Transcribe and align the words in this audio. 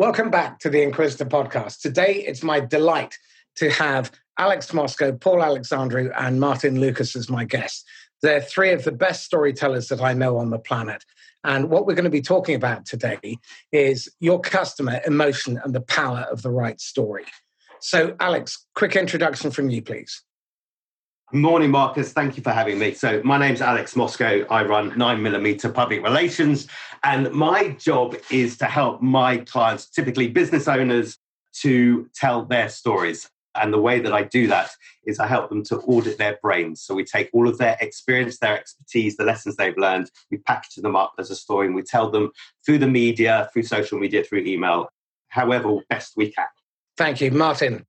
Welcome 0.00 0.30
back 0.30 0.60
to 0.60 0.70
the 0.70 0.80
Inquisitor 0.80 1.26
podcast. 1.26 1.80
Today, 1.82 2.24
it's 2.26 2.42
my 2.42 2.58
delight 2.58 3.18
to 3.56 3.68
have 3.68 4.10
Alex 4.38 4.72
Moscow, 4.72 5.12
Paul 5.12 5.42
Alexandru, 5.42 6.10
and 6.16 6.40
Martin 6.40 6.80
Lucas 6.80 7.14
as 7.14 7.28
my 7.28 7.44
guests. 7.44 7.84
They're 8.22 8.40
three 8.40 8.72
of 8.72 8.84
the 8.84 8.92
best 8.92 9.26
storytellers 9.26 9.88
that 9.88 10.00
I 10.00 10.14
know 10.14 10.38
on 10.38 10.48
the 10.48 10.58
planet. 10.58 11.04
And 11.44 11.68
what 11.68 11.86
we're 11.86 11.96
going 11.96 12.04
to 12.04 12.10
be 12.10 12.22
talking 12.22 12.54
about 12.54 12.86
today 12.86 13.36
is 13.72 14.08
your 14.20 14.40
customer, 14.40 15.02
emotion, 15.06 15.60
and 15.62 15.74
the 15.74 15.82
power 15.82 16.26
of 16.32 16.40
the 16.40 16.50
right 16.50 16.80
story. 16.80 17.26
So, 17.80 18.16
Alex, 18.20 18.66
quick 18.74 18.96
introduction 18.96 19.50
from 19.50 19.68
you, 19.68 19.82
please. 19.82 20.22
Morning, 21.32 21.70
Marcus. 21.70 22.12
Thank 22.12 22.36
you 22.36 22.42
for 22.42 22.50
having 22.50 22.80
me. 22.80 22.92
So, 22.92 23.20
my 23.22 23.38
name's 23.38 23.60
Alex 23.60 23.94
Moscow. 23.94 24.44
I 24.50 24.64
run 24.64 24.90
9mm 24.90 25.72
Public 25.72 26.02
Relations, 26.02 26.66
and 27.04 27.30
my 27.30 27.68
job 27.78 28.16
is 28.32 28.58
to 28.58 28.64
help 28.64 29.00
my 29.00 29.36
clients, 29.36 29.88
typically 29.88 30.26
business 30.26 30.66
owners, 30.66 31.18
to 31.60 32.08
tell 32.16 32.44
their 32.44 32.68
stories. 32.68 33.30
And 33.54 33.72
the 33.72 33.80
way 33.80 34.00
that 34.00 34.12
I 34.12 34.24
do 34.24 34.48
that 34.48 34.70
is 35.06 35.20
I 35.20 35.28
help 35.28 35.50
them 35.50 35.62
to 35.66 35.76
audit 35.78 36.18
their 36.18 36.36
brains. 36.42 36.82
So, 36.82 36.96
we 36.96 37.04
take 37.04 37.30
all 37.32 37.46
of 37.46 37.58
their 37.58 37.76
experience, 37.80 38.38
their 38.38 38.58
expertise, 38.58 39.16
the 39.16 39.24
lessons 39.24 39.54
they've 39.54 39.78
learned, 39.78 40.10
we 40.32 40.38
package 40.38 40.82
them 40.82 40.96
up 40.96 41.12
as 41.16 41.30
a 41.30 41.36
story, 41.36 41.68
and 41.68 41.76
we 41.76 41.82
tell 41.82 42.10
them 42.10 42.32
through 42.66 42.78
the 42.78 42.88
media, 42.88 43.48
through 43.52 43.62
social 43.62 44.00
media, 44.00 44.24
through 44.24 44.40
email, 44.40 44.88
however 45.28 45.76
best 45.88 46.14
we 46.16 46.32
can. 46.32 46.46
Thank 46.96 47.20
you, 47.20 47.30
Martin. 47.30 47.86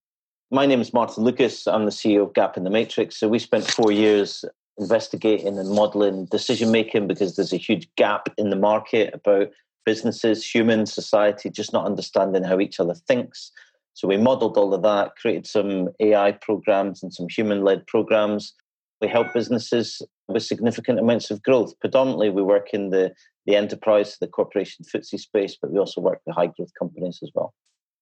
My 0.53 0.65
name 0.65 0.81
is 0.81 0.91
Martin 0.91 1.23
Lucas. 1.23 1.65
I'm 1.65 1.85
the 1.85 1.91
CEO 1.91 2.23
of 2.23 2.33
Gap 2.33 2.57
in 2.57 2.65
the 2.65 2.69
Matrix. 2.69 3.17
So 3.17 3.29
we 3.29 3.39
spent 3.39 3.71
four 3.71 3.89
years 3.89 4.43
investigating 4.77 5.57
and 5.57 5.69
modeling 5.69 6.25
decision 6.25 6.71
making 6.73 7.07
because 7.07 7.37
there's 7.37 7.53
a 7.53 7.57
huge 7.57 7.87
gap 7.95 8.27
in 8.37 8.49
the 8.49 8.57
market 8.57 9.13
about 9.13 9.47
businesses, 9.85 10.45
humans, 10.45 10.93
society 10.93 11.49
just 11.49 11.71
not 11.71 11.85
understanding 11.85 12.43
how 12.43 12.59
each 12.59 12.81
other 12.81 12.93
thinks. 12.93 13.53
So 13.93 14.09
we 14.09 14.17
modeled 14.17 14.57
all 14.57 14.73
of 14.73 14.83
that, 14.83 15.15
created 15.15 15.47
some 15.47 15.87
AI 16.01 16.33
programs 16.33 17.01
and 17.01 17.13
some 17.13 17.27
human 17.29 17.63
led 17.63 17.87
programs. 17.87 18.53
We 18.99 19.07
help 19.07 19.33
businesses 19.33 20.01
with 20.27 20.43
significant 20.43 20.99
amounts 20.99 21.31
of 21.31 21.41
growth. 21.43 21.79
Predominantly, 21.79 22.29
we 22.29 22.43
work 22.43 22.73
in 22.73 22.89
the, 22.89 23.13
the 23.45 23.55
enterprise, 23.55 24.17
the 24.19 24.27
corporation 24.27 24.83
FTSE 24.83 25.17
space, 25.17 25.57
but 25.61 25.71
we 25.71 25.79
also 25.79 26.01
work 26.01 26.19
with 26.25 26.35
high 26.35 26.47
growth 26.47 26.71
companies 26.77 27.19
as 27.23 27.31
well. 27.33 27.53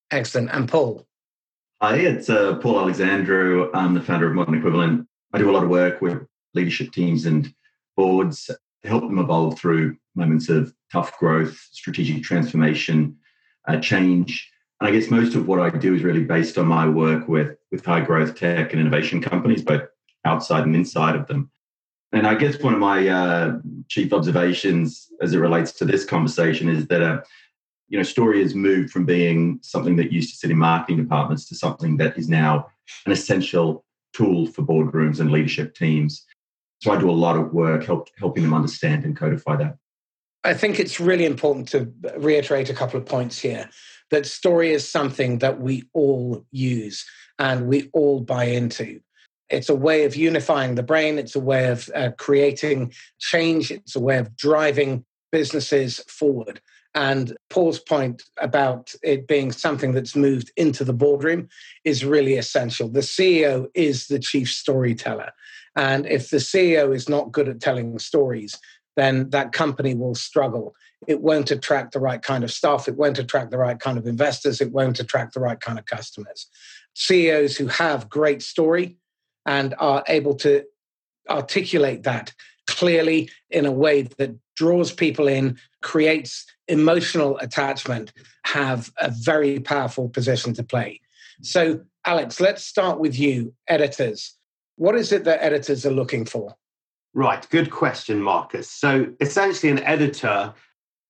Excellent. 0.09 0.50
And 0.52 0.67
Paul? 0.67 1.05
Hi, 1.81 1.95
it's 1.95 2.30
uh, 2.30 2.55
Paul 2.58 2.77
Alexandru. 2.77 3.72
I'm 3.73 3.94
the 3.94 4.02
founder 4.02 4.27
of 4.27 4.35
Modern 4.35 4.55
Equivalent. 4.55 5.08
I 5.31 5.38
do 5.38 5.49
a 5.49 5.53
lot 5.53 5.63
of 5.63 5.69
work 5.69 6.02
with 6.02 6.27
leadership 6.53 6.91
teams 6.91 7.25
and 7.25 7.53
boards 7.95 8.47
to 8.47 8.58
help 8.83 9.03
them 9.03 9.17
evolve 9.17 9.58
through 9.58 9.95
moments 10.13 10.49
of 10.49 10.73
tough 10.91 11.17
growth, 11.17 11.58
strategic 11.71 12.21
transformation, 12.21 13.16
uh, 13.69 13.80
change. 13.80 14.52
And 14.81 14.89
I 14.89 14.91
guess 14.91 15.09
most 15.09 15.36
of 15.36 15.47
what 15.47 15.61
I 15.61 15.69
do 15.69 15.95
is 15.95 16.03
really 16.03 16.25
based 16.25 16.58
on 16.58 16.67
my 16.67 16.86
work 16.86 17.30
with, 17.30 17.55
with 17.71 17.86
high 17.86 18.02
growth 18.02 18.36
tech 18.36 18.73
and 18.73 18.81
innovation 18.81 19.21
companies, 19.21 19.64
both 19.64 19.83
outside 20.25 20.66
and 20.66 20.75
inside 20.75 21.16
of 21.16 21.27
them. 21.27 21.49
And 22.11 22.27
I 22.27 22.36
guess 22.36 22.61
one 22.61 22.73
of 22.73 22.81
my 22.81 23.08
uh, 23.08 23.59
chief 23.88 24.11
observations 24.11 25.08
as 25.21 25.33
it 25.33 25.39
relates 25.39 25.71
to 25.73 25.86
this 25.86 26.03
conversation 26.03 26.67
is 26.67 26.88
that 26.88 27.02
uh, 27.02 27.21
you 27.90 27.98
know, 27.98 28.04
story 28.04 28.42
has 28.42 28.56
moved 28.56 28.92
from 28.92 29.06
being 29.06 29.59
something 29.62 29.95
that 29.98 30.12
used 30.12 30.30
to 30.32 30.38
sit 30.38 30.52
in 30.52 30.58
marketing 30.58 30.98
departments 30.98 31.45
to 31.50 31.56
something 31.56 31.98
that 31.98 32.18
is 32.18 32.30
now 32.30 32.68
an 33.06 33.12
essential 33.12 33.84
tool 34.14 34.48
for 34.48 34.62
boardrooms 34.62 35.20
and 35.20 35.32
leadership 35.32 35.76
teams. 35.76 36.26
So 36.82 36.92
I 36.92 37.00
do 37.00 37.10
a 37.10 37.12
lot 37.12 37.36
of 37.36 37.52
work 37.52 37.84
help, 37.84 38.08
helping 38.17 38.44
them 38.44 38.54
understand 38.54 39.04
and 39.04 39.17
codify 39.17 39.58
that. 39.58 39.78
I 40.44 40.54
think 40.54 40.80
it's 40.80 41.00
really 41.00 41.26
important 41.26 41.67
to 41.70 41.92
reiterate 42.17 42.70
a 42.70 42.73
couple 42.73 43.00
of 43.00 43.06
points 43.06 43.40
here 43.40 43.70
that 44.12 44.26
story 44.26 44.72
is 44.72 44.90
something 44.90 45.40
that 45.40 45.60
we 45.60 45.84
all 45.94 46.45
use 46.52 47.06
and 47.38 47.67
we 47.67 47.90
all 47.94 48.22
buy 48.22 48.45
into. 48.45 49.02
It's 49.50 49.70
a 49.70 49.76
way 49.76 50.06
of 50.06 50.16
unifying 50.16 50.76
the 50.76 50.84
brain, 50.84 51.17
it's 51.17 51.36
a 51.36 51.40
way 51.40 51.70
of 51.70 51.89
uh, 51.95 52.11
creating 52.17 52.94
change, 53.20 53.72
it's 53.72 53.95
a 53.95 53.99
way 53.99 54.17
of 54.17 54.36
driving 54.36 55.05
businesses 55.32 55.99
forward. 56.08 56.61
And 56.95 57.38
Paul's 57.50 57.80
point 57.80 58.23
about 58.42 58.94
it 59.04 59.27
being 59.27 59.52
something 59.52 59.94
that's 59.94 60.16
moved 60.16 60.52
into 60.58 60.83
the 60.83 60.94
boardroom 60.94 61.48
is 61.83 62.04
really 62.04 62.36
essential. 62.36 62.89
The 62.89 63.02
CEO 63.02 63.67
is 63.76 64.08
the 64.08 64.20
chief 64.20 64.50
storyteller. 64.50 65.32
And 65.76 66.08
if 66.08 66.30
the 66.30 66.38
CEO 66.38 66.94
is 66.95 67.08
not 67.08 67.32
good 67.32 67.48
at 67.48 67.61
telling 67.61 67.99
stories, 67.99 68.60
then 68.95 69.30
that 69.30 69.52
company 69.52 69.94
will 69.94 70.16
struggle. 70.16 70.76
It 71.08 71.22
won't 71.22 71.52
attract 71.52 71.94
the 71.94 71.99
right 71.99 72.22
kind 72.22 72.44
of 72.44 72.52
staff. 72.52 72.88
It 72.88 72.98
won't 72.98 73.20
attract 73.20 73.52
the 73.52 73.58
right 73.58 73.80
kind 73.80 73.98
of 73.98 74.08
investors. 74.08 74.60
It 74.60 74.72
won't 74.72 74.99
attract 74.99 75.36
the 75.36 75.39
right 75.39 75.60
kind 75.60 75.80
of 75.80 75.86
customers. 75.86 76.48
CEOs 76.95 77.55
who 77.55 77.67
have 77.67 78.10
great 78.10 78.42
story 78.42 78.98
and 79.45 79.73
are 79.80 80.04
able 80.08 80.36
to 80.36 80.66
articulate 81.30 82.04
that 82.04 82.33
clearly 82.67 83.30
in 83.49 83.66
a 83.66 83.72
way 83.72 84.02
that 84.02 84.36
draws 84.55 84.92
people 84.92 85.28
in, 85.28 85.58
creates 85.82 86.45
emotional 86.67 87.38
attachment, 87.40 88.14
have 88.44 88.92
a 88.98 89.12
very 89.12 89.60
powerful 89.60 90.10
position 90.10 90.54
to 90.54 90.64
play. 90.64 91.02
So, 91.42 91.82
Alex, 92.06 92.40
let's 92.40 92.64
start 92.64 93.00
with 93.00 93.17
you, 93.17 93.54
editors. 93.67 94.36
What 94.76 94.95
is 94.95 95.12
it 95.12 95.23
that 95.26 95.44
editors 95.44 95.86
are 95.86 95.92
looking 95.92 96.26
for? 96.26 96.56
Right, 97.14 97.48
good 97.50 97.72
question, 97.72 98.22
Marcus. 98.22 98.70
So, 98.70 99.08
essentially, 99.20 99.72
an 99.72 99.84
editor 99.84 100.54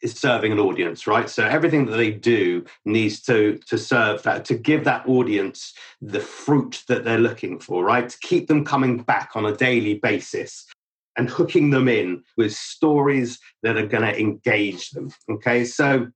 is 0.02 0.14
serving 0.14 0.52
an 0.52 0.60
audience, 0.60 1.08
right? 1.08 1.30
So 1.30 1.46
everything 1.46 1.86
that 1.86 1.98
they 1.98 2.12
do 2.12 2.66
needs 2.86 3.22
to 3.24 3.60
to 3.68 3.78
serve 3.78 4.24
that, 4.24 4.46
to 4.46 4.56
give 4.56 4.86
that 4.86 5.08
audience 5.08 5.74
the 6.02 6.22
fruit 6.22 6.84
that 6.88 7.04
they're 7.04 7.20
looking 7.20 7.60
for, 7.60 7.84
right? 7.84 8.08
To 8.08 8.18
keep 8.22 8.48
them 8.48 8.64
coming 8.64 9.00
back 9.00 9.32
on 9.36 9.46
a 9.46 9.56
daily 9.56 9.96
basis 9.96 10.66
and 11.20 11.30
hooking 11.30 11.70
them 11.70 11.90
in 11.90 12.24
with 12.38 12.54
stories 12.54 13.40
that 13.62 13.76
are 13.76 13.86
going 13.86 14.04
to 14.04 14.18
engage 14.18 14.92
them. 14.92 15.12
Okay, 15.30 15.66
so 15.66 16.08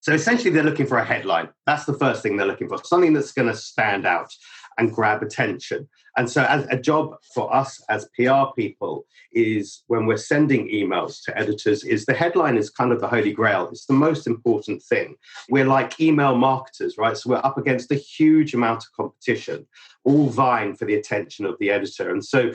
so 0.00 0.12
essentially 0.12 0.50
they're 0.50 0.64
looking 0.64 0.86
for 0.86 0.98
a 0.98 1.04
headline. 1.04 1.50
That's 1.64 1.84
the 1.84 1.94
first 1.94 2.22
thing 2.22 2.36
they're 2.36 2.46
looking 2.46 2.68
for, 2.68 2.82
something 2.82 3.12
that's 3.12 3.32
going 3.32 3.48
to 3.48 3.56
stand 3.56 4.06
out 4.06 4.34
and 4.78 4.92
grab 4.92 5.22
attention. 5.22 5.88
And 6.16 6.28
so, 6.28 6.42
as 6.42 6.66
a 6.70 6.76
job 6.76 7.14
for 7.34 7.54
us 7.54 7.80
as 7.88 8.08
PR 8.16 8.52
people 8.56 9.06
is 9.32 9.84
when 9.86 10.06
we're 10.06 10.16
sending 10.16 10.68
emails 10.68 11.22
to 11.26 11.38
editors, 11.38 11.84
is 11.84 12.04
the 12.04 12.14
headline 12.14 12.56
is 12.56 12.68
kind 12.68 12.90
of 12.90 13.00
the 13.00 13.06
holy 13.06 13.32
grail. 13.32 13.68
It's 13.70 13.86
the 13.86 13.92
most 13.92 14.26
important 14.26 14.82
thing. 14.82 15.14
We're 15.50 15.66
like 15.66 16.00
email 16.00 16.34
marketers, 16.34 16.98
right? 16.98 17.16
So 17.16 17.30
we're 17.30 17.44
up 17.44 17.58
against 17.58 17.92
a 17.92 17.94
huge 17.94 18.54
amount 18.54 18.84
of 18.84 18.92
competition, 18.96 19.68
all 20.02 20.30
vying 20.30 20.74
for 20.74 20.86
the 20.86 20.94
attention 20.94 21.44
of 21.46 21.56
the 21.60 21.70
editor. 21.70 22.10
And 22.10 22.24
so 22.24 22.52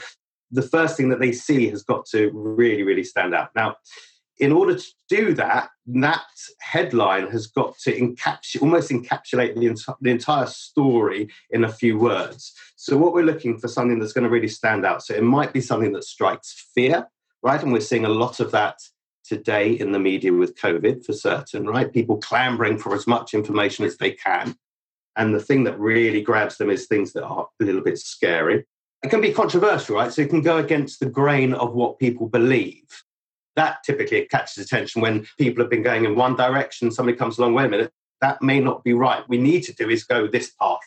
the 0.51 0.61
first 0.61 0.97
thing 0.97 1.09
that 1.09 1.19
they 1.19 1.31
see 1.31 1.69
has 1.69 1.83
got 1.83 2.05
to 2.07 2.31
really, 2.33 2.83
really 2.83 3.03
stand 3.03 3.33
out. 3.33 3.49
Now, 3.55 3.75
in 4.37 4.51
order 4.51 4.75
to 4.75 4.87
do 5.07 5.33
that, 5.35 5.69
that 5.87 6.25
headline 6.59 7.29
has 7.31 7.47
got 7.47 7.77
to 7.79 7.97
encapsulate, 7.97 8.61
almost 8.61 8.91
encapsulate 8.91 9.55
the, 9.55 9.67
ent- 9.67 10.01
the 10.01 10.11
entire 10.11 10.45
story 10.47 11.29
in 11.51 11.63
a 11.63 11.71
few 11.71 11.97
words. 11.97 12.53
So, 12.75 12.97
what 12.97 13.13
we're 13.13 13.23
looking 13.23 13.57
for 13.57 13.67
something 13.67 13.99
that's 13.99 14.13
going 14.13 14.25
to 14.25 14.29
really 14.29 14.49
stand 14.49 14.85
out. 14.85 15.03
So, 15.03 15.13
it 15.13 15.23
might 15.23 15.53
be 15.53 15.61
something 15.61 15.93
that 15.93 16.03
strikes 16.03 16.69
fear, 16.75 17.07
right? 17.43 17.61
And 17.61 17.71
we're 17.71 17.79
seeing 17.79 18.05
a 18.05 18.09
lot 18.09 18.39
of 18.39 18.51
that 18.51 18.79
today 19.23 19.71
in 19.71 19.91
the 19.91 19.99
media 19.99 20.33
with 20.33 20.59
COVID 20.59 21.05
for 21.05 21.13
certain, 21.13 21.65
right? 21.65 21.91
People 21.91 22.17
clambering 22.17 22.77
for 22.77 22.93
as 22.93 23.07
much 23.07 23.33
information 23.33 23.85
as 23.85 23.97
they 23.97 24.11
can. 24.11 24.55
And 25.15 25.33
the 25.33 25.39
thing 25.39 25.63
that 25.63 25.79
really 25.79 26.21
grabs 26.21 26.57
them 26.57 26.69
is 26.69 26.85
things 26.85 27.13
that 27.13 27.23
are 27.23 27.47
a 27.61 27.63
little 27.63 27.81
bit 27.81 27.97
scary 27.97 28.65
it 29.05 29.11
can 29.11 29.21
be 29.21 29.31
controversial, 29.31 29.97
right? 29.97 30.11
So 30.11 30.23
it 30.23 30.31
can 30.31 30.41
go 30.41 30.57
against 30.57 30.99
the 30.99 31.05
grain 31.05 31.53
of 31.53 31.75
what 31.75 31.99
people 31.99 32.27
believe. 32.27 33.03
That 33.55 33.83
typically 33.83 34.25
catches 34.25 34.65
attention 34.65 34.99
when 34.99 35.27
people 35.37 35.63
have 35.63 35.69
been 35.69 35.83
going 35.83 36.05
in 36.05 36.15
one 36.15 36.35
direction, 36.35 36.89
somebody 36.89 37.15
comes 37.15 37.37
along, 37.37 37.53
wait 37.53 37.65
a 37.65 37.69
minute, 37.69 37.91
that 38.21 38.41
may 38.41 38.59
not 38.59 38.83
be 38.83 38.93
right. 38.93 39.23
We 39.29 39.37
need 39.37 39.61
to 39.65 39.73
do 39.75 39.91
is 39.91 40.03
go 40.03 40.25
this 40.25 40.51
path. 40.59 40.79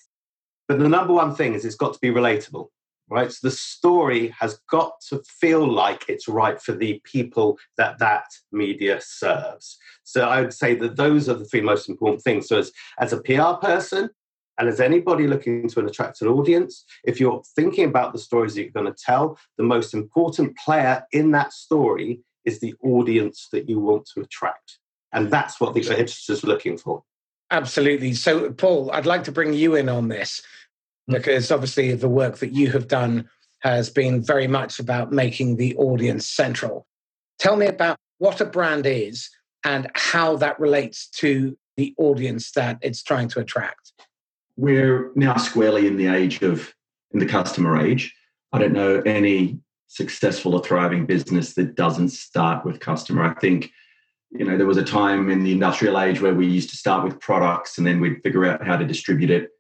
But 0.67 0.81
the 0.81 0.88
number 0.88 1.12
one 1.12 1.32
thing 1.32 1.55
is 1.55 1.65
it's 1.65 1.76
got 1.76 1.94
to 1.94 2.00
be 2.00 2.09
relatable, 2.09 2.67
right? 3.09 3.31
So 3.31 3.47
the 3.47 3.55
story 3.55 4.35
has 4.41 4.59
got 4.69 5.00
to 5.11 5.23
feel 5.25 5.64
like 5.64 6.09
it's 6.09 6.26
right 6.26 6.61
for 6.61 6.73
the 6.73 7.00
people 7.05 7.56
that 7.76 8.00
that 8.00 8.25
media 8.50 9.00
serves. 9.00 9.79
So 10.03 10.23
I 10.23 10.41
would 10.41 10.53
say 10.53 10.75
that 10.75 10.97
those 10.97 11.29
are 11.29 11.35
the 11.35 11.44
three 11.44 11.61
most 11.61 11.88
important 11.88 12.23
things. 12.23 12.49
So 12.49 12.59
as, 12.59 12.73
as 12.99 13.12
a 13.12 13.23
PR 13.23 13.64
person, 13.64 14.11
and 14.58 14.69
as 14.69 14.81
anybody 14.81 15.26
looking 15.26 15.69
to 15.69 15.81
attract 15.81 16.20
an 16.20 16.28
audience, 16.28 16.84
if 17.05 17.20
you're 17.20 17.43
thinking 17.55 17.84
about 17.84 18.12
the 18.12 18.19
stories 18.19 18.55
that 18.55 18.62
you're 18.62 18.70
going 18.70 18.93
to 18.93 19.05
tell, 19.05 19.38
the 19.56 19.62
most 19.62 19.94
important 19.94 20.56
player 20.56 21.05
in 21.12 21.31
that 21.31 21.52
story 21.52 22.20
is 22.44 22.60
the 22.60 22.75
audience 22.82 23.49
that 23.52 23.69
you 23.69 23.78
want 23.78 24.08
to 24.14 24.20
attract. 24.20 24.78
And 25.12 25.31
that's 25.31 25.60
what 25.60 25.75
the 25.75 25.88
editor 25.88 26.32
is 26.32 26.44
looking 26.44 26.76
for. 26.76 27.02
Absolutely. 27.50 28.12
So, 28.14 28.50
Paul, 28.52 28.90
I'd 28.90 29.06
like 29.06 29.25
to 29.25 29.32
bring 29.32 29.55
you 29.55 29.75
in 29.75 29.88
on 29.88 30.08
this 30.08 30.43
hmm. 31.06 31.14
because 31.14 31.50
obviously 31.50 31.94
the 31.94 32.08
work 32.08 32.38
that 32.38 32.52
you 32.52 32.70
have 32.72 32.88
done 32.88 33.28
has 33.61 33.90
been 33.90 34.22
very 34.22 34.46
much 34.46 34.78
about 34.78 35.12
making 35.12 35.56
the 35.56 35.76
audience 35.76 36.28
central. 36.28 36.87
Tell 37.38 37.56
me 37.56 37.66
about 37.66 37.96
what 38.19 38.40
a 38.40 38.44
brand 38.44 38.87
is 38.87 39.31
and 39.64 39.90
how 39.94 40.37
that 40.37 40.58
relates 40.61 41.08
to 41.08 41.56
the 41.76 41.94
audience 41.96 42.50
that 42.52 42.78
it's 42.82 43.02
trying 43.02 43.28
to 43.28 43.40
attract? 43.40 43.93
We're 44.58 45.12
now 45.14 45.37
squarely 45.37 45.87
in 45.87 45.96
the 45.96 46.08
age 46.08 46.43
of, 46.43 46.75
in 47.12 47.20
the 47.20 47.26
customer 47.26 47.81
age. 47.81 48.12
I 48.52 48.58
don't 48.58 48.72
know 48.72 49.00
any 49.06 49.60
successful 49.87 50.55
or 50.55 50.64
thriving 50.64 51.06
business 51.06 51.55
that 51.55 51.76
doesn't 51.76 52.08
start 52.08 52.64
with 52.64 52.81
customer. 52.81 53.22
I 53.22 53.34
think, 53.34 53.70
you 54.32 54.44
know, 54.44 54.58
there 54.58 54.66
was 54.66 54.76
a 54.76 54.84
time 54.84 55.31
in 55.31 55.44
the 55.44 55.52
industrial 55.52 56.00
age 56.00 56.20
where 56.20 56.34
we 56.34 56.49
used 56.49 56.70
to 56.70 56.76
start 56.76 57.05
with 57.05 57.20
products 57.20 57.78
and 57.78 57.87
then 57.87 58.00
we'd 58.00 58.20
figure 58.25 58.46
out 58.46 58.66
how 58.66 58.76
to 58.76 58.84
distribute 58.84 59.31
it, 59.31 59.50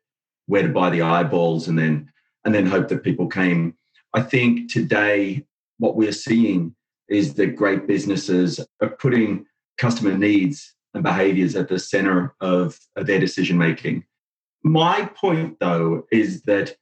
where 0.46 0.62
to 0.62 0.68
buy 0.68 0.90
the 0.90 1.02
eyeballs, 1.02 1.68
and 1.68 1.78
then 1.78 2.10
and 2.44 2.52
then 2.52 2.66
hope 2.66 2.88
that 2.88 3.04
people 3.04 3.28
came. 3.28 3.74
I 4.14 4.22
think 4.22 4.68
today 4.68 5.44
what 5.78 5.94
we're 5.94 6.10
seeing 6.10 6.74
is 7.08 7.34
that 7.34 7.54
great 7.54 7.86
businesses 7.86 8.58
are 8.82 8.88
putting 8.88 9.46
customer 9.76 10.18
needs 10.18 10.74
and 10.92 11.04
behaviors 11.04 11.54
at 11.54 11.68
the 11.68 11.78
center 11.78 12.34
of, 12.40 12.80
of 12.96 13.06
their 13.06 13.20
decision 13.20 13.58
making. 13.58 14.04
My 14.68 15.06
point, 15.14 15.58
though, 15.60 16.04
is 16.12 16.42
that 16.42 16.76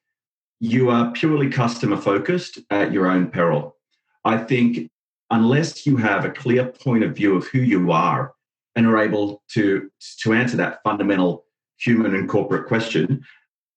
you 0.59 0.91
are 0.91 1.13
purely 1.13 1.49
customer 1.49 1.97
focused 1.97 2.59
at 2.71 2.91
your 2.91 3.07
own 3.07 3.31
peril. 3.31 3.77
I 4.25 4.39
think 4.39 4.91
unless 5.31 5.87
you 5.87 5.97
have 5.99 6.25
a 6.25 6.31
clear 6.31 6.67
point 6.67 7.05
of 7.05 7.15
view 7.15 7.37
of 7.37 7.47
who 7.47 7.61
you 7.61 7.93
are 7.93 8.33
and 8.75 8.89
are 8.89 8.99
able 8.99 9.41
to, 9.53 9.89
to 10.23 10.33
answer 10.33 10.57
that 10.57 10.81
fundamental 10.83 11.45
human 11.79 12.17
and 12.17 12.29
corporate 12.29 12.67
question, 12.67 13.25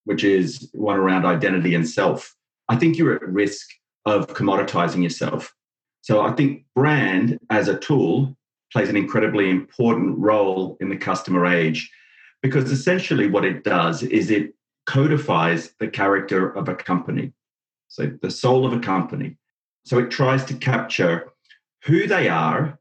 which 0.06 0.24
is 0.24 0.72
one 0.74 0.98
around 0.98 1.26
identity 1.26 1.76
and 1.76 1.88
self, 1.88 2.36
I 2.68 2.78
think 2.78 2.98
you're 2.98 3.14
at 3.14 3.22
risk 3.22 3.70
of 4.08 4.26
commoditizing 4.30 5.04
yourself. 5.04 5.54
So 6.02 6.22
I 6.22 6.32
think 6.32 6.66
brand 6.76 7.38
as 7.52 7.68
a 7.68 7.78
tool 7.78 8.36
plays 8.74 8.90
an 8.90 8.98
incredibly 8.98 9.52
important 9.52 10.18
role 10.18 10.78
in 10.80 10.90
the 10.90 10.98
customer 10.98 11.46
age 11.46 11.92
because 12.42 12.72
essentially 12.72 13.28
what 13.28 13.46
it 13.46 13.64
does 13.64 14.04
is 14.04 14.32
it 14.32 14.54
codifies 14.86 15.74
the 15.80 15.88
character 15.88 16.50
of 16.50 16.68
a 16.68 16.76
company. 16.76 17.34
So 17.88 18.12
the 18.22 18.32
soul 18.32 18.66
of 18.66 18.74
a 18.74 18.80
company. 18.80 19.38
So 19.86 19.98
it 20.00 20.12
tries 20.12 20.46
to 20.46 20.54
capture 20.54 21.32
who 21.86 22.08
they 22.08 22.30
are, 22.30 22.80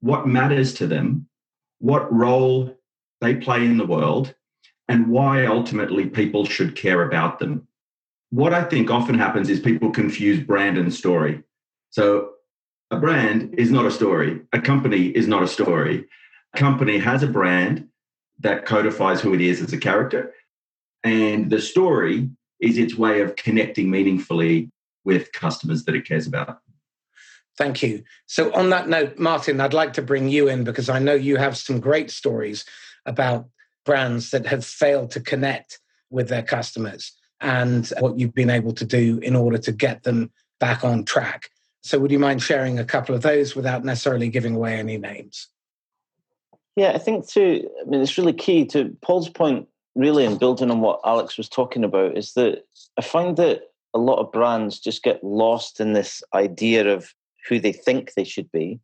what 0.00 0.26
matters 0.26 0.74
to 0.74 0.86
them, 0.86 1.28
what 1.78 2.12
role 2.12 2.76
they 3.20 3.34
play 3.34 3.64
in 3.64 3.78
the 3.78 3.86
world, 3.86 4.34
and 4.88 5.08
why 5.08 5.46
ultimately 5.46 6.06
people 6.06 6.44
should 6.44 6.76
care 6.76 7.02
about 7.02 7.38
them. 7.38 7.66
What 8.30 8.54
I 8.54 8.64
think 8.64 8.90
often 8.90 9.18
happens 9.18 9.48
is 9.48 9.60
people 9.60 9.90
confuse 9.90 10.42
brand 10.42 10.78
and 10.78 10.92
story. 10.92 11.42
So 11.90 12.32
a 12.90 12.98
brand 12.98 13.54
is 13.58 13.70
not 13.70 13.86
a 13.86 13.90
story. 13.90 14.40
A 14.52 14.60
company 14.60 15.06
is 15.06 15.26
not 15.26 15.42
a 15.42 15.48
story. 15.48 16.06
A 16.54 16.58
company 16.58 16.98
has 16.98 17.22
a 17.22 17.26
brand 17.26 17.88
that 18.40 18.66
codifies 18.66 19.20
who 19.20 19.34
it 19.34 19.40
is 19.40 19.60
as 19.60 19.72
a 19.72 19.78
character. 19.78 20.34
And 21.04 21.50
the 21.50 21.60
story 21.60 22.28
is 22.60 22.78
its 22.78 22.96
way 22.96 23.20
of 23.20 23.36
connecting 23.36 23.90
meaningfully 23.90 24.70
with 25.04 25.32
customers 25.32 25.84
that 25.84 25.94
it 25.94 26.06
cares 26.06 26.26
about. 26.26 26.58
Thank 27.56 27.82
you. 27.82 28.04
So, 28.26 28.52
on 28.54 28.70
that 28.70 28.88
note, 28.88 29.18
Martin, 29.18 29.60
I'd 29.60 29.74
like 29.74 29.92
to 29.94 30.02
bring 30.02 30.28
you 30.28 30.48
in 30.48 30.62
because 30.62 30.88
I 30.88 31.00
know 31.00 31.14
you 31.14 31.36
have 31.36 31.56
some 31.56 31.80
great 31.80 32.10
stories 32.10 32.64
about 33.04 33.48
brands 33.84 34.30
that 34.30 34.46
have 34.46 34.64
failed 34.64 35.10
to 35.12 35.20
connect 35.20 35.80
with 36.10 36.28
their 36.28 36.42
customers 36.42 37.12
and 37.40 37.92
what 37.98 38.18
you've 38.18 38.34
been 38.34 38.50
able 38.50 38.72
to 38.74 38.84
do 38.84 39.18
in 39.22 39.34
order 39.34 39.58
to 39.58 39.72
get 39.72 40.04
them 40.04 40.30
back 40.60 40.84
on 40.84 41.04
track. 41.04 41.50
So, 41.82 41.98
would 41.98 42.12
you 42.12 42.20
mind 42.20 42.42
sharing 42.42 42.78
a 42.78 42.84
couple 42.84 43.14
of 43.14 43.22
those 43.22 43.56
without 43.56 43.84
necessarily 43.84 44.28
giving 44.28 44.54
away 44.54 44.78
any 44.78 44.96
names? 44.96 45.48
Yeah, 46.78 46.92
I 46.92 46.98
think 46.98 47.26
to, 47.30 47.68
I 47.80 47.90
mean, 47.90 48.00
it's 48.00 48.16
really 48.16 48.32
key 48.32 48.64
to 48.66 48.96
Paul's 49.02 49.28
point, 49.28 49.66
really, 49.96 50.24
and 50.24 50.38
building 50.38 50.70
on 50.70 50.80
what 50.80 51.00
Alex 51.04 51.36
was 51.36 51.48
talking 51.48 51.82
about, 51.82 52.16
is 52.16 52.34
that 52.34 52.62
I 52.96 53.02
find 53.02 53.36
that 53.36 53.62
a 53.94 53.98
lot 53.98 54.20
of 54.20 54.30
brands 54.30 54.78
just 54.78 55.02
get 55.02 55.24
lost 55.24 55.80
in 55.80 55.92
this 55.92 56.22
idea 56.32 56.86
of 56.94 57.12
who 57.48 57.58
they 57.58 57.72
think 57.72 58.14
they 58.14 58.22
should 58.22 58.48
be. 58.52 58.78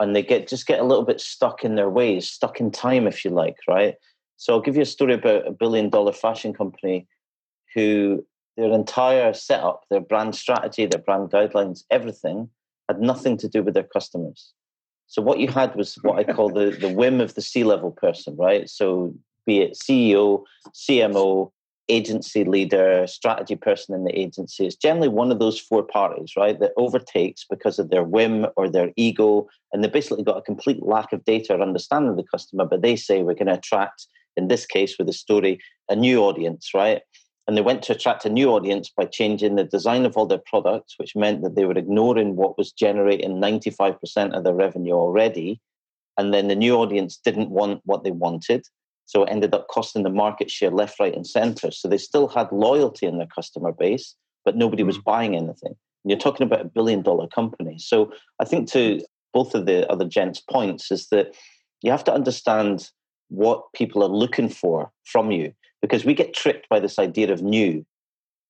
And 0.00 0.16
they 0.16 0.22
get 0.24 0.48
just 0.48 0.66
get 0.66 0.80
a 0.80 0.84
little 0.84 1.04
bit 1.04 1.20
stuck 1.20 1.62
in 1.62 1.76
their 1.76 1.88
ways, 1.88 2.28
stuck 2.28 2.58
in 2.58 2.72
time, 2.72 3.06
if 3.06 3.24
you 3.24 3.30
like, 3.30 3.58
right? 3.68 3.94
So 4.36 4.54
I'll 4.54 4.60
give 4.60 4.74
you 4.74 4.82
a 4.82 4.86
story 4.86 5.14
about 5.14 5.46
a 5.46 5.52
billion 5.52 5.90
dollar 5.90 6.12
fashion 6.12 6.52
company 6.52 7.06
who 7.72 8.26
their 8.56 8.72
entire 8.72 9.32
setup, 9.32 9.84
their 9.90 10.00
brand 10.00 10.34
strategy, 10.34 10.86
their 10.86 11.00
brand 11.00 11.30
guidelines, 11.30 11.84
everything 11.88 12.48
had 12.88 13.00
nothing 13.00 13.36
to 13.36 13.48
do 13.48 13.62
with 13.62 13.74
their 13.74 13.84
customers. 13.84 14.52
So 15.06 15.20
what 15.20 15.38
you 15.38 15.48
had 15.48 15.74
was 15.76 15.94
what 16.02 16.18
I 16.18 16.24
call 16.24 16.50
the, 16.50 16.70
the 16.70 16.88
whim 16.88 17.20
of 17.20 17.34
the 17.34 17.42
C-level 17.42 17.92
person, 17.92 18.36
right? 18.36 18.68
So 18.68 19.14
be 19.46 19.60
it 19.60 19.74
CEO, 19.74 20.44
CMO, 20.74 21.50
agency 21.88 22.44
leader, 22.44 23.06
strategy 23.06 23.56
person 23.56 23.94
in 23.94 24.04
the 24.04 24.18
agency. 24.18 24.66
It's 24.66 24.76
generally 24.76 25.08
one 25.08 25.30
of 25.32 25.38
those 25.38 25.58
four 25.60 25.82
parties, 25.82 26.32
right, 26.36 26.58
that 26.60 26.72
overtakes 26.76 27.44
because 27.48 27.78
of 27.78 27.90
their 27.90 28.04
whim 28.04 28.46
or 28.56 28.68
their 28.68 28.92
ego. 28.96 29.48
And 29.72 29.82
they 29.82 29.88
basically 29.88 30.24
got 30.24 30.38
a 30.38 30.42
complete 30.42 30.82
lack 30.82 31.12
of 31.12 31.24
data 31.24 31.54
or 31.54 31.60
understanding 31.60 32.10
of 32.10 32.16
the 32.16 32.24
customer, 32.24 32.64
but 32.64 32.82
they 32.82 32.96
say 32.96 33.22
we're 33.22 33.34
going 33.34 33.48
to 33.48 33.54
attract, 33.54 34.06
in 34.36 34.48
this 34.48 34.64
case 34.64 34.96
with 34.96 35.06
the 35.06 35.12
story, 35.12 35.60
a 35.88 35.96
new 35.96 36.22
audience, 36.22 36.70
right? 36.74 37.02
And 37.46 37.56
they 37.56 37.62
went 37.62 37.82
to 37.84 37.92
attract 37.92 38.24
a 38.24 38.30
new 38.30 38.50
audience 38.50 38.90
by 38.96 39.04
changing 39.04 39.56
the 39.56 39.64
design 39.64 40.06
of 40.06 40.16
all 40.16 40.26
their 40.26 40.42
products, 40.46 40.94
which 40.96 41.16
meant 41.16 41.42
that 41.42 41.56
they 41.56 41.64
were 41.64 41.76
ignoring 41.76 42.36
what 42.36 42.56
was 42.56 42.70
generating 42.70 43.40
95% 43.40 44.32
of 44.32 44.44
their 44.44 44.54
revenue 44.54 44.92
already. 44.92 45.60
And 46.16 46.32
then 46.32 46.48
the 46.48 46.54
new 46.54 46.76
audience 46.76 47.16
didn't 47.16 47.50
want 47.50 47.80
what 47.84 48.04
they 48.04 48.12
wanted. 48.12 48.64
So 49.06 49.24
it 49.24 49.30
ended 49.30 49.54
up 49.54 49.66
costing 49.68 50.04
the 50.04 50.10
market 50.10 50.50
share 50.50 50.70
left, 50.70 51.00
right, 51.00 51.14
and 51.14 51.26
center. 51.26 51.70
So 51.72 51.88
they 51.88 51.98
still 51.98 52.28
had 52.28 52.52
loyalty 52.52 53.06
in 53.06 53.18
their 53.18 53.26
customer 53.26 53.72
base, 53.72 54.14
but 54.44 54.56
nobody 54.56 54.84
was 54.84 54.98
mm. 54.98 55.04
buying 55.04 55.34
anything. 55.34 55.74
And 56.04 56.10
you're 56.10 56.18
talking 56.18 56.46
about 56.46 56.60
a 56.60 56.68
billion 56.68 57.02
dollar 57.02 57.26
company. 57.26 57.76
So 57.78 58.12
I 58.40 58.44
think 58.44 58.70
to 58.72 59.00
both 59.32 59.54
of 59.54 59.66
the 59.66 59.90
other 59.90 60.04
gents' 60.04 60.40
points 60.40 60.92
is 60.92 61.08
that 61.08 61.34
you 61.82 61.90
have 61.90 62.04
to 62.04 62.14
understand 62.14 62.88
what 63.28 63.72
people 63.74 64.02
are 64.02 64.08
looking 64.08 64.48
for 64.48 64.92
from 65.04 65.30
you 65.30 65.52
because 65.82 66.04
we 66.04 66.14
get 66.14 66.32
tricked 66.32 66.68
by 66.68 66.80
this 66.80 66.98
idea 66.98 67.30
of 67.32 67.42
new. 67.42 67.84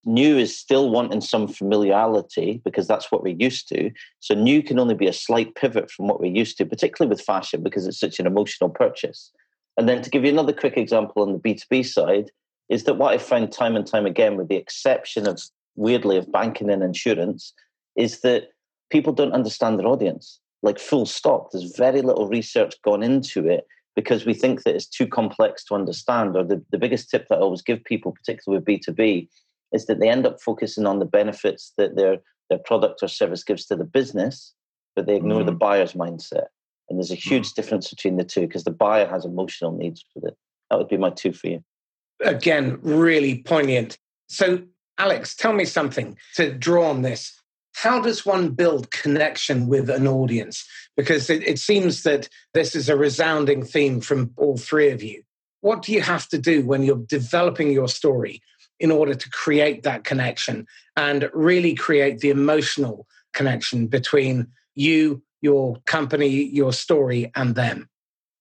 New 0.04 0.36
is 0.36 0.56
still 0.56 0.90
wanting 0.90 1.20
some 1.20 1.48
familiarity 1.48 2.60
because 2.64 2.86
that's 2.86 3.10
what 3.10 3.22
we're 3.22 3.36
used 3.38 3.68
to. 3.68 3.90
So, 4.20 4.34
new 4.34 4.62
can 4.62 4.78
only 4.78 4.94
be 4.94 5.06
a 5.06 5.12
slight 5.12 5.54
pivot 5.54 5.90
from 5.90 6.06
what 6.06 6.20
we're 6.20 6.32
used 6.32 6.58
to, 6.58 6.66
particularly 6.66 7.08
with 7.08 7.22
fashion 7.22 7.62
because 7.62 7.86
it's 7.86 8.00
such 8.00 8.20
an 8.20 8.26
emotional 8.26 8.68
purchase. 8.68 9.32
And 9.76 9.88
then, 9.88 10.02
to 10.02 10.10
give 10.10 10.24
you 10.24 10.30
another 10.30 10.52
quick 10.52 10.76
example 10.76 11.22
on 11.22 11.32
the 11.32 11.38
B2B 11.38 11.86
side, 11.86 12.30
is 12.68 12.84
that 12.84 12.98
what 12.98 13.14
I 13.14 13.18
found 13.18 13.52
time 13.52 13.76
and 13.76 13.86
time 13.86 14.06
again, 14.06 14.36
with 14.36 14.48
the 14.48 14.56
exception 14.56 15.26
of 15.28 15.40
weirdly 15.76 16.16
of 16.16 16.30
banking 16.32 16.68
and 16.68 16.82
insurance, 16.82 17.52
is 17.96 18.20
that 18.20 18.48
people 18.90 19.12
don't 19.12 19.32
understand 19.32 19.78
their 19.78 19.86
audience. 19.86 20.40
Like, 20.62 20.80
full 20.80 21.06
stop. 21.06 21.52
There's 21.52 21.76
very 21.76 22.02
little 22.02 22.28
research 22.28 22.74
gone 22.82 23.04
into 23.04 23.48
it 23.48 23.66
because 23.94 24.24
we 24.24 24.34
think 24.34 24.62
that 24.62 24.74
it's 24.74 24.86
too 24.86 25.06
complex 25.06 25.64
to 25.64 25.74
understand. 25.74 26.36
Or 26.36 26.44
the, 26.44 26.64
the 26.70 26.78
biggest 26.78 27.10
tip 27.10 27.28
that 27.28 27.36
I 27.36 27.40
always 27.40 27.62
give 27.62 27.84
people, 27.84 28.12
particularly 28.12 28.62
with 28.64 28.80
B2B, 28.80 29.28
is 29.72 29.86
that 29.86 30.00
they 30.00 30.08
end 30.08 30.26
up 30.26 30.40
focusing 30.40 30.86
on 30.86 30.98
the 30.98 31.04
benefits 31.04 31.72
that 31.78 31.96
their, 31.96 32.18
their 32.50 32.58
product 32.58 33.02
or 33.02 33.08
service 33.08 33.44
gives 33.44 33.66
to 33.66 33.76
the 33.76 33.84
business, 33.84 34.54
but 34.94 35.06
they 35.06 35.16
ignore 35.16 35.42
mm. 35.42 35.46
the 35.46 35.52
buyer's 35.52 35.92
mindset. 35.92 36.46
And 36.88 36.98
there's 36.98 37.10
a 37.10 37.16
huge 37.16 37.50
mm. 37.50 37.54
difference 37.54 37.88
between 37.88 38.16
the 38.16 38.24
two 38.24 38.42
because 38.42 38.64
the 38.64 38.70
buyer 38.70 39.06
has 39.06 39.24
emotional 39.24 39.72
needs 39.72 40.04
with 40.14 40.24
it. 40.24 40.36
That 40.70 40.78
would 40.78 40.88
be 40.88 40.96
my 40.96 41.10
two 41.10 41.32
for 41.32 41.48
you. 41.48 41.64
Again, 42.20 42.78
really 42.82 43.42
poignant. 43.42 43.98
So, 44.28 44.62
Alex, 44.98 45.34
tell 45.34 45.52
me 45.52 45.64
something 45.64 46.16
to 46.36 46.52
draw 46.52 46.88
on 46.88 47.02
this 47.02 47.41
how 47.74 48.00
does 48.00 48.26
one 48.26 48.50
build 48.50 48.90
connection 48.90 49.66
with 49.66 49.88
an 49.90 50.06
audience? 50.06 50.66
Because 50.96 51.30
it, 51.30 51.46
it, 51.46 51.58
seems 51.58 52.02
that 52.02 52.28
this 52.54 52.76
is 52.76 52.88
a 52.88 52.96
resounding 52.96 53.64
theme 53.64 54.00
from 54.00 54.32
all 54.36 54.56
three 54.56 54.90
of 54.90 55.02
you. 55.02 55.22
What 55.60 55.82
do 55.82 55.92
you 55.92 56.00
have 56.00 56.28
to 56.28 56.38
do 56.38 56.64
when 56.66 56.82
you're 56.82 57.04
developing 57.06 57.72
your 57.72 57.88
story 57.88 58.42
in 58.78 58.90
order 58.90 59.14
to 59.14 59.30
create 59.30 59.84
that 59.84 60.04
connection 60.04 60.66
and 60.96 61.30
really 61.32 61.74
create 61.74 62.18
the 62.18 62.30
emotional 62.30 63.06
connection 63.32 63.86
between 63.86 64.48
you, 64.74 65.22
your 65.40 65.76
company, 65.86 66.28
your 66.28 66.72
story, 66.72 67.30
and 67.34 67.54
them? 67.54 67.88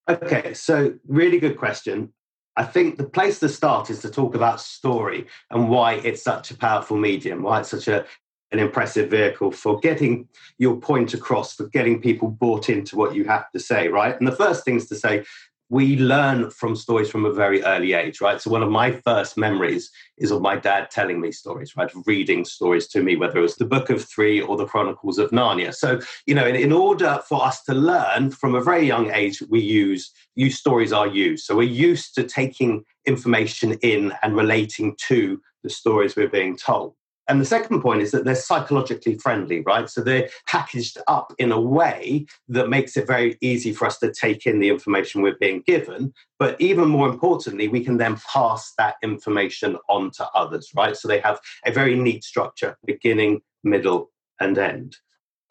Okay, 0.09 0.53
so 0.53 0.95
really 1.07 1.39
good 1.39 1.57
question. 1.57 2.11
I 2.57 2.63
think 2.63 2.97
the 2.97 3.05
place 3.05 3.39
to 3.39 3.49
start 3.49 3.89
is 3.89 4.01
to 4.01 4.09
talk 4.09 4.35
about 4.35 4.59
story 4.59 5.27
and 5.49 5.69
why 5.69 5.93
it's 5.93 6.23
such 6.23 6.51
a 6.51 6.57
powerful 6.57 6.97
medium, 6.97 7.43
why 7.43 7.61
it's 7.61 7.69
such 7.69 7.87
a 7.87 8.05
an 8.51 8.59
impressive 8.59 9.09
vehicle 9.09 9.51
for 9.51 9.79
getting 9.79 10.27
your 10.57 10.75
point 10.75 11.13
across, 11.13 11.53
for 11.53 11.67
getting 11.67 12.01
people 12.01 12.29
bought 12.29 12.69
into 12.69 12.95
what 12.95 13.15
you 13.15 13.25
have 13.25 13.49
to 13.51 13.59
say, 13.59 13.87
right? 13.87 14.17
And 14.17 14.27
the 14.27 14.35
first 14.35 14.65
thing 14.65 14.75
is 14.75 14.87
to 14.89 14.95
say, 14.95 15.23
we 15.71 15.95
learn 15.95 16.51
from 16.51 16.75
stories 16.75 17.09
from 17.09 17.23
a 17.23 17.31
very 17.31 17.63
early 17.63 17.93
age, 17.93 18.19
right? 18.19 18.41
So 18.41 18.51
one 18.51 18.61
of 18.61 18.69
my 18.69 18.91
first 18.91 19.37
memories 19.37 19.89
is 20.17 20.29
of 20.29 20.41
my 20.41 20.57
dad 20.57 20.91
telling 20.91 21.21
me 21.21 21.31
stories, 21.31 21.77
right? 21.77 21.89
Reading 22.05 22.43
stories 22.43 22.87
to 22.89 23.01
me, 23.01 23.15
whether 23.15 23.37
it 23.37 23.41
was 23.41 23.55
the 23.55 23.63
Book 23.63 23.89
of 23.89 24.03
Three 24.03 24.41
or 24.41 24.57
the 24.57 24.65
Chronicles 24.65 25.17
of 25.17 25.31
Narnia. 25.31 25.73
So, 25.73 26.01
you 26.25 26.35
know, 26.35 26.45
in, 26.45 26.57
in 26.57 26.73
order 26.73 27.21
for 27.29 27.41
us 27.41 27.63
to 27.63 27.73
learn 27.73 28.31
from 28.31 28.53
a 28.53 28.61
very 28.61 28.85
young 28.85 29.11
age, 29.13 29.41
we 29.49 29.61
use 29.61 30.11
use 30.35 30.57
stories 30.57 30.91
are 30.91 31.07
used. 31.07 31.45
So 31.45 31.55
we're 31.55 31.63
used 31.63 32.15
to 32.15 32.23
taking 32.23 32.83
information 33.07 33.73
in 33.81 34.13
and 34.23 34.35
relating 34.35 34.97
to 35.07 35.41
the 35.63 35.69
stories 35.69 36.17
we're 36.17 36.27
being 36.27 36.57
told. 36.57 36.95
And 37.27 37.39
the 37.39 37.45
second 37.45 37.81
point 37.81 38.01
is 38.01 38.11
that 38.11 38.25
they're 38.25 38.35
psychologically 38.35 39.17
friendly, 39.17 39.61
right? 39.61 39.89
So 39.89 40.01
they're 40.01 40.29
packaged 40.47 40.97
up 41.07 41.33
in 41.37 41.51
a 41.51 41.61
way 41.61 42.25
that 42.49 42.69
makes 42.69 42.97
it 42.97 43.07
very 43.07 43.37
easy 43.41 43.73
for 43.73 43.85
us 43.85 43.99
to 43.99 44.11
take 44.11 44.45
in 44.45 44.59
the 44.59 44.69
information 44.69 45.21
we're 45.21 45.37
being 45.39 45.63
given. 45.65 46.13
But 46.39 46.59
even 46.59 46.89
more 46.89 47.07
importantly, 47.07 47.67
we 47.67 47.83
can 47.83 47.97
then 47.97 48.17
pass 48.33 48.73
that 48.77 48.95
information 49.03 49.77
on 49.87 50.11
to 50.11 50.27
others, 50.31 50.71
right? 50.75 50.97
So 50.97 51.07
they 51.07 51.19
have 51.19 51.39
a 51.65 51.71
very 51.71 51.95
neat 51.95 52.23
structure 52.23 52.77
beginning, 52.85 53.41
middle, 53.63 54.11
and 54.39 54.57
end. 54.57 54.97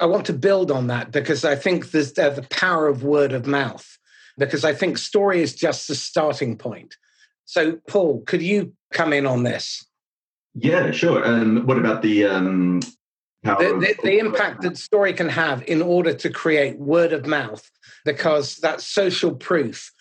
I 0.00 0.06
want 0.06 0.26
to 0.26 0.32
build 0.32 0.70
on 0.70 0.88
that 0.88 1.12
because 1.12 1.44
I 1.44 1.56
think 1.56 1.90
there's 1.90 2.18
uh, 2.18 2.30
the 2.30 2.42
power 2.42 2.88
of 2.88 3.04
word 3.04 3.32
of 3.32 3.46
mouth, 3.46 3.98
because 4.38 4.64
I 4.64 4.74
think 4.74 4.98
story 4.98 5.42
is 5.42 5.54
just 5.54 5.88
the 5.88 5.94
starting 5.94 6.56
point. 6.56 6.96
So, 7.44 7.78
Paul, 7.88 8.22
could 8.26 8.42
you 8.42 8.72
come 8.92 9.12
in 9.12 9.26
on 9.26 9.42
this? 9.42 9.84
Yeah, 10.54 10.90
sure. 10.90 11.24
Um, 11.24 11.66
what 11.66 11.78
about 11.78 12.02
the 12.02 12.24
um, 12.24 12.80
the, 13.42 13.54
the, 13.56 13.94
the, 14.02 14.18
impact 14.18 14.62
that 14.62 14.76
story 14.76 15.14
can 15.14 15.28
have 15.28 15.62
in 15.66 15.80
order 15.80 16.12
to 16.12 16.28
create 16.28 16.78
word 16.78 17.12
of 17.12 17.26
mouth? 17.26 17.70
Because 18.04 18.56
that 18.56 18.80
social 18.80 19.34
proof 19.34 19.92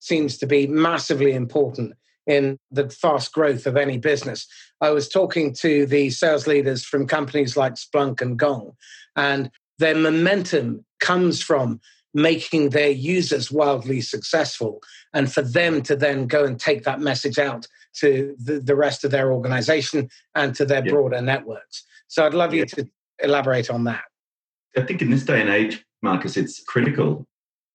seems 0.00 0.36
to 0.38 0.46
be 0.46 0.66
massively 0.66 1.32
important 1.32 1.94
in 2.26 2.58
the 2.70 2.90
fast 2.90 3.32
growth 3.32 3.66
of 3.66 3.76
any 3.76 3.98
business. 3.98 4.46
I 4.80 4.90
was 4.90 5.08
talking 5.08 5.54
to 5.54 5.86
the 5.86 6.10
sales 6.10 6.46
leaders 6.46 6.84
from 6.84 7.06
companies 7.06 7.56
like 7.56 7.74
Splunk 7.74 8.20
and 8.20 8.38
Gong, 8.38 8.72
and 9.16 9.50
their 9.78 9.94
momentum 9.94 10.84
comes 11.00 11.42
from 11.42 11.80
making 12.14 12.70
their 12.70 12.90
users 12.90 13.50
wildly 13.50 14.00
successful 14.00 14.82
and 15.14 15.32
for 15.32 15.42
them 15.42 15.82
to 15.82 15.96
then 15.96 16.26
go 16.26 16.44
and 16.44 16.60
take 16.60 16.84
that 16.84 17.00
message 17.00 17.38
out 17.38 17.66
to 18.00 18.34
the, 18.42 18.60
the 18.60 18.76
rest 18.76 19.04
of 19.04 19.10
their 19.10 19.32
organization 19.32 20.08
and 20.34 20.54
to 20.54 20.64
their 20.64 20.84
yeah. 20.84 20.92
broader 20.92 21.20
networks. 21.20 21.84
So 22.08 22.26
I'd 22.26 22.34
love 22.34 22.52
yeah. 22.52 22.60
you 22.60 22.66
to 22.66 22.88
elaborate 23.22 23.70
on 23.70 23.84
that. 23.84 24.04
I 24.76 24.82
think 24.82 25.02
in 25.02 25.10
this 25.10 25.24
day 25.24 25.40
and 25.40 25.50
age, 25.50 25.84
Marcus, 26.02 26.36
it's 26.36 26.62
critical. 26.62 27.26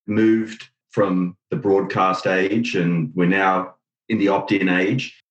Moved 0.07 0.69
from 0.91 1.37
the 1.51 1.57
broadcast 1.57 2.25
age, 2.25 2.75
and 2.75 3.11
we're 3.13 3.27
now 3.27 3.75
in 4.09 4.17
the 4.17 4.29
opt 4.29 4.51
in 4.51 4.69
age. 4.69 5.21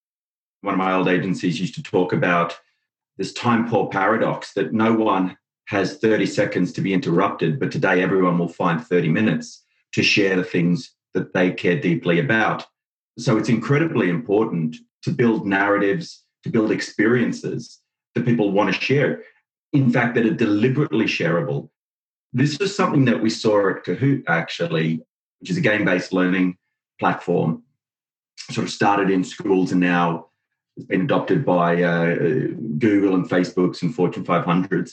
One 0.61 0.75
of 0.75 0.79
my 0.79 0.93
old 0.93 1.09
agencies 1.09 1.61
used 1.61 1.75
to 1.77 1.83
talk 1.83 2.13
about 2.13 2.59
this 3.17 3.33
time 3.33 3.69
poor 3.69 3.89
paradox 3.89 4.53
that 4.55 4.73
no 4.73 4.93
one 4.93 5.37
has 5.67 5.99
30 5.99 6.27
seconds 6.27 6.73
to 6.73 6.81
be 6.81 6.93
interrupted, 6.93 7.59
but 7.59 7.73
today 7.73 8.03
everyone 8.03 8.39
will 8.39 8.49
find 8.49 8.85
30 8.85 9.09
minutes 9.09 9.65
to 9.93 10.03
share 10.03 10.37
the 10.37 10.45
things 10.45 10.93
that 11.15 11.33
they 11.33 11.51
care 11.51 11.81
deeply 11.81 12.21
about. 12.21 12.67
So 13.19 13.39
it's 13.39 13.49
incredibly 13.49 14.11
important 14.11 14.77
to 15.03 15.11
build 15.11 15.47
narratives, 15.47 16.25
to 16.43 16.51
build 16.51 16.71
experiences 16.71 17.81
that 18.15 18.25
people 18.25 18.53
want 18.53 18.75
to 18.75 18.81
share. 18.81 19.23
In 19.73 19.91
fact, 19.91 20.15
that 20.15 20.27
are 20.27 20.35
deliberately 20.35 21.07
shareable. 21.07 21.71
This 22.33 22.61
is 22.61 22.75
something 22.75 23.05
that 23.07 23.23
we 23.23 23.31
saw 23.31 23.71
at 23.71 23.85
Kahoot, 23.85 24.25
actually, 24.29 25.01
which 25.41 25.51
is 25.51 25.57
a 25.57 25.63
game 25.63 25.85
based 25.85 26.13
learning 26.13 26.57
platform, 26.99 27.63
sort 28.51 28.67
of 28.67 28.73
started 28.73 29.11
in 29.11 29.25
schools 29.25 29.73
and 29.73 29.81
now 29.81 30.29
has 30.77 30.87
been 30.87 31.03
adopted 31.03 31.45
by 31.45 31.83
uh, 31.83 32.15
Google 32.79 33.15
and 33.15 33.29
Facebooks 33.29 33.83
and 33.83 33.95
Fortune 33.95 34.25
500s. 34.25 34.93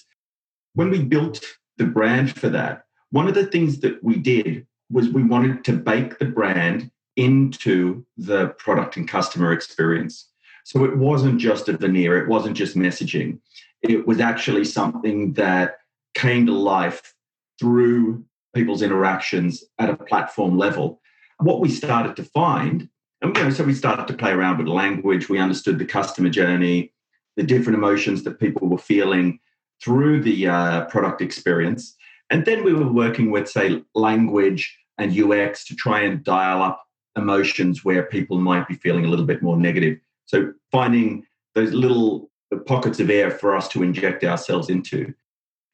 When 0.75 0.89
we 0.89 1.03
built 1.03 1.43
the 1.77 1.85
brand 1.85 2.37
for 2.37 2.49
that, 2.49 2.85
one 3.11 3.27
of 3.27 3.35
the 3.35 3.45
things 3.45 3.79
that 3.81 4.03
we 4.03 4.17
did 4.17 4.65
was 4.89 5.09
we 5.09 5.23
wanted 5.23 5.63
to 5.65 5.73
bake 5.73 6.19
the 6.19 6.25
brand 6.25 6.89
into 7.15 8.05
the 8.17 8.49
product 8.57 8.97
and 8.97 9.07
customer 9.07 9.51
experience. 9.51 10.29
So 10.63 10.85
it 10.85 10.97
wasn't 10.97 11.39
just 11.39 11.69
a 11.69 11.77
veneer, 11.77 12.17
it 12.17 12.29
wasn't 12.29 12.57
just 12.57 12.75
messaging. 12.75 13.39
It 13.81 14.07
was 14.07 14.19
actually 14.19 14.65
something 14.65 15.33
that 15.33 15.77
came 16.15 16.45
to 16.45 16.53
life 16.53 17.13
through 17.59 18.23
people's 18.55 18.81
interactions 18.81 19.63
at 19.79 19.89
a 19.89 19.97
platform 19.97 20.57
level. 20.57 21.01
What 21.39 21.59
we 21.59 21.69
started 21.69 22.15
to 22.15 22.23
find, 22.23 22.87
and 23.21 23.35
you 23.35 23.43
know, 23.43 23.49
so 23.49 23.63
we 23.63 23.73
started 23.73 24.07
to 24.07 24.13
play 24.13 24.31
around 24.31 24.59
with 24.59 24.67
language, 24.67 25.27
we 25.27 25.39
understood 25.39 25.79
the 25.79 25.85
customer 25.85 26.29
journey, 26.29 26.93
the 27.35 27.43
different 27.43 27.77
emotions 27.77 28.23
that 28.23 28.39
people 28.39 28.67
were 28.67 28.77
feeling 28.77 29.39
through 29.83 30.21
the 30.21 30.47
uh, 30.47 30.85
product 30.85 31.21
experience. 31.21 31.95
And 32.29 32.45
then 32.45 32.63
we 32.63 32.73
were 32.73 32.91
working 32.91 33.31
with, 33.31 33.49
say, 33.49 33.83
language 33.95 34.77
and 34.97 35.17
UX 35.17 35.65
to 35.65 35.75
try 35.75 36.01
and 36.01 36.23
dial 36.23 36.61
up 36.61 36.83
emotions 37.15 37.83
where 37.85 38.03
people 38.03 38.39
might 38.39 38.67
be 38.67 38.75
feeling 38.75 39.05
a 39.05 39.07
little 39.07 39.25
bit 39.25 39.41
more 39.41 39.57
negative. 39.57 39.99
So 40.25 40.53
finding 40.71 41.25
those 41.55 41.71
little 41.71 42.29
pockets 42.65 42.99
of 42.99 43.09
air 43.09 43.31
for 43.31 43.55
us 43.55 43.67
to 43.69 43.83
inject 43.83 44.23
ourselves 44.23 44.69
into. 44.69 45.13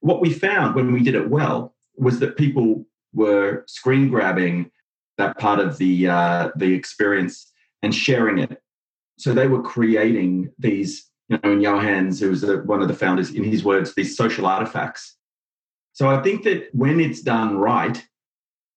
What 0.01 0.22
we 0.22 0.31
found 0.31 0.75
when 0.75 0.91
we 0.91 1.03
did 1.03 1.15
it 1.15 1.29
well 1.29 1.75
was 1.98 2.19
that 2.19 2.38
people 2.38 2.86
were 3.13 3.63
screen 3.67 4.10
grabbing 4.10 4.72
that 5.17 5.38
part 5.38 5.60
of 5.60 5.77
the 5.77 6.08
uh, 6.08 6.50
the 6.55 6.74
experience 6.74 7.51
and 7.81 7.93
sharing 7.93 8.39
it. 8.39 8.62
So 9.17 9.34
they 9.34 9.48
were 9.48 9.62
creating 9.62 10.51
these, 10.58 11.10
you 11.27 11.38
know, 11.43 11.51
in 11.51 11.60
Johans, 11.60 12.22
who 12.22 12.29
was 12.29 12.46
one 12.65 12.81
of 12.81 12.88
the 12.88 12.93
founders, 12.93 13.31
in 13.31 13.43
his 13.43 13.63
words, 13.63 13.93
these 13.93 14.15
social 14.15 14.46
artifacts. 14.46 15.17
So 15.91 16.08
I 16.08 16.22
think 16.22 16.43
that 16.43 16.69
when 16.74 17.01
it's 17.01 17.22
done 17.22 17.58
right, 17.58 18.01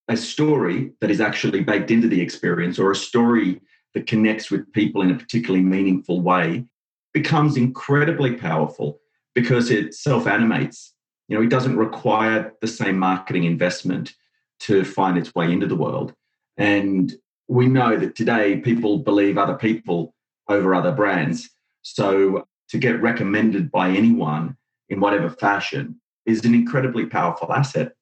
a 0.09 0.16
story 0.16 0.92
that 1.00 1.11
is 1.11 1.21
actually 1.21 1.62
baked 1.62 1.90
into 1.90 2.09
the 2.09 2.21
experience 2.21 2.78
or 2.78 2.90
a 2.90 2.97
story 2.97 3.61
that 3.94 4.06
connects 4.06 4.50
with 4.50 4.73
people 4.73 5.02
in 5.02 5.11
a 5.11 5.16
particularly 5.16 5.64
meaningful 5.64 6.21
way 6.21 6.64
becomes 7.12 7.56
incredibly 7.56 8.35
powerful 8.35 9.00
because 9.35 9.71
it 9.71 9.94
self 9.94 10.26
animates. 10.26 10.94
You 11.28 11.37
know, 11.37 11.42
it 11.42 11.50
doesn't 11.50 11.76
require 11.76 12.52
the 12.61 12.66
same 12.66 12.99
marketing 12.99 13.44
investment 13.44 14.14
to 14.61 14.85
find 14.85 15.16
its 15.16 15.35
way 15.35 15.52
into 15.52 15.66
the 15.66 15.76
world. 15.76 16.14
And 16.56 17.12
we 17.49 17.66
know 17.66 17.97
that 17.97 18.14
today 18.14 18.59
people 18.59 18.99
believe 18.99 19.38
other 19.38 19.56
people 19.56 20.14
over 20.49 20.75
other 20.75 20.92
brands. 20.92 21.50
So 21.82 22.47
to 22.68 22.78
get 22.78 23.02
recommended 23.02 23.71
by 23.71 23.90
anyone 23.90 24.56
in 24.88 25.00
whatever 25.00 25.30
fashion 25.30 26.00
is 26.26 26.44
an 26.44 26.54
incredibly 26.54 27.06
powerful 27.06 27.52
asset. 27.52 27.92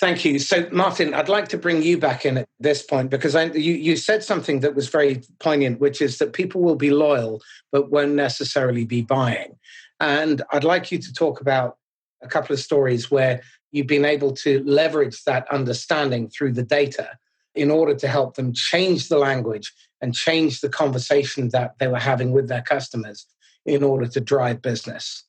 Thank 0.00 0.24
you. 0.24 0.40
So, 0.40 0.68
Martin, 0.72 1.14
I'd 1.14 1.28
like 1.28 1.48
to 1.48 1.58
bring 1.58 1.80
you 1.82 1.98
back 1.98 2.26
in 2.26 2.38
at 2.38 2.48
this 2.58 2.82
point 2.82 3.10
because 3.10 3.36
I, 3.36 3.44
you, 3.44 3.74
you 3.74 3.96
said 3.96 4.24
something 4.24 4.60
that 4.60 4.74
was 4.74 4.88
very 4.88 5.22
poignant, 5.38 5.80
which 5.80 6.02
is 6.02 6.18
that 6.18 6.32
people 6.32 6.62
will 6.62 6.74
be 6.74 6.90
loyal 6.90 7.40
but 7.70 7.90
won't 7.90 8.14
necessarily 8.14 8.84
be 8.84 9.02
buying. 9.02 9.56
And 10.00 10.42
I'd 10.50 10.64
like 10.64 10.90
you 10.90 10.98
to 10.98 11.12
talk 11.12 11.40
about 11.40 11.76
a 12.22 12.28
couple 12.28 12.52
of 12.52 12.60
stories 12.60 13.08
where 13.10 13.42
you've 13.70 13.86
been 13.86 14.04
able 14.04 14.32
to 14.32 14.64
leverage 14.64 15.22
that 15.24 15.46
understanding 15.52 16.28
through 16.28 16.54
the 16.54 16.64
data 16.64 17.10
in 17.54 17.70
order 17.70 17.94
to 17.94 18.08
help 18.08 18.34
them 18.34 18.52
change 18.52 19.08
the 19.08 19.18
language 19.18 19.72
and 20.00 20.12
change 20.12 20.60
the 20.60 20.68
conversation 20.68 21.50
that 21.50 21.78
they 21.78 21.86
were 21.86 22.00
having 22.00 22.32
with 22.32 22.48
their 22.48 22.62
customers 22.62 23.26
in 23.64 23.84
order 23.84 24.06
to 24.06 24.20
drive 24.20 24.60
business. 24.60 25.22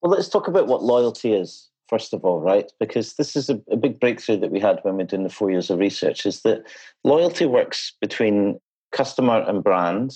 Well, 0.00 0.12
let's 0.12 0.28
talk 0.28 0.48
about 0.48 0.66
what 0.66 0.82
loyalty 0.82 1.34
is 1.34 1.67
first 1.88 2.12
of 2.12 2.24
all, 2.24 2.40
right? 2.40 2.70
Because 2.78 3.14
this 3.14 3.34
is 3.36 3.50
a, 3.50 3.60
a, 3.70 3.76
big 3.76 3.98
breakthrough 3.98 4.38
that 4.38 4.50
we 4.50 4.60
had 4.60 4.80
when 4.82 4.96
we 4.96 5.02
are 5.02 5.06
doing 5.06 5.24
the 5.24 5.30
four 5.30 5.50
years 5.50 5.70
of 5.70 5.78
research 5.78 6.26
is 6.26 6.42
that 6.42 6.62
loyalty 7.04 7.46
works 7.46 7.92
between 8.00 8.60
customer 8.92 9.44
and 9.46 9.62
brand, 9.64 10.12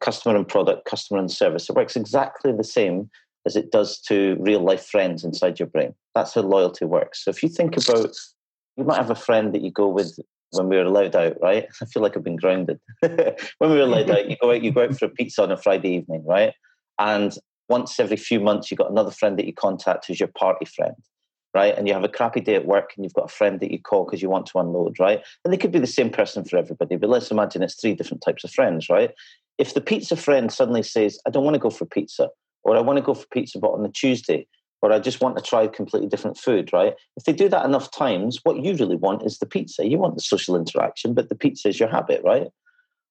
customer 0.00 0.36
and 0.36 0.46
product, 0.46 0.84
customer 0.84 1.20
and 1.20 1.30
service. 1.30 1.68
It 1.68 1.76
works 1.76 1.96
exactly 1.96 2.52
the 2.52 2.64
same 2.64 3.10
as 3.46 3.56
it 3.56 3.70
does 3.70 3.98
to 4.02 4.36
real 4.40 4.60
life 4.60 4.84
friends 4.84 5.24
inside 5.24 5.58
your 5.58 5.68
brain. 5.68 5.94
That's 6.14 6.34
how 6.34 6.42
loyalty 6.42 6.84
works. 6.84 7.24
So 7.24 7.30
if 7.30 7.42
you 7.42 7.48
think 7.48 7.76
about, 7.76 8.14
you 8.76 8.84
might 8.84 8.98
have 8.98 9.10
a 9.10 9.14
friend 9.14 9.54
that 9.54 9.62
you 9.62 9.70
go 9.70 9.88
with 9.88 10.18
when 10.52 10.68
we 10.68 10.76
were 10.76 10.84
allowed 10.84 11.16
out, 11.16 11.36
right? 11.40 11.66
I 11.82 11.84
feel 11.86 12.02
like 12.02 12.16
I've 12.16 12.24
been 12.24 12.36
grounded. 12.36 12.78
when 13.00 13.70
we 13.70 13.76
were 13.76 13.80
allowed 13.80 14.10
out, 14.10 14.30
you 14.30 14.36
go 14.40 14.50
out, 14.52 14.62
you 14.62 14.72
go 14.72 14.84
out 14.84 14.98
for 14.98 15.06
a 15.06 15.10
pizza 15.10 15.42
on 15.42 15.52
a 15.52 15.56
Friday 15.56 15.90
evening, 15.90 16.24
right? 16.26 16.52
And 16.98 17.36
once 17.68 18.00
every 18.00 18.16
few 18.16 18.40
months, 18.40 18.70
you've 18.70 18.78
got 18.78 18.90
another 18.90 19.10
friend 19.10 19.38
that 19.38 19.46
you 19.46 19.52
contact 19.52 20.06
who's 20.06 20.20
your 20.20 20.28
party 20.28 20.64
friend, 20.64 20.94
right? 21.54 21.76
And 21.76 21.86
you 21.86 21.94
have 21.94 22.04
a 22.04 22.08
crappy 22.08 22.40
day 22.40 22.54
at 22.54 22.66
work 22.66 22.92
and 22.96 23.04
you've 23.04 23.14
got 23.14 23.30
a 23.30 23.34
friend 23.34 23.60
that 23.60 23.70
you 23.70 23.80
call 23.80 24.04
because 24.04 24.22
you 24.22 24.30
want 24.30 24.46
to 24.46 24.58
unload, 24.58 24.98
right? 24.98 25.22
And 25.44 25.52
they 25.52 25.58
could 25.58 25.72
be 25.72 25.78
the 25.78 25.86
same 25.86 26.10
person 26.10 26.44
for 26.44 26.56
everybody, 26.56 26.96
but 26.96 27.10
let's 27.10 27.30
imagine 27.30 27.62
it's 27.62 27.80
three 27.80 27.94
different 27.94 28.22
types 28.22 28.44
of 28.44 28.50
friends, 28.50 28.88
right? 28.88 29.12
If 29.58 29.74
the 29.74 29.80
pizza 29.80 30.16
friend 30.16 30.52
suddenly 30.52 30.82
says, 30.82 31.18
I 31.26 31.30
don't 31.30 31.44
want 31.44 31.54
to 31.54 31.60
go 31.60 31.70
for 31.70 31.84
pizza, 31.84 32.28
or 32.64 32.76
I 32.76 32.80
want 32.80 32.96
to 32.98 33.02
go 33.02 33.14
for 33.14 33.26
pizza, 33.32 33.58
but 33.58 33.72
on 33.72 33.82
the 33.82 33.88
Tuesday, 33.88 34.46
or 34.80 34.92
I 34.92 34.98
just 35.00 35.20
want 35.20 35.36
to 35.36 35.42
try 35.42 35.66
completely 35.66 36.08
different 36.08 36.38
food, 36.38 36.72
right? 36.72 36.94
If 37.16 37.24
they 37.24 37.32
do 37.32 37.48
that 37.48 37.64
enough 37.64 37.90
times, 37.90 38.40
what 38.44 38.62
you 38.62 38.74
really 38.74 38.96
want 38.96 39.24
is 39.24 39.38
the 39.38 39.46
pizza. 39.46 39.86
You 39.86 39.98
want 39.98 40.14
the 40.14 40.22
social 40.22 40.56
interaction, 40.56 41.14
but 41.14 41.28
the 41.28 41.34
pizza 41.34 41.68
is 41.68 41.80
your 41.80 41.88
habit, 41.88 42.22
right? 42.24 42.46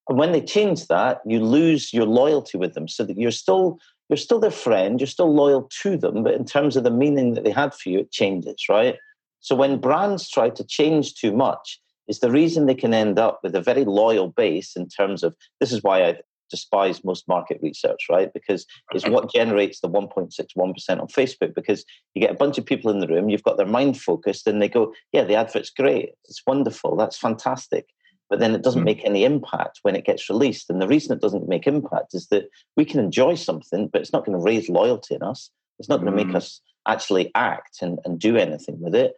And 0.08 0.18
when 0.18 0.32
they 0.32 0.42
change 0.42 0.88
that, 0.88 1.20
you 1.26 1.44
lose 1.44 1.94
your 1.94 2.06
loyalty 2.06 2.58
with 2.58 2.74
them 2.74 2.88
so 2.88 3.04
that 3.04 3.18
you're 3.18 3.32
still 3.32 3.80
you're 4.10 4.18
still 4.18 4.40
their 4.40 4.52
friend, 4.52 5.00
you're 5.00 5.08
still 5.08 5.34
loyal 5.34 5.70
to 5.82 5.98
them, 5.98 6.24
but 6.24 6.34
in 6.34 6.46
terms 6.46 6.76
of 6.76 6.84
the 6.84 6.92
meaning 6.92 7.34
that 7.34 7.44
they 7.44 7.52
had 7.52 7.74
for 7.74 7.90
you, 7.90 8.00
it 8.00 8.12
changes, 8.12 8.64
right? 8.70 8.98
So 9.40 9.56
when 9.56 9.80
brands 9.80 10.30
try 10.30 10.50
to 10.50 10.64
change 10.64 11.16
too 11.16 11.32
much, 11.32 11.80
is 12.08 12.20
the 12.20 12.32
reason 12.32 12.66
they 12.66 12.76
can 12.76 12.94
end 12.94 13.20
up 13.20 13.40
with 13.44 13.54
a 13.56 13.62
very 13.62 13.84
loyal 13.84 14.30
base 14.30 14.76
in 14.76 14.88
terms 14.88 15.24
of 15.24 15.36
this 15.60 15.72
is 15.72 15.84
why 15.84 16.04
I 16.04 16.18
despise 16.50 17.04
most 17.04 17.28
market 17.28 17.60
research, 17.62 18.06
right? 18.10 18.32
Because 18.34 18.66
it's 18.94 19.06
what 19.06 19.32
generates 19.34 19.82
the 19.82 19.90
1.61% 19.90 20.56
on 20.58 21.08
Facebook 21.08 21.54
because 21.54 21.84
you 22.14 22.22
get 22.22 22.32
a 22.32 22.36
bunch 22.38 22.58
of 22.58 22.66
people 22.66 22.90
in 22.90 23.00
the 23.00 23.08
room, 23.08 23.30
you've 23.30 23.44
got 23.44 23.58
their 23.58 23.66
mind 23.66 24.00
focused, 24.00 24.48
and 24.48 24.62
they 24.62 24.70
go, 24.70 24.94
Yeah, 25.12 25.26
the 25.26 25.36
advert's 25.36 25.70
great. 25.70 26.12
It's 26.26 26.42
wonderful. 26.48 26.96
That's 26.96 27.18
fantastic. 27.18 27.88
But 28.30 28.40
then 28.40 28.54
it 28.54 28.62
doesn't 28.62 28.82
hmm. 28.82 28.86
make 28.86 29.06
any 29.06 29.24
impact 29.24 29.80
when 29.84 29.96
it 29.96 30.06
gets 30.06 30.30
released. 30.30 30.70
And 30.70 30.82
the 30.82 30.88
reason 30.88 31.16
it 31.16 31.22
doesn't 31.22 31.48
make 31.48 31.66
impact 31.66 32.14
is 32.14 32.28
that 32.28 32.50
we 32.76 32.84
can 32.86 33.00
enjoy 33.00 33.36
something, 33.36 33.88
but 33.88 34.02
it's 34.02 34.12
not 34.12 34.26
going 34.26 34.38
to 34.38 34.44
raise 34.44 34.68
loyalty 34.68 35.16
in 35.16 35.24
us. 35.24 35.50
It's 35.80 35.90
not 35.90 36.02
going 36.02 36.12
to 36.12 36.18
make 36.18 36.32
hmm. 36.32 36.36
us 36.36 36.62
actually 36.88 37.32
act 37.36 37.82
and, 37.82 38.00
and 38.06 38.20
do 38.20 38.38
anything 38.38 38.80
with 38.80 38.96
it 38.96 39.16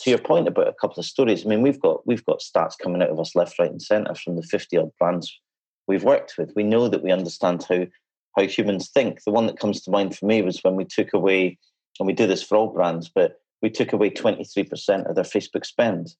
to 0.00 0.10
your 0.10 0.18
point 0.18 0.48
about 0.48 0.68
a 0.68 0.72
couple 0.72 0.98
of 0.98 1.04
stories, 1.04 1.44
I 1.44 1.48
mean, 1.48 1.62
we've 1.62 1.80
got 1.80 2.06
we've 2.06 2.24
got 2.24 2.40
stats 2.40 2.78
coming 2.82 3.02
out 3.02 3.10
of 3.10 3.20
us 3.20 3.34
left, 3.34 3.58
right, 3.58 3.70
and 3.70 3.82
centre 3.82 4.14
from 4.14 4.36
the 4.36 4.42
fifty 4.42 4.76
odd 4.78 4.90
brands 4.98 5.38
we've 5.86 6.04
worked 6.04 6.34
with. 6.38 6.52
We 6.56 6.62
know 6.62 6.88
that 6.88 7.02
we 7.02 7.12
understand 7.12 7.64
how 7.68 7.86
how 8.36 8.44
humans 8.44 8.88
think. 8.88 9.22
The 9.24 9.32
one 9.32 9.46
that 9.46 9.58
comes 9.58 9.82
to 9.82 9.90
mind 9.90 10.16
for 10.16 10.24
me 10.24 10.40
was 10.42 10.60
when 10.62 10.76
we 10.76 10.84
took 10.84 11.12
away, 11.12 11.58
and 11.98 12.06
we 12.06 12.14
do 12.14 12.26
this 12.26 12.42
for 12.42 12.56
all 12.56 12.72
brands, 12.72 13.10
but 13.14 13.40
we 13.60 13.68
took 13.68 13.92
away 13.92 14.08
23% 14.08 15.08
of 15.08 15.14
their 15.14 15.24
Facebook 15.24 15.66
spend. 15.66 16.14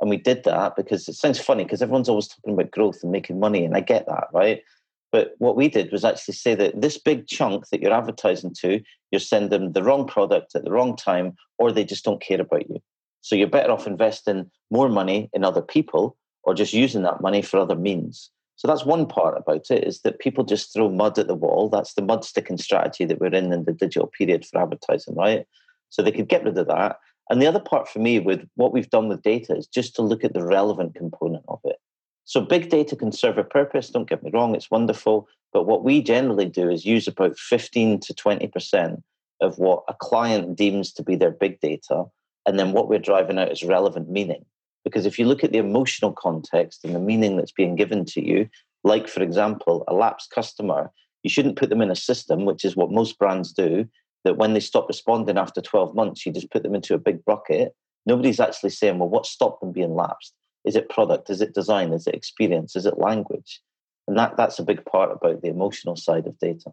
And 0.00 0.10
we 0.10 0.16
did 0.16 0.44
that 0.44 0.76
because 0.76 1.08
it 1.08 1.14
sounds 1.14 1.40
funny 1.40 1.64
because 1.64 1.82
everyone's 1.82 2.08
always 2.08 2.28
talking 2.28 2.54
about 2.54 2.70
growth 2.70 3.02
and 3.02 3.12
making 3.12 3.40
money, 3.40 3.64
and 3.64 3.76
I 3.76 3.80
get 3.80 4.06
that, 4.06 4.28
right? 4.32 4.62
But 5.10 5.34
what 5.38 5.56
we 5.56 5.68
did 5.68 5.90
was 5.90 6.04
actually 6.04 6.34
say 6.34 6.54
that 6.54 6.80
this 6.80 6.98
big 6.98 7.26
chunk 7.26 7.68
that 7.70 7.80
you're 7.80 7.92
advertising 7.92 8.54
to, 8.60 8.80
you're 9.10 9.20
sending 9.20 9.50
them 9.50 9.72
the 9.72 9.82
wrong 9.82 10.06
product 10.06 10.54
at 10.54 10.64
the 10.64 10.70
wrong 10.70 10.96
time, 10.96 11.36
or 11.58 11.72
they 11.72 11.84
just 11.84 12.04
don't 12.04 12.20
care 12.20 12.40
about 12.40 12.68
you. 12.68 12.82
So 13.22 13.34
you're 13.34 13.48
better 13.48 13.72
off 13.72 13.86
investing 13.86 14.50
more 14.70 14.88
money 14.88 15.30
in 15.32 15.44
other 15.44 15.62
people 15.62 16.16
or 16.44 16.54
just 16.54 16.72
using 16.72 17.02
that 17.02 17.20
money 17.20 17.42
for 17.42 17.58
other 17.58 17.76
means. 17.76 18.30
So 18.56 18.66
that's 18.66 18.84
one 18.84 19.06
part 19.06 19.38
about 19.38 19.70
it 19.70 19.86
is 19.86 20.00
that 20.00 20.18
people 20.18 20.44
just 20.44 20.72
throw 20.72 20.88
mud 20.88 21.18
at 21.18 21.28
the 21.28 21.34
wall. 21.34 21.68
That's 21.68 21.94
the 21.94 22.02
mud 22.02 22.24
sticking 22.24 22.58
strategy 22.58 23.04
that 23.04 23.20
we're 23.20 23.34
in 23.34 23.52
in 23.52 23.64
the 23.64 23.72
digital 23.72 24.08
period 24.08 24.44
for 24.44 24.60
advertising, 24.60 25.14
right? 25.14 25.46
So 25.90 26.02
they 26.02 26.12
could 26.12 26.28
get 26.28 26.44
rid 26.44 26.58
of 26.58 26.66
that. 26.66 26.98
And 27.30 27.42
the 27.42 27.46
other 27.46 27.60
part 27.60 27.88
for 27.88 27.98
me 27.98 28.18
with 28.18 28.48
what 28.54 28.72
we've 28.72 28.90
done 28.90 29.08
with 29.08 29.22
data 29.22 29.56
is 29.56 29.66
just 29.66 29.94
to 29.96 30.02
look 30.02 30.24
at 30.24 30.32
the 30.32 30.44
relevant 30.44 30.94
component 30.94 31.44
of 31.48 31.60
it. 31.64 31.76
So 32.24 32.40
big 32.40 32.68
data 32.68 32.94
can 32.94 33.12
serve 33.12 33.38
a 33.38 33.44
purpose, 33.44 33.90
don't 33.90 34.08
get 34.08 34.22
me 34.22 34.30
wrong, 34.32 34.54
it's 34.54 34.70
wonderful. 34.70 35.28
But 35.52 35.66
what 35.66 35.84
we 35.84 36.02
generally 36.02 36.46
do 36.46 36.68
is 36.68 36.84
use 36.84 37.08
about 37.08 37.38
15 37.38 38.00
to 38.00 38.14
20% 38.14 39.02
of 39.40 39.58
what 39.58 39.84
a 39.88 39.94
client 39.94 40.56
deems 40.56 40.92
to 40.92 41.02
be 41.02 41.16
their 41.16 41.30
big 41.30 41.60
data. 41.60 42.04
And 42.46 42.58
then 42.58 42.72
what 42.72 42.88
we're 42.88 42.98
driving 42.98 43.38
out 43.38 43.52
is 43.52 43.62
relevant 43.62 44.10
meaning. 44.10 44.44
Because 44.84 45.06
if 45.06 45.18
you 45.18 45.26
look 45.26 45.44
at 45.44 45.52
the 45.52 45.58
emotional 45.58 46.12
context 46.12 46.84
and 46.84 46.94
the 46.94 47.00
meaning 47.00 47.36
that's 47.36 47.52
being 47.52 47.76
given 47.76 48.04
to 48.06 48.24
you, 48.24 48.48
like, 48.84 49.08
for 49.08 49.22
example, 49.22 49.84
a 49.88 49.94
lapsed 49.94 50.30
customer, 50.30 50.90
you 51.22 51.30
shouldn't 51.30 51.56
put 51.56 51.68
them 51.68 51.82
in 51.82 51.90
a 51.90 51.96
system, 51.96 52.44
which 52.44 52.64
is 52.64 52.76
what 52.76 52.90
most 52.90 53.18
brands 53.18 53.52
do, 53.52 53.88
that 54.28 54.36
when 54.36 54.52
they 54.52 54.60
stop 54.60 54.86
responding 54.88 55.38
after 55.38 55.62
12 55.62 55.94
months, 55.94 56.26
you 56.26 56.32
just 56.32 56.50
put 56.50 56.62
them 56.62 56.74
into 56.74 56.92
a 56.92 56.98
big 56.98 57.24
bucket. 57.24 57.74
Nobody's 58.04 58.40
actually 58.40 58.70
saying, 58.70 58.98
well, 58.98 59.08
what 59.08 59.24
stopped 59.24 59.62
them 59.62 59.72
being 59.72 59.94
lapsed? 59.94 60.34
Is 60.66 60.76
it 60.76 60.90
product? 60.90 61.30
Is 61.30 61.40
it 61.40 61.54
design? 61.54 61.94
Is 61.94 62.06
it 62.06 62.14
experience? 62.14 62.76
Is 62.76 62.84
it 62.84 62.98
language? 62.98 63.62
And 64.06 64.18
that, 64.18 64.36
that's 64.36 64.58
a 64.58 64.62
big 64.62 64.84
part 64.84 65.10
about 65.10 65.40
the 65.40 65.48
emotional 65.48 65.96
side 65.96 66.26
of 66.26 66.38
data. 66.38 66.72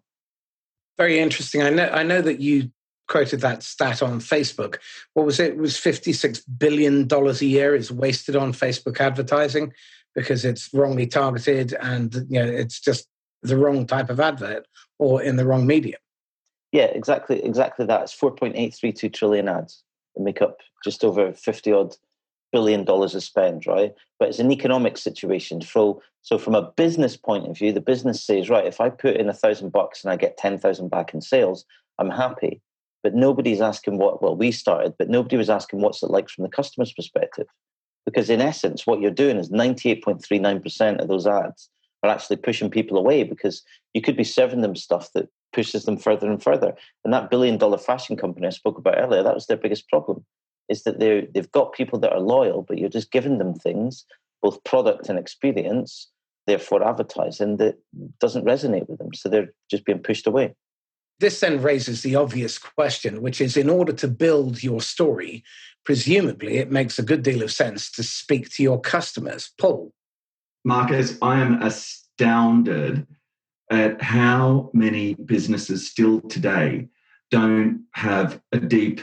Very 0.97 1.17
interesting. 1.17 1.61
I 1.61 1.69
know, 1.69 1.87
I 1.87 2.03
know 2.03 2.21
that 2.21 2.41
you 2.41 2.71
quoted 3.07 3.39
that 3.39 3.63
stat 3.63 4.03
on 4.03 4.19
Facebook. 4.19 4.79
What 5.13 5.25
was 5.25 5.39
it? 5.39 5.53
It 5.53 5.57
was 5.57 5.75
$56 5.77 6.41
billion 6.57 7.07
a 7.09 7.31
year 7.45 7.73
is 7.73 7.89
wasted 7.89 8.35
on 8.35 8.51
Facebook 8.51 8.99
advertising 8.99 9.71
because 10.13 10.43
it's 10.43 10.69
wrongly 10.73 11.07
targeted 11.07 11.73
and 11.81 12.13
you 12.29 12.39
know 12.39 12.45
it's 12.45 12.79
just 12.79 13.07
the 13.43 13.57
wrong 13.57 13.85
type 13.85 14.09
of 14.09 14.19
advert 14.19 14.65
or 14.99 15.21
in 15.21 15.35
the 15.37 15.45
wrong 15.45 15.65
medium. 15.67 15.99
Yeah, 16.75 16.87
exactly, 16.87 17.41
exactly 17.41 17.85
that. 17.85 18.01
It's 18.01 18.19
4.832 18.19 19.13
trillion 19.13 19.47
ads 19.47 19.81
that 20.13 20.21
make 20.21 20.41
up 20.41 20.57
just 20.83 21.05
over 21.05 21.31
50 21.31 21.71
odd 21.71 21.95
billion 22.51 22.83
dollars 22.83 23.15
of 23.15 23.23
spend, 23.23 23.65
right? 23.65 23.93
But 24.19 24.27
it's 24.27 24.39
an 24.39 24.51
economic 24.51 24.97
situation. 24.97 25.61
So, 25.61 26.01
so 26.21 26.37
from 26.37 26.53
a 26.53 26.73
business 26.75 27.15
point 27.15 27.47
of 27.47 27.57
view, 27.57 27.71
the 27.71 27.79
business 27.79 28.21
says, 28.21 28.49
right, 28.49 28.67
if 28.67 28.81
I 28.81 28.89
put 28.89 29.15
in 29.15 29.29
a 29.29 29.33
thousand 29.33 29.71
bucks 29.71 30.03
and 30.03 30.11
I 30.11 30.17
get 30.17 30.35
10,000 30.35 30.89
back 30.89 31.13
in 31.13 31.21
sales, 31.21 31.63
I'm 31.97 32.09
happy 32.09 32.61
but 33.03 33.13
nobody's 33.13 33.61
asking 33.61 33.99
what 33.99 34.19
well 34.23 34.35
we 34.35 34.51
started 34.51 34.95
but 34.97 35.09
nobody 35.11 35.37
was 35.37 35.47
asking 35.47 35.79
what's 35.79 36.01
it 36.01 36.09
like 36.09 36.27
from 36.27 36.41
the 36.41 36.49
customer's 36.49 36.91
perspective 36.91 37.45
because 38.03 38.31
in 38.31 38.41
essence 38.41 38.87
what 38.87 38.99
you're 38.99 39.11
doing 39.11 39.37
is 39.37 39.51
98.39% 39.51 40.99
of 40.99 41.07
those 41.07 41.27
ads 41.27 41.69
are 42.01 42.09
actually 42.09 42.37
pushing 42.37 42.67
people 42.67 42.97
away 42.97 43.23
because 43.23 43.61
you 43.93 44.01
could 44.01 44.17
be 44.17 44.23
serving 44.23 44.61
them 44.61 44.75
stuff 44.75 45.11
that 45.13 45.29
pushes 45.55 45.85
them 45.85 45.97
further 45.97 46.29
and 46.29 46.43
further 46.43 46.75
and 47.05 47.13
that 47.13 47.29
billion 47.29 47.57
dollar 47.57 47.77
fashion 47.77 48.17
company 48.17 48.45
i 48.45 48.49
spoke 48.49 48.77
about 48.77 48.97
earlier 48.97 49.23
that 49.23 49.33
was 49.33 49.47
their 49.47 49.57
biggest 49.57 49.87
problem 49.87 50.25
is 50.67 50.83
that 50.83 50.99
they 50.99 51.27
they've 51.33 51.51
got 51.51 51.73
people 51.73 51.97
that 51.97 52.11
are 52.11 52.19
loyal 52.19 52.61
but 52.61 52.77
you're 52.77 52.89
just 52.89 53.11
giving 53.11 53.37
them 53.37 53.53
things 53.53 54.05
both 54.41 54.61
product 54.65 55.07
and 55.07 55.17
experience 55.17 56.11
therefore 56.45 56.87
advertising 56.87 57.55
that 57.57 57.75
doesn't 58.19 58.45
resonate 58.45 58.87
with 58.89 58.99
them 58.99 59.13
so 59.13 59.29
they're 59.29 59.53
just 59.71 59.85
being 59.85 59.99
pushed 59.99 60.27
away 60.27 60.53
this 61.19 61.39
then 61.39 61.61
raises 61.61 62.01
the 62.01 62.15
obvious 62.15 62.57
question, 62.57 63.21
which 63.21 63.39
is 63.39 63.55
in 63.55 63.69
order 63.69 63.93
to 63.93 64.07
build 64.07 64.61
your 64.61 64.81
story, 64.81 65.43
presumably 65.85 66.57
it 66.57 66.71
makes 66.71 66.99
a 66.99 67.03
good 67.03 67.23
deal 67.23 67.41
of 67.41 67.53
sense 67.53 67.89
to 67.91 68.03
speak 68.03 68.49
to 68.55 68.63
your 68.63 68.81
customers. 68.81 69.51
Paul. 69.59 69.93
Marcus, 70.65 71.17
I 71.21 71.39
am 71.39 71.61
astounded 71.61 73.07
at 73.71 74.01
how 74.01 74.69
many 74.73 75.15
businesses 75.15 75.89
still 75.89 76.21
today 76.21 76.87
don't 77.31 77.85
have 77.93 78.41
a 78.51 78.59
deep, 78.59 79.01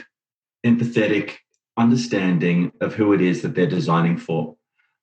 empathetic 0.65 1.35
understanding 1.77 2.71
of 2.81 2.93
who 2.93 3.13
it 3.13 3.21
is 3.21 3.41
that 3.41 3.55
they're 3.55 3.67
designing 3.67 4.17
for. 4.17 4.55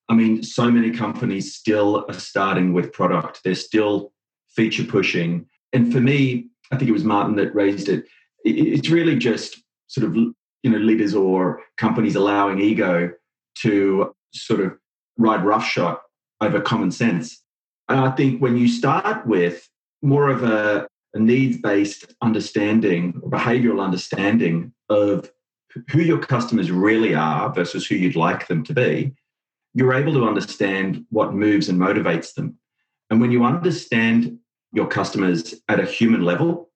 I 0.09 0.15
mean, 0.15 0.43
so 0.43 0.71
many 0.71 0.91
companies 0.91 1.55
still 1.55 2.05
are 2.09 2.15
starting 2.15 2.73
with 2.73 2.93
product, 2.93 3.41
they're 3.45 3.55
still 3.55 4.13
feature 4.49 4.85
pushing. 4.85 5.47
And 5.73 5.93
for 5.93 6.01
me, 6.01 6.49
I 6.73 6.77
think 6.77 6.89
it 6.89 6.93
was 6.93 7.05
Martin 7.05 7.37
that 7.37 7.55
raised 7.55 7.89
it. 7.89 8.05
It's 8.45 8.89
really 8.89 9.17
just 9.17 9.63
sort 9.87 10.07
of 10.07 10.17
you 10.17 10.71
know 10.71 10.79
leaders 10.79 11.15
or 11.15 11.61
companies 11.77 12.17
allowing 12.17 12.61
ego 12.61 13.11
to 13.59 14.15
sort 14.35 14.61
of 14.61 14.77
ride 15.19 15.45
roughshod 15.45 15.99
over 16.41 16.61
common 16.61 16.91
sense. 16.91 17.43
And 17.91 18.01
I 18.01 18.13
think 18.13 18.41
when 18.41 18.57
you 18.57 18.69
start 18.69 19.27
with 19.27 19.69
more 20.01 20.29
of 20.31 20.45
a, 20.45 20.87
a 21.13 21.19
needs-based 21.19 22.15
understanding 22.23 23.21
or 23.23 23.31
behavioral 23.31 23.85
understanding 23.85 24.73
of 24.89 25.31
who 25.91 26.01
your 26.01 26.19
customers 26.19 26.71
really 26.71 27.15
are 27.15 27.53
versus 27.53 27.87
who 27.87 27.97
you'd 27.97 28.17
like 28.17 28.47
them 28.47 28.63
to 28.65 28.73
be, 28.73 29.13
you're 29.75 29.93
able 29.93 30.13
to 30.13 30.27
understand 30.27 31.05
what 31.11 31.35
moves 31.35 31.69
and 31.69 31.81
motivates 31.81 32.35
them. 32.35 32.57
And 33.11 33.21
when 33.21 33.33
you 33.33 33.45
understand 33.45 34.39
your 34.73 34.87
customers 34.87 35.55
at 35.69 35.81
a 35.81 35.85
human 35.85 36.23
level, 36.23 36.71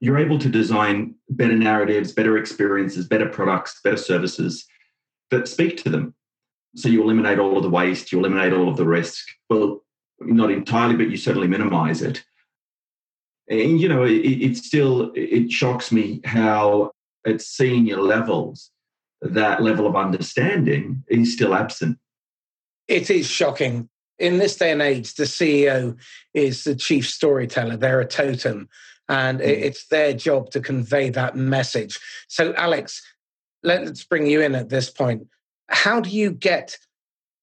you're 0.00 0.18
able 0.18 0.38
to 0.38 0.48
design 0.48 1.14
better 1.28 1.56
narratives, 1.56 2.12
better 2.12 2.38
experiences, 2.38 3.06
better 3.06 3.28
products, 3.28 3.80
better 3.84 3.98
services 3.98 4.66
that 5.30 5.46
speak 5.46 5.82
to 5.82 5.90
them. 5.90 6.14
So 6.74 6.88
you 6.88 7.02
eliminate 7.02 7.38
all 7.38 7.58
of 7.58 7.62
the 7.62 7.70
waste, 7.70 8.12
you 8.12 8.18
eliminate 8.18 8.54
all 8.54 8.68
of 8.68 8.78
the 8.78 8.86
risk. 8.86 9.24
Well, 9.48 9.83
not 10.26 10.50
entirely, 10.50 10.96
but 10.96 11.10
you 11.10 11.16
certainly 11.16 11.48
minimize 11.48 12.02
it. 12.02 12.24
And 13.48 13.80
you 13.80 13.88
know, 13.88 14.04
it, 14.04 14.12
it 14.12 14.56
still 14.56 15.12
it 15.14 15.50
shocks 15.50 15.92
me 15.92 16.20
how 16.24 16.92
at 17.26 17.40
senior 17.40 18.00
levels 18.00 18.70
that 19.20 19.62
level 19.62 19.86
of 19.86 19.96
understanding 19.96 21.04
is 21.08 21.32
still 21.32 21.54
absent. 21.54 21.98
It 22.88 23.10
is 23.10 23.26
shocking 23.28 23.88
in 24.18 24.38
this 24.38 24.56
day 24.56 24.72
and 24.72 24.82
age, 24.82 25.14
the 25.14 25.24
CEO 25.24 25.96
is 26.32 26.64
the 26.64 26.74
chief 26.74 27.08
storyteller. 27.08 27.76
They're 27.76 28.00
a 28.00 28.06
totem, 28.06 28.68
and 29.08 29.40
mm. 29.40 29.44
it's 29.44 29.86
their 29.88 30.12
job 30.12 30.50
to 30.50 30.60
convey 30.60 31.10
that 31.10 31.36
message. 31.36 31.98
So, 32.28 32.54
Alex, 32.54 33.02
let's 33.62 34.04
bring 34.04 34.26
you 34.26 34.40
in 34.40 34.54
at 34.54 34.68
this 34.68 34.90
point. 34.90 35.26
How 35.68 36.00
do 36.00 36.10
you 36.10 36.30
get 36.30 36.78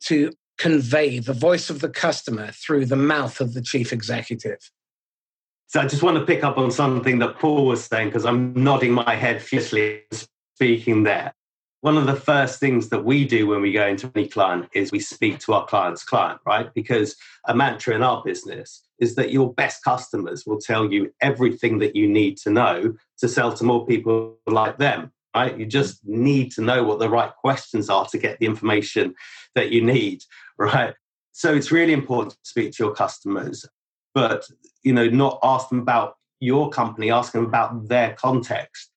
to 0.05 0.31
convey 0.61 1.17
the 1.17 1.33
voice 1.33 1.71
of 1.71 1.79
the 1.79 1.89
customer 1.89 2.51
through 2.51 2.85
the 2.85 2.95
mouth 2.95 3.41
of 3.41 3.53
the 3.53 3.61
chief 3.61 3.91
executive? 3.91 4.59
So 5.65 5.81
I 5.81 5.87
just 5.87 6.03
want 6.03 6.17
to 6.17 6.25
pick 6.25 6.43
up 6.43 6.57
on 6.57 6.69
something 6.69 7.17
that 7.19 7.39
Paul 7.39 7.65
was 7.65 7.83
saying 7.83 8.09
because 8.09 8.25
I'm 8.25 8.53
nodding 8.53 8.91
my 8.91 9.15
head 9.15 9.41
fiercely 9.41 10.03
speaking 10.11 11.03
there. 11.03 11.33
One 11.79 11.97
of 11.97 12.05
the 12.05 12.15
first 12.15 12.59
things 12.59 12.89
that 12.89 13.03
we 13.03 13.25
do 13.25 13.47
when 13.47 13.61
we 13.61 13.71
go 13.71 13.87
into 13.87 14.11
any 14.13 14.27
client 14.27 14.69
is 14.75 14.91
we 14.91 14.99
speak 14.99 15.39
to 15.39 15.53
our 15.53 15.65
client's 15.65 16.03
client, 16.03 16.39
right? 16.45 16.71
Because 16.75 17.15
a 17.47 17.55
mantra 17.55 17.95
in 17.95 18.03
our 18.03 18.21
business 18.23 18.83
is 18.99 19.15
that 19.15 19.31
your 19.31 19.51
best 19.53 19.83
customers 19.83 20.45
will 20.45 20.59
tell 20.59 20.93
you 20.93 21.11
everything 21.21 21.79
that 21.79 21.95
you 21.95 22.07
need 22.07 22.37
to 22.37 22.51
know 22.51 22.93
to 23.17 23.27
sell 23.27 23.51
to 23.53 23.63
more 23.63 23.87
people 23.87 24.37
like 24.45 24.77
them, 24.77 25.11
right? 25.35 25.57
You 25.57 25.65
just 25.65 26.05
need 26.05 26.51
to 26.51 26.61
know 26.61 26.83
what 26.83 26.99
the 26.99 27.09
right 27.09 27.33
questions 27.35 27.89
are 27.89 28.05
to 28.07 28.17
get 28.19 28.37
the 28.37 28.45
information 28.45 29.15
that 29.55 29.71
you 29.71 29.81
need, 29.81 30.23
right? 30.57 30.93
So 31.33 31.53
it's 31.53 31.71
really 31.71 31.93
important 31.93 32.33
to 32.33 32.49
speak 32.49 32.73
to 32.73 32.83
your 32.83 32.93
customers 32.93 33.65
but 34.13 34.47
you 34.83 34.93
know, 34.93 35.07
not 35.07 35.39
ask 35.43 35.69
them 35.69 35.79
about 35.79 36.15
your 36.39 36.69
company, 36.69 37.11
ask 37.11 37.33
them 37.33 37.45
about 37.45 37.87
their 37.87 38.13
context. 38.13 38.89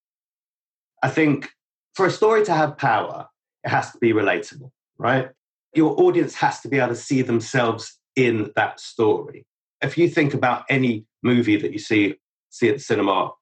I 1.03 1.11
think 1.11 1.51
for 1.95 2.07
a 2.07 2.11
story 2.11 2.45
to 2.47 2.55
have 2.55 2.79
power, 2.79 3.27
it 3.63 3.69
has 3.69 3.93
to 3.93 3.99
be 3.99 4.13
relatable, 4.13 4.71
right? 4.99 5.31
Your 5.75 6.01
audience 6.01 6.35
has 6.37 6.61
to 6.61 6.69
be 6.69 6.79
able 6.79 6.89
to 6.89 6.97
see 6.97 7.23
themselves 7.23 7.99
in 8.17 8.51
that 8.57 8.81
story. 8.81 9.45
If 9.83 9.99
you 9.99 10.09
think 10.09 10.33
about 10.35 10.65
any 10.71 11.05
movie 11.23 11.57
that 11.57 11.73
you 11.73 11.79
see 11.79 12.17
see 12.51 12.69
at 12.69 12.77
the 12.77 12.81
cinema, 12.81 13.33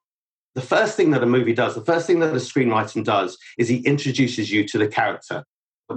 the 0.54 0.62
first 0.62 0.96
thing 0.96 1.10
that 1.10 1.22
a 1.22 1.26
movie 1.26 1.52
does, 1.52 1.74
the 1.74 1.84
first 1.84 2.06
thing 2.06 2.20
that 2.20 2.32
a 2.32 2.36
screenwriter 2.36 3.04
does 3.04 3.38
is 3.58 3.68
he 3.68 3.78
introduces 3.78 4.50
you 4.50 4.66
to 4.68 4.78
the 4.78 4.88
character, 4.88 5.44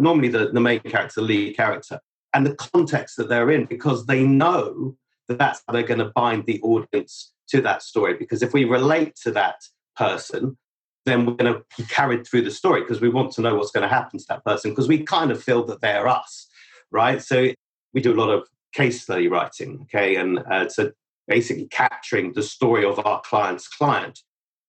normally 0.02 0.30
the, 0.30 0.50
the 0.50 0.60
main 0.60 0.82
character, 0.82 1.22
the 1.22 1.28
lead 1.28 1.56
character, 1.56 2.00
and 2.34 2.46
the 2.46 2.56
context 2.56 3.18
that 3.18 3.30
they're 3.30 3.52
in, 3.52 3.66
because 3.66 4.06
they 4.06 4.24
know 4.24 4.98
that 5.28 5.38
that's 5.38 5.62
how 5.66 5.74
they're 5.74 5.84
going 5.84 6.00
to 6.00 6.12
bind 6.16 6.46
the 6.46 6.62
audience 6.62 7.34
to 7.50 7.62
that 7.62 7.82
story. 7.82 8.16
Because 8.16 8.42
if 8.42 8.54
we 8.54 8.66
relate 8.66 9.16
to 9.24 9.32
that 9.32 9.62
person, 9.96 10.58
then 11.06 11.26
we're 11.26 11.34
going 11.34 11.54
to 11.54 11.64
be 11.78 11.84
carried 11.84 12.26
through 12.26 12.42
the 12.42 12.52
story 12.52 12.82
because 12.82 13.00
we 13.00 13.10
want 13.10 13.32
to 13.34 13.42
know 13.42 13.56
what's 13.56 13.72
going 13.72 13.88
to 13.88 13.94
happen 13.94 14.20
to 14.20 14.26
that 14.28 14.44
person 14.44 14.72
because 14.72 14.88
we 14.88 15.04
kind 15.04 15.32
of 15.32 15.42
feel 15.42 15.64
that 15.66 15.82
they're 15.82 16.08
us, 16.08 16.48
right? 16.92 17.22
So 17.22 17.50
we 17.94 18.02
do 18.02 18.14
a 18.14 18.20
lot 18.20 18.30
of 18.30 18.48
case 18.74 19.04
study 19.04 19.28
writing, 19.28 19.82
okay, 19.84 20.16
and 20.16 20.40
uh, 20.52 20.68
so 20.68 20.92
basically 21.28 21.68
capturing 21.68 22.34
the 22.34 22.44
story 22.44 22.84
of 22.84 23.04
our 23.06 23.22
client's 23.22 23.68
client. 23.68 24.20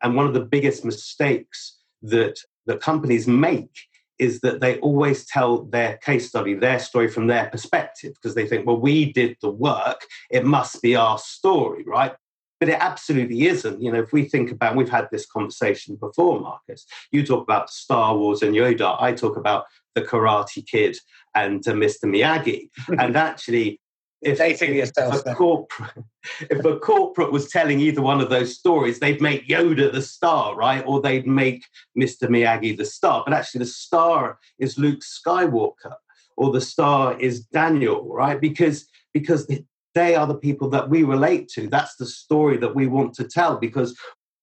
And 0.02 0.14
one 0.14 0.26
of 0.26 0.34
the 0.34 0.40
biggest 0.40 0.84
mistakes 0.84 1.78
that 2.02 2.38
that 2.66 2.80
companies 2.80 3.26
make 3.26 3.74
is 4.18 4.40
that 4.40 4.60
they 4.60 4.78
always 4.78 5.26
tell 5.26 5.62
their 5.64 5.96
case 5.98 6.28
study, 6.28 6.54
their 6.54 6.78
story 6.78 7.08
from 7.08 7.26
their 7.26 7.46
perspective, 7.46 8.14
because 8.14 8.34
they 8.34 8.46
think, 8.46 8.66
well, 8.66 8.80
we 8.80 9.12
did 9.12 9.36
the 9.40 9.50
work, 9.50 10.02
it 10.30 10.44
must 10.44 10.80
be 10.82 10.96
our 10.96 11.18
story, 11.18 11.84
right? 11.86 12.14
But 12.58 12.70
it 12.70 12.78
absolutely 12.80 13.46
isn't. 13.46 13.82
You 13.82 13.92
know, 13.92 14.00
if 14.00 14.12
we 14.12 14.24
think 14.24 14.50
about, 14.50 14.76
we've 14.76 14.88
had 14.88 15.08
this 15.12 15.26
conversation 15.26 15.96
before, 15.96 16.40
Marcus. 16.40 16.86
You 17.12 17.24
talk 17.24 17.42
about 17.42 17.68
Star 17.68 18.16
Wars 18.16 18.42
and 18.42 18.54
Yoda. 18.54 18.96
I 18.98 19.12
talk 19.12 19.36
about 19.36 19.64
the 19.94 20.02
Karate 20.02 20.66
Kid 20.66 20.96
and 21.34 21.66
uh, 21.68 21.72
Mr. 21.72 22.04
Miyagi. 22.04 22.70
and 22.98 23.16
actually, 23.16 23.80
if, 24.26 24.38
dating 24.38 24.70
if, 24.70 24.76
yourself. 24.76 25.14
If 25.14 25.26
a, 25.26 25.34
corporate, 25.34 26.04
if 26.50 26.64
a 26.64 26.78
corporate 26.78 27.32
was 27.32 27.50
telling 27.50 27.80
either 27.80 28.02
one 28.02 28.20
of 28.20 28.30
those 28.30 28.56
stories, 28.56 28.98
they'd 28.98 29.20
make 29.20 29.48
Yoda 29.48 29.92
the 29.92 30.02
star, 30.02 30.56
right? 30.56 30.82
Or 30.86 31.00
they'd 31.00 31.26
make 31.26 31.64
Mr. 31.98 32.28
Miyagi 32.28 32.76
the 32.76 32.84
star. 32.84 33.22
But 33.24 33.34
actually, 33.34 33.60
the 33.60 33.70
star 33.70 34.38
is 34.58 34.78
Luke 34.78 35.00
Skywalker, 35.00 35.94
or 36.36 36.52
the 36.52 36.60
star 36.60 37.18
is 37.18 37.46
Daniel, 37.46 38.12
right? 38.12 38.40
Because 38.40 38.86
because 39.14 39.50
they 39.94 40.14
are 40.14 40.26
the 40.26 40.34
people 40.34 40.68
that 40.68 40.90
we 40.90 41.02
relate 41.02 41.48
to. 41.48 41.68
That's 41.68 41.96
the 41.96 42.04
story 42.04 42.58
that 42.58 42.74
we 42.74 42.86
want 42.86 43.14
to 43.14 43.24
tell 43.24 43.56
because 43.56 43.96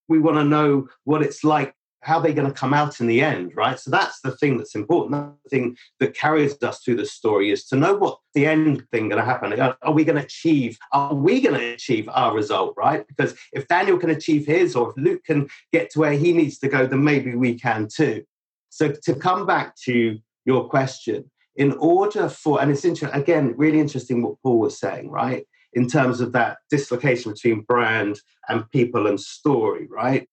we 0.08 0.18
want 0.18 0.36
to 0.36 0.44
know 0.44 0.88
what 1.04 1.22
it's 1.22 1.44
like 1.44 1.74
how 2.04 2.20
they're 2.20 2.32
going 2.32 2.46
to 2.46 2.52
come 2.52 2.74
out 2.74 3.00
in 3.00 3.06
the 3.06 3.22
end, 3.22 3.52
right? 3.56 3.80
So 3.80 3.90
that's 3.90 4.20
the 4.20 4.36
thing 4.36 4.56
that's 4.58 4.74
important. 4.74 5.34
The 5.44 5.50
thing 5.50 5.76
that 6.00 6.14
carries 6.14 6.62
us 6.62 6.80
through 6.80 6.96
the 6.96 7.06
story 7.06 7.50
is 7.50 7.64
to 7.66 7.76
know 7.76 7.94
what 7.94 8.18
the 8.34 8.46
end 8.46 8.84
thing 8.90 9.08
going 9.08 9.20
to 9.20 9.24
happen. 9.24 9.58
Are 9.58 9.92
we 9.92 10.04
going 10.04 10.18
to 10.18 10.24
achieve? 10.24 10.78
Are 10.92 11.14
we 11.14 11.40
going 11.40 11.58
to 11.58 11.72
achieve 11.72 12.08
our 12.12 12.34
result, 12.34 12.74
right? 12.76 13.06
Because 13.08 13.34
if 13.52 13.66
Daniel 13.68 13.98
can 13.98 14.10
achieve 14.10 14.46
his, 14.46 14.76
or 14.76 14.90
if 14.90 14.96
Luke 14.96 15.24
can 15.24 15.48
get 15.72 15.90
to 15.90 16.00
where 16.00 16.12
he 16.12 16.32
needs 16.32 16.58
to 16.58 16.68
go, 16.68 16.86
then 16.86 17.02
maybe 17.02 17.34
we 17.34 17.58
can 17.58 17.88
too. 17.88 18.22
So 18.68 18.92
to 19.04 19.14
come 19.14 19.46
back 19.46 19.76
to 19.84 20.18
your 20.44 20.68
question, 20.68 21.30
in 21.56 21.72
order 21.74 22.28
for, 22.28 22.60
and 22.60 22.70
it's 22.70 22.84
interesting, 22.84 23.18
again, 23.18 23.54
really 23.56 23.80
interesting 23.80 24.22
what 24.22 24.42
Paul 24.42 24.58
was 24.58 24.78
saying, 24.78 25.10
right? 25.10 25.46
In 25.72 25.88
terms 25.88 26.20
of 26.20 26.32
that 26.32 26.58
dislocation 26.70 27.32
between 27.32 27.62
brand 27.62 28.20
and 28.48 28.68
people 28.70 29.06
and 29.06 29.18
story, 29.18 29.86
right? 29.88 30.28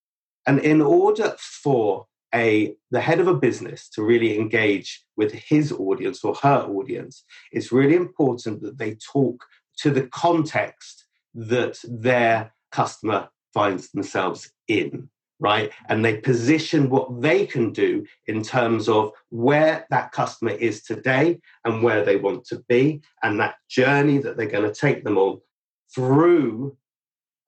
And 0.48 0.60
in 0.60 0.82
order 0.82 1.36
for 1.40 2.08
a 2.34 2.74
the 2.92 3.02
head 3.02 3.20
of 3.20 3.28
a 3.28 3.34
business 3.34 3.90
to 3.90 4.04
really 4.04 4.38
engage 4.40 5.04
with 5.18 5.34
his 5.34 5.72
audience 5.72 6.24
or 6.24 6.34
her 6.36 6.62
audience, 6.62 7.24
it's 7.52 7.72
really 7.72 7.96
important 7.96 8.62
that 8.62 8.78
they 8.78 8.96
talk 8.96 9.44
to 9.78 9.92
the 9.92 10.08
context 10.08 11.06
that 11.34 11.78
their 11.84 12.54
customer 12.72 13.30
finds 13.54 13.92
themselves 13.92 14.52
in, 14.68 15.10
right? 15.40 15.72
And 15.90 16.06
they 16.06 16.18
position 16.18 16.90
what 16.90 17.22
they 17.22 17.46
can 17.46 17.74
do 17.74 18.06
in 18.28 18.44
terms 18.44 18.88
of 18.88 19.12
where 19.30 19.86
that 19.90 20.12
customer 20.12 20.52
is 20.52 20.84
today 20.84 21.40
and 21.66 21.84
where 21.84 22.06
they 22.06 22.16
want 22.16 22.46
to 22.46 22.64
be, 22.70 23.02
and 23.24 23.40
that 23.40 23.56
journey 23.70 24.20
that 24.20 24.38
they're 24.38 24.46
going 24.46 24.72
to 24.72 24.80
take 24.80 25.04
them 25.04 25.18
on 25.18 25.42
through 25.94 26.78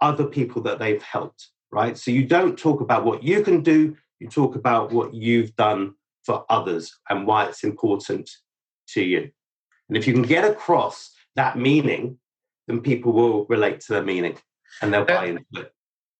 other 0.01 0.25
people 0.25 0.61
that 0.63 0.79
they've 0.79 1.03
helped 1.03 1.49
right? 1.73 1.97
So 1.97 2.11
you 2.11 2.25
don't 2.25 2.57
talk 2.57 2.81
about 2.81 3.03
what 3.03 3.23
you 3.23 3.41
can 3.41 3.61
do, 3.61 3.97
you 4.19 4.29
talk 4.29 4.55
about 4.55 4.91
what 4.91 5.13
you've 5.13 5.55
done 5.55 5.95
for 6.23 6.45
others 6.49 6.97
and 7.09 7.27
why 7.27 7.45
it's 7.45 7.63
important 7.63 8.29
to 8.89 9.03
you. 9.03 9.29
And 9.89 9.97
if 9.97 10.07
you 10.07 10.13
can 10.13 10.23
get 10.23 10.49
across 10.49 11.11
that 11.35 11.57
meaning, 11.57 12.17
then 12.67 12.79
people 12.81 13.11
will 13.11 13.45
relate 13.45 13.81
to 13.81 13.93
the 13.93 14.03
meaning 14.03 14.37
and 14.81 14.93
they'll 14.93 15.05
buy 15.05 15.25
into 15.25 15.43
it. 15.55 15.73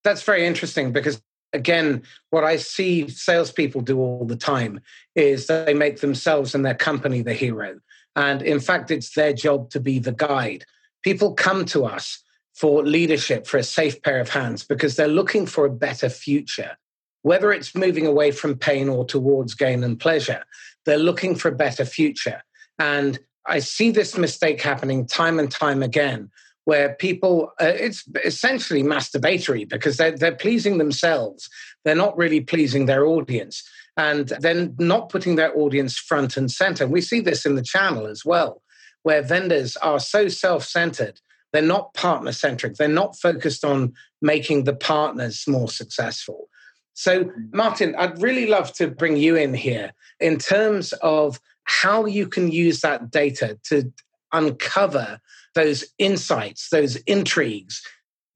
That's 0.03 0.23
very 0.23 0.45
interesting 0.45 0.91
because 0.91 1.21
again, 1.53 2.01
what 2.31 2.43
I 2.43 2.57
see 2.57 3.07
salespeople 3.07 3.81
do 3.81 3.99
all 3.99 4.25
the 4.25 4.35
time 4.35 4.81
is 5.15 5.47
that 5.47 5.65
they 5.65 5.73
make 5.73 6.01
themselves 6.01 6.55
and 6.55 6.65
their 6.65 6.75
company 6.75 7.21
the 7.21 7.33
hero. 7.33 7.79
And 8.15 8.41
in 8.41 8.59
fact, 8.59 8.91
it's 8.91 9.13
their 9.13 9.33
job 9.33 9.69
to 9.69 9.79
be 9.79 9.99
the 9.99 10.11
guide. 10.11 10.65
People 11.03 11.33
come 11.33 11.65
to 11.65 11.85
us 11.85 12.22
for 12.53 12.83
leadership, 12.83 13.47
for 13.47 13.57
a 13.57 13.63
safe 13.63 14.01
pair 14.01 14.19
of 14.19 14.29
hands, 14.29 14.63
because 14.63 14.95
they're 14.95 15.07
looking 15.07 15.45
for 15.45 15.65
a 15.65 15.71
better 15.71 16.09
future. 16.09 16.77
Whether 17.23 17.51
it's 17.51 17.75
moving 17.75 18.05
away 18.05 18.31
from 18.31 18.57
pain 18.57 18.89
or 18.89 19.05
towards 19.05 19.55
gain 19.55 19.83
and 19.83 19.99
pleasure, 19.99 20.43
they're 20.85 20.97
looking 20.97 21.35
for 21.35 21.47
a 21.47 21.55
better 21.55 21.85
future. 21.85 22.43
And 22.77 23.19
I 23.45 23.59
see 23.59 23.91
this 23.91 24.17
mistake 24.17 24.61
happening 24.61 25.07
time 25.07 25.39
and 25.39 25.49
time 25.49 25.81
again, 25.81 26.29
where 26.65 26.95
people, 26.95 27.51
uh, 27.59 27.65
it's 27.65 28.03
essentially 28.23 28.83
masturbatory 28.83 29.67
because 29.67 29.97
they're, 29.97 30.17
they're 30.17 30.35
pleasing 30.35 30.77
themselves. 30.77 31.49
They're 31.83 31.95
not 31.95 32.17
really 32.17 32.41
pleasing 32.41 32.85
their 32.85 33.05
audience. 33.05 33.67
And 33.95 34.29
then 34.39 34.75
not 34.79 35.09
putting 35.09 35.35
their 35.35 35.55
audience 35.55 35.97
front 35.97 36.35
and 36.35 36.51
center. 36.51 36.87
We 36.87 37.01
see 37.01 37.19
this 37.19 37.45
in 37.45 37.55
the 37.55 37.61
channel 37.61 38.07
as 38.07 38.25
well, 38.25 38.61
where 39.03 39.21
vendors 39.21 39.77
are 39.77 39.99
so 39.99 40.27
self 40.29 40.63
centered 40.63 41.19
they're 41.53 41.61
not 41.61 41.93
partner 41.93 42.31
centric. 42.31 42.75
They're 42.75 42.87
not 42.87 43.17
focused 43.17 43.63
on 43.63 43.93
making 44.21 44.63
the 44.63 44.75
partners 44.75 45.45
more 45.47 45.69
successful. 45.69 46.49
So, 46.95 47.25
mm-hmm. 47.25 47.55
Martin, 47.55 47.95
I'd 47.95 48.21
really 48.21 48.47
love 48.47 48.73
to 48.73 48.87
bring 48.87 49.15
you 49.15 49.35
in 49.35 49.53
here 49.53 49.93
in 50.19 50.37
terms 50.39 50.93
of 50.93 51.39
how 51.65 52.05
you 52.05 52.27
can 52.27 52.51
use 52.51 52.81
that 52.81 53.11
data 53.11 53.57
to 53.65 53.93
uncover 54.33 55.19
those 55.55 55.85
insights, 55.99 56.69
those 56.69 56.95
intrigues 56.97 57.81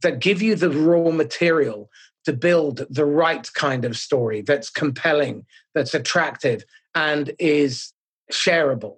that 0.03 0.19
give 0.19 0.41
you 0.41 0.55
the 0.55 0.69
raw 0.69 1.09
material 1.09 1.89
to 2.25 2.33
build 2.33 2.85
the 2.89 3.05
right 3.05 3.51
kind 3.53 3.83
of 3.83 3.97
story 3.97 4.41
that's 4.41 4.69
compelling, 4.69 5.45
that's 5.73 5.93
attractive, 5.93 6.63
and 6.93 7.33
is 7.39 7.93
shareable. 8.31 8.97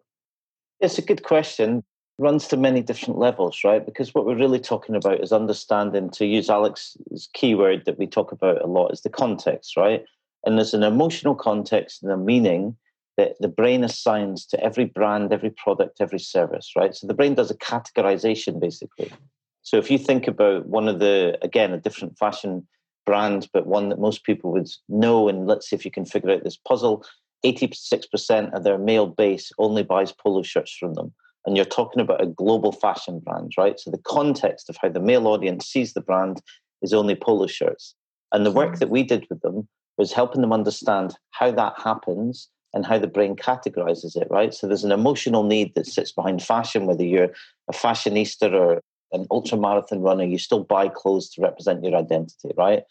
It's 0.79 0.97
a 0.97 1.01
good 1.01 1.23
question 1.23 1.83
runs 2.19 2.47
to 2.47 2.57
many 2.57 2.81
different 2.81 3.17
levels, 3.17 3.63
right? 3.63 3.85
Because 3.85 4.13
what 4.13 4.25
we're 4.25 4.35
really 4.35 4.59
talking 4.59 4.95
about 4.95 5.21
is 5.21 5.31
understanding, 5.31 6.09
to 6.11 6.25
use 6.25 6.49
Alex's 6.49 7.29
keyword 7.33 7.85
that 7.85 7.97
we 7.97 8.05
talk 8.05 8.31
about 8.31 8.61
a 8.61 8.67
lot, 8.67 8.91
is 8.91 9.01
the 9.01 9.09
context, 9.09 9.77
right? 9.77 10.03
And 10.45 10.57
there's 10.57 10.73
an 10.73 10.83
emotional 10.83 11.33
context 11.33 12.03
and 12.03 12.11
a 12.11 12.17
meaning 12.17 12.75
that 13.17 13.35
the 13.39 13.47
brain 13.47 13.83
assigns 13.83 14.45
to 14.47 14.61
every 14.63 14.85
brand, 14.85 15.31
every 15.33 15.49
product, 15.49 16.01
every 16.01 16.19
service, 16.19 16.73
right? 16.77 16.93
So 16.93 17.07
the 17.07 17.13
brain 17.13 17.35
does 17.35 17.51
a 17.51 17.57
categorization 17.57 18.59
basically. 18.59 19.11
So 19.63 19.77
if 19.77 19.89
you 19.89 19.97
think 19.97 20.27
about 20.27 20.67
one 20.67 20.87
of 20.87 20.99
the, 20.99 21.37
again, 21.41 21.73
a 21.73 21.77
different 21.77 22.17
fashion 22.17 22.67
brand, 23.05 23.49
but 23.53 23.65
one 23.65 23.89
that 23.89 23.99
most 23.99 24.23
people 24.23 24.51
would 24.51 24.69
know, 24.87 25.27
and 25.27 25.47
let's 25.47 25.69
see 25.69 25.75
if 25.75 25.85
you 25.85 25.91
can 25.91 26.05
figure 26.05 26.31
out 26.31 26.43
this 26.43 26.57
puzzle 26.57 27.05
86% 27.45 28.53
of 28.53 28.63
their 28.63 28.77
male 28.77 29.07
base 29.07 29.51
only 29.57 29.83
buys 29.83 30.11
polo 30.11 30.43
shirts 30.43 30.75
from 30.75 30.93
them 30.93 31.13
and 31.45 31.55
you're 31.55 31.65
talking 31.65 32.01
about 32.01 32.21
a 32.21 32.27
global 32.27 32.71
fashion 32.71 33.19
brand, 33.19 33.53
right? 33.57 33.79
So 33.79 33.91
the 33.91 33.97
context 33.99 34.69
of 34.69 34.77
how 34.81 34.89
the 34.89 34.99
male 34.99 35.27
audience 35.27 35.65
sees 35.67 35.93
the 35.93 36.01
brand 36.01 36.41
is 36.81 36.93
only 36.93 37.15
polo 37.15 37.47
shirts. 37.47 37.95
And 38.31 38.45
the 38.45 38.51
work 38.51 38.73
hmm. 38.73 38.79
that 38.79 38.89
we 38.89 39.03
did 39.03 39.25
with 39.29 39.41
them 39.41 39.67
was 39.97 40.13
helping 40.13 40.41
them 40.41 40.53
understand 40.53 41.15
how 41.31 41.51
that 41.51 41.73
happens 41.77 42.49
and 42.73 42.85
how 42.85 42.99
the 42.99 43.07
brain 43.07 43.35
categorizes 43.35 44.15
it, 44.15 44.27
right? 44.29 44.53
So 44.53 44.67
there's 44.67 44.83
an 44.83 44.91
emotional 44.91 45.43
need 45.43 45.73
that 45.75 45.87
sits 45.87 46.11
behind 46.11 46.43
fashion, 46.43 46.85
whether 46.85 47.03
you're 47.03 47.33
a 47.67 47.73
fashionista 47.73 48.53
or 48.53 48.81
an 49.11 49.25
ultra 49.31 49.57
marathon 49.57 50.01
runner, 50.01 50.23
you 50.23 50.37
still 50.37 50.63
buy 50.63 50.87
clothes 50.87 51.29
to 51.31 51.41
represent 51.41 51.83
your 51.83 51.95
identity, 51.95 52.51
right? 52.55 52.83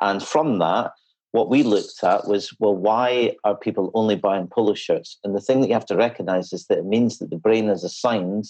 And 0.00 0.22
from 0.22 0.58
that, 0.58 0.92
what 1.32 1.50
we 1.50 1.62
looked 1.62 2.02
at 2.02 2.26
was, 2.26 2.54
well, 2.58 2.74
why 2.74 3.36
are 3.44 3.56
people 3.56 3.90
only 3.94 4.16
buying 4.16 4.46
polo 4.46 4.74
shirts? 4.74 5.18
And 5.24 5.34
the 5.34 5.40
thing 5.40 5.60
that 5.60 5.68
you 5.68 5.74
have 5.74 5.86
to 5.86 5.96
recognize 5.96 6.52
is 6.52 6.66
that 6.66 6.78
it 6.78 6.86
means 6.86 7.18
that 7.18 7.30
the 7.30 7.36
brain 7.36 7.68
is 7.68 7.84
assigned 7.84 8.46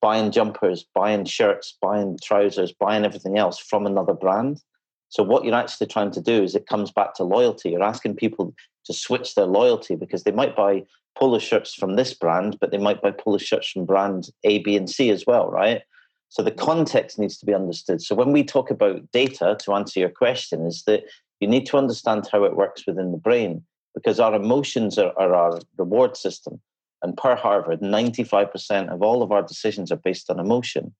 buying 0.00 0.30
jumpers, 0.30 0.84
buying 0.94 1.24
shirts, 1.24 1.76
buying 1.80 2.18
trousers, 2.22 2.72
buying 2.72 3.04
everything 3.04 3.38
else 3.38 3.58
from 3.58 3.86
another 3.86 4.14
brand. 4.14 4.62
So 5.08 5.22
what 5.22 5.44
you're 5.44 5.54
actually 5.54 5.86
trying 5.86 6.10
to 6.12 6.20
do 6.20 6.42
is 6.42 6.54
it 6.54 6.66
comes 6.66 6.90
back 6.90 7.14
to 7.14 7.24
loyalty. 7.24 7.70
You're 7.70 7.82
asking 7.82 8.16
people 8.16 8.54
to 8.84 8.92
switch 8.92 9.34
their 9.34 9.46
loyalty 9.46 9.96
because 9.96 10.22
they 10.22 10.30
might 10.30 10.54
buy 10.54 10.84
polo 11.16 11.38
shirts 11.38 11.74
from 11.74 11.96
this 11.96 12.14
brand, 12.14 12.58
but 12.60 12.70
they 12.70 12.78
might 12.78 13.02
buy 13.02 13.10
polo 13.10 13.38
shirts 13.38 13.70
from 13.70 13.86
brand 13.86 14.28
A, 14.44 14.58
B, 14.58 14.76
and 14.76 14.88
C 14.88 15.10
as 15.10 15.24
well, 15.26 15.50
right? 15.50 15.82
So 16.28 16.42
the 16.42 16.50
context 16.50 17.18
needs 17.18 17.38
to 17.38 17.46
be 17.46 17.54
understood. 17.54 18.02
So 18.02 18.14
when 18.14 18.32
we 18.32 18.44
talk 18.44 18.70
about 18.70 19.10
data, 19.12 19.56
to 19.60 19.72
answer 19.72 19.98
your 19.98 20.10
question, 20.10 20.66
is 20.66 20.84
that 20.84 21.04
you 21.40 21.48
need 21.48 21.66
to 21.66 21.78
understand 21.78 22.28
how 22.30 22.44
it 22.44 22.56
works 22.56 22.86
within 22.86 23.12
the 23.12 23.18
brain 23.18 23.64
because 23.94 24.20
our 24.20 24.34
emotions 24.34 24.98
are, 24.98 25.12
are 25.18 25.34
our 25.34 25.60
reward 25.76 26.16
system. 26.16 26.60
And 27.02 27.16
per 27.16 27.36
Harvard, 27.36 27.80
95% 27.80 28.92
of 28.92 29.02
all 29.02 29.22
of 29.22 29.30
our 29.30 29.42
decisions 29.42 29.92
are 29.92 29.96
based 29.96 30.30
on 30.30 30.40
emotion. 30.40 30.94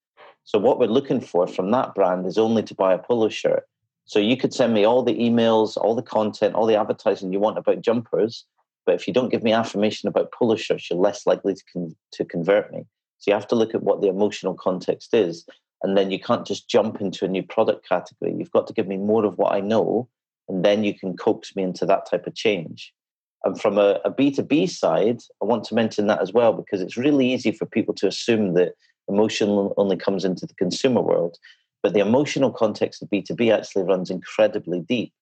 So 0.45 0.59
what 0.59 0.79
we're 0.79 0.87
looking 0.87 1.21
for 1.21 1.47
from 1.47 1.71
that 1.73 1.95
brand 1.95 2.27
is 2.27 2.39
only 2.39 2.63
to 2.63 2.75
buy 2.75 2.95
a 2.95 2.99
polo 2.99 3.29
shirt. 3.29 3.65
So 4.05 4.19
you 4.19 4.37
could 4.37 4.55
send 4.55 4.73
me 4.73 4.85
all 4.85 5.03
the 5.03 5.19
emails, 5.19 5.77
all 5.77 5.95
the 5.95 6.03
content, 6.03 6.55
all 6.55 6.67
the 6.67 6.79
advertising 6.79 7.33
you 7.33 7.41
want 7.41 7.59
about 7.59 7.83
jumpers, 7.83 8.47
but 8.89 8.95
if 8.95 9.07
you 9.07 9.13
don't 9.13 9.29
give 9.29 9.43
me 9.43 9.53
affirmation 9.53 10.09
about 10.09 10.33
polo 10.33 10.57
shirts, 10.57 10.89
you're 10.89 10.99
less 10.99 11.27
likely 11.27 11.53
to 11.53 11.63
con- 11.71 11.97
to 12.13 12.25
convert 12.25 12.73
me. 12.73 12.87
So 13.19 13.31
you 13.31 13.35
have 13.35 13.47
to 13.49 13.55
look 13.55 13.75
at 13.75 13.83
what 13.83 14.01
the 14.01 14.09
emotional 14.09 14.55
context 14.55 15.13
is, 15.13 15.45
and 15.83 15.95
then 15.95 16.11
you 16.11 16.19
can't 16.19 16.47
just 16.47 16.71
jump 16.71 17.03
into 17.03 17.27
a 17.27 17.29
new 17.29 17.43
product 17.43 17.87
category. 17.87 18.35
You've 18.39 18.51
got 18.51 18.67
to 18.67 18.73
give 18.73 18.87
me 18.87 18.97
more 18.97 19.27
of 19.27 19.37
what 19.37 19.53
I 19.53 19.61
know, 19.61 20.09
and 20.49 20.65
then 20.65 20.85
you 20.85 20.95
can 20.99 21.17
coax 21.17 21.55
me 21.55 21.63
into 21.63 21.87
that 21.87 22.09
type 22.11 22.27
of 22.27 22.35
change. 22.35 22.93
And 23.45 23.61
from 23.61 23.79
a 23.79 24.01
a 24.05 24.11
B2B 24.11 24.69
side, 24.69 25.21
I 25.43 25.45
want 25.45 25.65
to 25.65 25.75
mention 25.75 26.07
that 26.07 26.21
as 26.21 26.33
well 26.33 26.53
because 26.53 26.81
it's 26.81 26.97
really 26.97 27.33
easy 27.33 27.53
for 27.53 27.67
people 27.67 27.95
to 27.95 28.07
assume 28.07 28.55
that 28.55 28.75
emotion 29.09 29.73
only 29.77 29.97
comes 29.97 30.25
into 30.25 30.47
the 30.47 30.55
consumer 30.55 31.01
world. 31.01 31.39
But 31.83 31.95
the 31.95 32.01
emotional 32.01 32.51
context 32.51 33.03
of 33.03 33.11
B2B 33.11 33.55
actually 33.55 33.85
runs 33.85 34.11
incredibly 34.11 34.81
deep. 34.81 35.13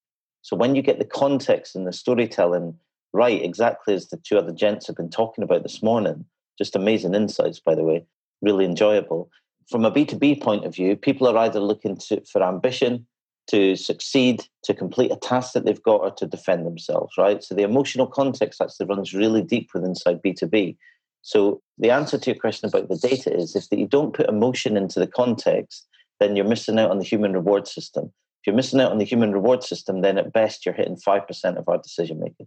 So 0.43 0.57
when 0.57 0.75
you 0.75 0.83
get 0.83 0.99
the 0.99 1.05
context 1.05 1.77
and 1.77 1.87
the 1.87 1.93
storytelling 1.93 2.79
right, 3.13 3.43
exactly 3.43 3.95
as 3.95 4.09
the 4.09 4.19
two 4.19 4.39
other 4.39 4.53
gents 4.53 4.87
have 4.87 4.97
been 4.97 5.11
talking 5.11 5.43
about 5.43 5.63
this 5.63 5.83
morning, 5.83 6.25
just 6.59 6.77
amazing 6.77 7.15
insights, 7.15 7.61
by 7.61 7.75
the 7.75 7.83
way, 7.83 8.05
really 8.43 8.65
enjoyable. 8.65 9.31
From 9.71 9.85
a 9.85 9.91
B2B 9.91 10.43
point 10.43 10.65
of 10.65 10.75
view, 10.75 10.97
people 10.97 11.27
are 11.27 11.37
either 11.39 11.61
looking 11.61 11.97
to, 11.97 12.23
for 12.31 12.43
ambition, 12.43 13.07
to 13.49 13.77
succeed, 13.77 14.45
to 14.65 14.75
complete 14.75 15.13
a 15.13 15.17
task 15.17 15.53
that 15.53 15.65
they've 15.65 15.83
got, 15.83 16.01
or 16.01 16.11
to 16.13 16.27
defend 16.27 16.67
themselves, 16.67 17.15
right? 17.17 17.43
So 17.43 17.55
the 17.55 17.63
emotional 17.63 18.07
context 18.07 18.61
actually 18.61 18.87
runs 18.87 19.15
really 19.15 19.43
deep 19.43 19.71
within 19.73 19.91
inside 19.91 20.21
B2B. 20.23 20.77
So 21.23 21.61
the 21.79 21.91
answer 21.91 22.19
to 22.19 22.31
your 22.31 22.41
question 22.41 22.69
about 22.69 22.89
the 22.89 22.97
data 22.97 23.35
is 23.35 23.57
if 23.57 23.67
you 23.71 23.87
don't 23.87 24.15
put 24.15 24.29
emotion 24.29 24.77
into 24.77 25.01
the 25.01 25.07
context, 25.07 25.87
then 26.21 26.37
you're 26.37 26.45
missing 26.45 26.79
out 26.79 26.91
on 26.91 26.99
the 26.99 27.05
human 27.05 27.33
reward 27.33 27.67
system. 27.67 28.07
If 28.07 28.47
you're 28.47 28.57
missing 28.57 28.81
out 28.81 28.93
on 28.93 28.99
the 28.99 29.05
human 29.05 29.33
reward 29.33 29.63
system, 29.63 30.03
then 30.03 30.19
at 30.19 30.33
best 30.33 30.65
you're 30.65 30.75
hitting 30.75 30.97
5% 30.97 31.57
of 31.57 31.69
our 31.69 31.79
decision 31.79 32.21
making. 32.21 32.47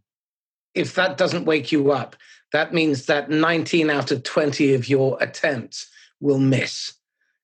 If 0.75 0.95
that 0.95 1.17
doesn't 1.17 1.45
wake 1.45 1.71
you 1.71 1.91
up, 1.91 2.15
that 2.53 2.73
means 2.73 3.05
that 3.07 3.29
19 3.29 3.89
out 3.89 4.11
of 4.11 4.23
20 4.23 4.73
of 4.73 4.87
your 4.87 5.17
attempts 5.21 5.89
will 6.19 6.39
miss. 6.39 6.93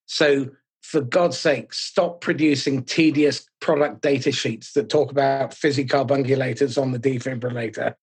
So 0.05 0.49
for 0.85 1.01
God's 1.01 1.37
sake, 1.37 1.73
stop 1.73 2.21
producing 2.21 2.83
tedious 2.83 3.47
product 3.59 4.01
data 4.01 4.31
sheets 4.31 4.73
that 4.73 4.87
talk 4.87 5.11
about 5.11 5.51
physicarbunculator 5.51 6.79
on 6.79 6.91
the 6.91 6.99
defibrillator 6.99 7.95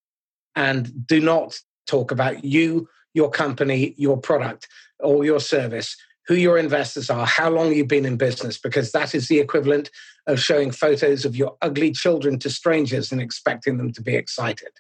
and 0.57 1.07
do 1.07 1.21
not 1.21 1.59
talk 1.87 2.11
about 2.11 2.45
you, 2.45 2.88
your 3.14 3.31
company, 3.31 3.95
your 3.97 4.18
product, 4.18 4.66
or 4.99 5.25
your 5.25 5.38
service, 5.38 5.97
who 6.27 6.35
your 6.35 6.59
investors 6.59 7.09
are, 7.09 7.25
how 7.25 7.49
long 7.51 7.73
you've 7.73 7.87
been 7.87 8.05
in 8.05 8.16
business, 8.16 8.59
because 8.59 8.90
that 8.90 9.14
is 9.14 9.29
the 9.29 9.38
equivalent 9.38 9.88
of 10.27 10.40
showing 10.40 10.73
photos 10.73 11.25
of 11.25 11.37
your 11.37 11.57
ugly 11.62 11.92
children 11.92 12.38
to 12.40 12.51
strangers 12.51 13.12
and 13.12 13.21
expecting 13.21 13.79
them 13.79 13.92
to 13.92 14.03
be 14.03 14.16
excited. 14.16 14.71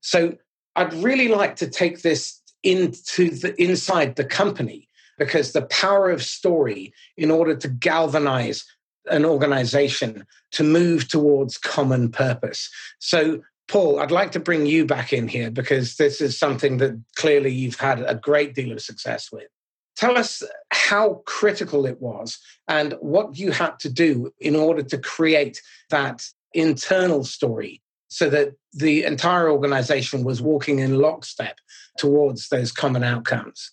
So 0.00 0.36
I'd 0.76 0.94
really 0.94 1.28
like 1.28 1.56
to 1.56 1.68
take 1.68 2.00
this 2.00 2.40
into 2.62 3.30
the 3.30 3.54
inside 3.62 4.16
the 4.16 4.24
company 4.24 4.87
because 5.18 5.52
the 5.52 5.62
power 5.62 6.10
of 6.10 6.22
story 6.22 6.92
in 7.16 7.30
order 7.30 7.54
to 7.56 7.68
galvanize 7.68 8.64
an 9.10 9.24
organization 9.24 10.26
to 10.52 10.62
move 10.62 11.08
towards 11.08 11.58
common 11.58 12.10
purpose. 12.10 12.70
So, 12.98 13.42
Paul, 13.66 14.00
I'd 14.00 14.10
like 14.10 14.32
to 14.32 14.40
bring 14.40 14.66
you 14.66 14.86
back 14.86 15.12
in 15.12 15.28
here 15.28 15.50
because 15.50 15.96
this 15.96 16.20
is 16.20 16.38
something 16.38 16.78
that 16.78 16.98
clearly 17.16 17.52
you've 17.52 17.78
had 17.78 18.00
a 18.00 18.14
great 18.14 18.54
deal 18.54 18.72
of 18.72 18.80
success 18.80 19.30
with. 19.30 19.48
Tell 19.96 20.16
us 20.16 20.42
how 20.70 21.22
critical 21.26 21.84
it 21.84 22.00
was 22.00 22.38
and 22.68 22.94
what 23.00 23.36
you 23.36 23.50
had 23.50 23.78
to 23.80 23.90
do 23.90 24.32
in 24.38 24.54
order 24.54 24.82
to 24.82 24.98
create 24.98 25.60
that 25.90 26.24
internal 26.54 27.24
story 27.24 27.82
so 28.06 28.30
that 28.30 28.54
the 28.72 29.04
entire 29.04 29.50
organization 29.50 30.24
was 30.24 30.40
walking 30.40 30.78
in 30.78 30.98
lockstep 30.98 31.58
towards 31.98 32.48
those 32.48 32.72
common 32.72 33.02
outcomes 33.02 33.72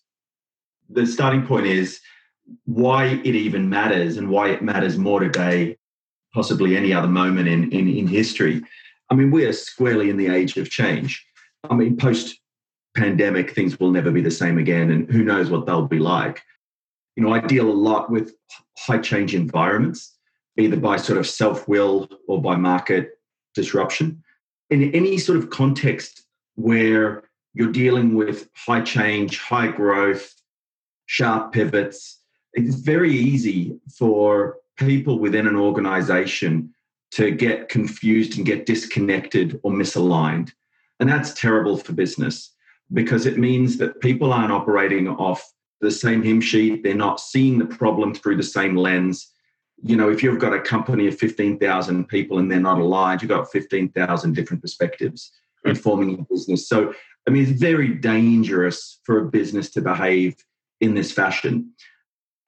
the 0.89 1.05
starting 1.05 1.45
point 1.45 1.67
is 1.67 1.99
why 2.65 3.05
it 3.23 3.35
even 3.35 3.69
matters 3.69 4.17
and 4.17 4.29
why 4.29 4.49
it 4.49 4.61
matters 4.61 4.97
more 4.97 5.19
today, 5.19 5.77
possibly 6.33 6.77
any 6.77 6.93
other 6.93 7.07
moment 7.07 7.47
in, 7.47 7.71
in, 7.71 7.87
in 7.87 8.07
history. 8.07 8.61
I 9.09 9.15
mean, 9.15 9.31
we 9.31 9.45
are 9.45 9.53
squarely 9.53 10.09
in 10.09 10.17
the 10.17 10.27
age 10.27 10.57
of 10.57 10.69
change. 10.69 11.25
I 11.69 11.75
mean, 11.75 11.97
post 11.97 12.39
pandemic, 12.95 13.51
things 13.51 13.79
will 13.79 13.91
never 13.91 14.11
be 14.11 14.21
the 14.21 14.31
same 14.31 14.57
again, 14.57 14.89
and 14.91 15.11
who 15.11 15.23
knows 15.23 15.49
what 15.49 15.65
they'll 15.65 15.87
be 15.87 15.99
like. 15.99 16.41
You 17.15 17.23
know, 17.23 17.33
I 17.33 17.39
deal 17.39 17.69
a 17.69 17.71
lot 17.71 18.09
with 18.09 18.33
high 18.77 18.99
change 18.99 19.33
environments, 19.35 20.15
either 20.57 20.77
by 20.77 20.97
sort 20.97 21.17
of 21.19 21.27
self 21.27 21.67
will 21.67 22.09
or 22.27 22.41
by 22.41 22.55
market 22.55 23.19
disruption. 23.53 24.23
In 24.69 24.91
any 24.93 25.17
sort 25.17 25.37
of 25.37 25.49
context 25.49 26.23
where 26.55 27.23
you're 27.53 27.71
dealing 27.71 28.15
with 28.15 28.49
high 28.55 28.81
change, 28.81 29.39
high 29.39 29.67
growth, 29.67 30.34
sharp 31.05 31.53
pivots. 31.53 32.21
It's 32.53 32.75
very 32.75 33.11
easy 33.11 33.77
for 33.97 34.57
people 34.77 35.19
within 35.19 35.47
an 35.47 35.55
organization 35.55 36.73
to 37.11 37.31
get 37.31 37.69
confused 37.69 38.37
and 38.37 38.45
get 38.45 38.65
disconnected 38.65 39.59
or 39.63 39.71
misaligned. 39.71 40.51
And 40.99 41.09
that's 41.09 41.33
terrible 41.33 41.77
for 41.77 41.93
business 41.93 42.53
because 42.93 43.25
it 43.25 43.37
means 43.37 43.77
that 43.77 43.99
people 44.01 44.33
aren't 44.33 44.51
operating 44.51 45.07
off 45.07 45.53
the 45.81 45.91
same 45.91 46.23
hymn 46.23 46.41
sheet. 46.41 46.83
They're 46.83 46.93
not 46.93 47.19
seeing 47.19 47.57
the 47.57 47.65
problem 47.65 48.13
through 48.13 48.37
the 48.37 48.43
same 48.43 48.75
lens. 48.75 49.31
You 49.81 49.95
know, 49.97 50.09
if 50.09 50.23
you've 50.23 50.39
got 50.39 50.53
a 50.53 50.61
company 50.61 51.07
of 51.07 51.17
15,000 51.17 52.07
people 52.07 52.39
and 52.39 52.51
they're 52.51 52.59
not 52.59 52.79
aligned, 52.79 53.21
you've 53.21 53.29
got 53.29 53.51
15,000 53.51 54.33
different 54.33 54.61
perspectives 54.61 55.31
hmm. 55.63 55.71
informing 55.71 56.09
your 56.11 56.25
business. 56.29 56.67
So, 56.67 56.93
I 57.27 57.31
mean, 57.31 57.43
it's 57.43 57.59
very 57.59 57.89
dangerous 57.93 58.99
for 59.03 59.19
a 59.19 59.25
business 59.25 59.69
to 59.71 59.81
behave 59.81 60.35
in 60.81 60.93
this 60.93 61.11
fashion. 61.11 61.71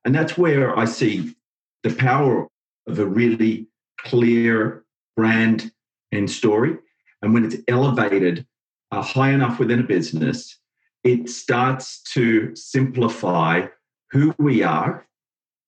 And 0.05 0.13
that's 0.15 0.37
where 0.37 0.77
I 0.77 0.85
see 0.85 1.35
the 1.83 1.93
power 1.93 2.47
of 2.87 2.99
a 2.99 3.05
really 3.05 3.67
clear 3.99 4.83
brand 5.15 5.71
and 6.11 6.29
story. 6.29 6.77
And 7.21 7.33
when 7.33 7.45
it's 7.45 7.57
elevated 7.67 8.45
uh, 8.91 9.01
high 9.01 9.31
enough 9.31 9.59
within 9.59 9.79
a 9.79 9.83
business, 9.83 10.59
it 11.03 11.29
starts 11.29 12.01
to 12.13 12.55
simplify 12.55 13.67
who 14.11 14.33
we 14.37 14.63
are 14.63 15.07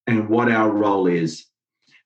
and 0.08 0.30
what 0.30 0.52
our 0.52 0.70
role 0.70 1.08
is. 1.08 1.46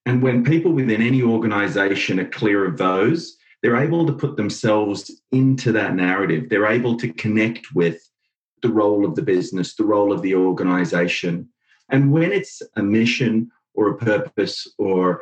And 0.05 0.21
when 0.21 0.43
people 0.43 0.71
within 0.71 1.01
any 1.01 1.21
organization 1.21 2.19
are 2.19 2.29
clear 2.29 2.65
of 2.65 2.77
those, 2.77 3.37
they're 3.61 3.77
able 3.81 4.05
to 4.05 4.13
put 4.13 4.35
themselves 4.35 5.21
into 5.31 5.71
that 5.71 5.95
narrative. 5.95 6.49
They're 6.49 6.65
able 6.67 6.97
to 6.97 7.13
connect 7.13 7.73
with 7.73 8.01
the 8.63 8.71
role 8.71 9.05
of 9.05 9.13
the 9.13 9.21
business, 9.21 9.75
the 9.75 9.85
role 9.85 10.11
of 10.11 10.23
the 10.23 10.33
organization. 10.33 11.47
And 11.89 12.11
when 12.11 12.31
it's 12.31 12.63
a 12.75 12.81
mission 12.81 13.51
or 13.75 13.89
a 13.89 13.97
purpose 13.97 14.67
or 14.79 15.21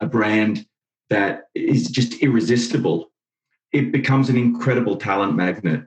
a 0.00 0.06
brand 0.06 0.66
that 1.10 1.48
is 1.54 1.90
just 1.90 2.22
irresistible, 2.22 3.10
it 3.72 3.92
becomes 3.92 4.30
an 4.30 4.38
incredible 4.38 4.96
talent 4.96 5.34
magnet. 5.34 5.82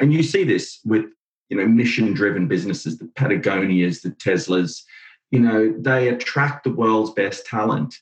And 0.00 0.12
you 0.12 0.22
see 0.22 0.44
this 0.44 0.80
with 0.84 1.04
you 1.50 1.56
know 1.56 1.66
mission 1.66 2.14
driven 2.14 2.48
businesses, 2.48 2.98
the 2.98 3.06
Patagonias, 3.06 4.02
the 4.02 4.10
Teslas, 4.10 4.82
you 5.30 5.40
know, 5.40 5.74
they 5.78 6.08
attract 6.08 6.64
the 6.64 6.72
world's 6.72 7.10
best 7.10 7.46
talent 7.46 7.94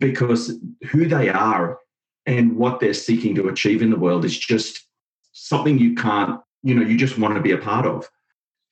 because 0.00 0.58
who 0.90 1.06
they 1.06 1.28
are 1.28 1.78
and 2.26 2.56
what 2.56 2.80
they're 2.80 2.94
seeking 2.94 3.34
to 3.36 3.48
achieve 3.48 3.82
in 3.82 3.90
the 3.90 3.98
world 3.98 4.24
is 4.24 4.36
just 4.36 4.86
something 5.32 5.78
you 5.78 5.94
can't, 5.94 6.40
you 6.64 6.74
know, 6.74 6.82
you 6.82 6.96
just 6.96 7.18
want 7.18 7.34
to 7.34 7.40
be 7.40 7.52
a 7.52 7.58
part 7.58 7.86
of. 7.86 8.08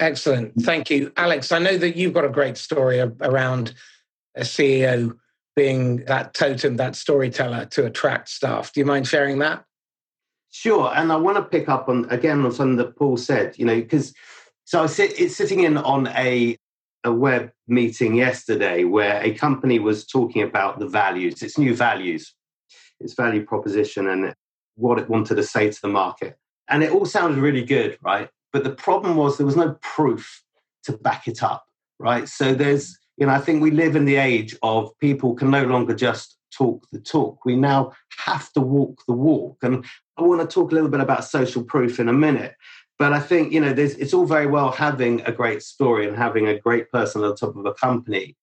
Excellent. 0.00 0.52
Thank 0.62 0.90
you. 0.90 1.12
Alex, 1.16 1.52
I 1.52 1.58
know 1.60 1.76
that 1.76 1.94
you've 1.94 2.14
got 2.14 2.24
a 2.24 2.30
great 2.30 2.56
story 2.56 2.98
around 2.98 3.74
a 4.34 4.40
CEO 4.40 5.16
being 5.54 6.04
that 6.06 6.34
totem, 6.34 6.76
that 6.78 6.96
storyteller 6.96 7.66
to 7.66 7.84
attract 7.84 8.30
staff. 8.30 8.72
Do 8.72 8.80
you 8.80 8.86
mind 8.86 9.06
sharing 9.06 9.38
that? 9.40 9.64
Sure. 10.50 10.90
And 10.94 11.12
I 11.12 11.16
want 11.16 11.36
to 11.36 11.44
pick 11.44 11.68
up 11.68 11.88
on, 11.88 12.06
again, 12.10 12.44
on 12.44 12.52
something 12.52 12.76
that 12.76 12.96
Paul 12.96 13.16
said, 13.16 13.58
you 13.58 13.66
know, 13.66 13.76
because 13.76 14.12
so 14.64 14.82
I 14.82 14.86
sit, 14.86 15.20
it's 15.20 15.36
sitting 15.36 15.64
in 15.64 15.76
on 15.76 16.08
a, 16.08 16.56
a 17.04 17.12
web 17.12 17.52
meeting 17.68 18.14
yesterday 18.14 18.84
where 18.84 19.22
a 19.22 19.34
company 19.34 19.78
was 19.78 20.06
talking 20.06 20.42
about 20.42 20.78
the 20.78 20.86
values, 20.86 21.42
its 21.42 21.58
new 21.58 21.76
values, 21.76 22.34
its 23.00 23.14
value 23.14 23.44
proposition, 23.44 24.08
and 24.08 24.34
what 24.76 24.98
it 24.98 25.08
wanted 25.08 25.34
to 25.34 25.42
say 25.42 25.70
to 25.70 25.80
the 25.82 25.88
market. 25.88 26.38
And 26.68 26.82
it 26.82 26.92
all 26.92 27.06
sounded 27.06 27.38
really 27.38 27.64
good, 27.64 27.98
right? 28.02 28.28
But 28.52 28.64
the 28.64 28.70
problem 28.70 29.16
was 29.16 29.36
there 29.36 29.46
was 29.46 29.56
no 29.56 29.76
proof 29.82 30.42
to 30.84 30.92
back 30.92 31.28
it 31.28 31.42
up, 31.42 31.64
right? 31.98 32.28
So 32.28 32.54
there's, 32.54 32.98
you 33.16 33.26
know, 33.26 33.32
I 33.32 33.38
think 33.38 33.62
we 33.62 33.70
live 33.70 33.96
in 33.96 34.04
the 34.04 34.16
age 34.16 34.56
of 34.62 34.96
people 34.98 35.34
can 35.34 35.50
no 35.50 35.64
longer 35.64 35.94
just 35.94 36.36
talk 36.52 36.86
the 36.92 37.00
talk. 37.00 37.44
We 37.44 37.56
now 37.56 37.92
have 38.18 38.52
to 38.52 38.60
walk 38.60 39.02
the 39.06 39.14
walk. 39.14 39.58
And 39.62 39.84
I 40.16 40.22
want 40.22 40.40
to 40.40 40.46
talk 40.46 40.70
a 40.70 40.74
little 40.74 40.90
bit 40.90 41.00
about 41.00 41.24
social 41.24 41.64
proof 41.64 41.98
in 41.98 42.08
a 42.08 42.12
minute. 42.12 42.54
But 42.98 43.12
I 43.12 43.20
think, 43.20 43.52
you 43.52 43.60
know, 43.60 43.74
it's 43.76 44.14
all 44.14 44.26
very 44.26 44.46
well 44.46 44.70
having 44.70 45.22
a 45.22 45.32
great 45.32 45.62
story 45.62 46.06
and 46.06 46.16
having 46.16 46.46
a 46.46 46.58
great 46.58 46.90
person 46.90 47.24
at 47.24 47.28
the 47.28 47.46
top 47.46 47.56
of 47.56 47.66
a 47.66 47.74
company 47.74 48.36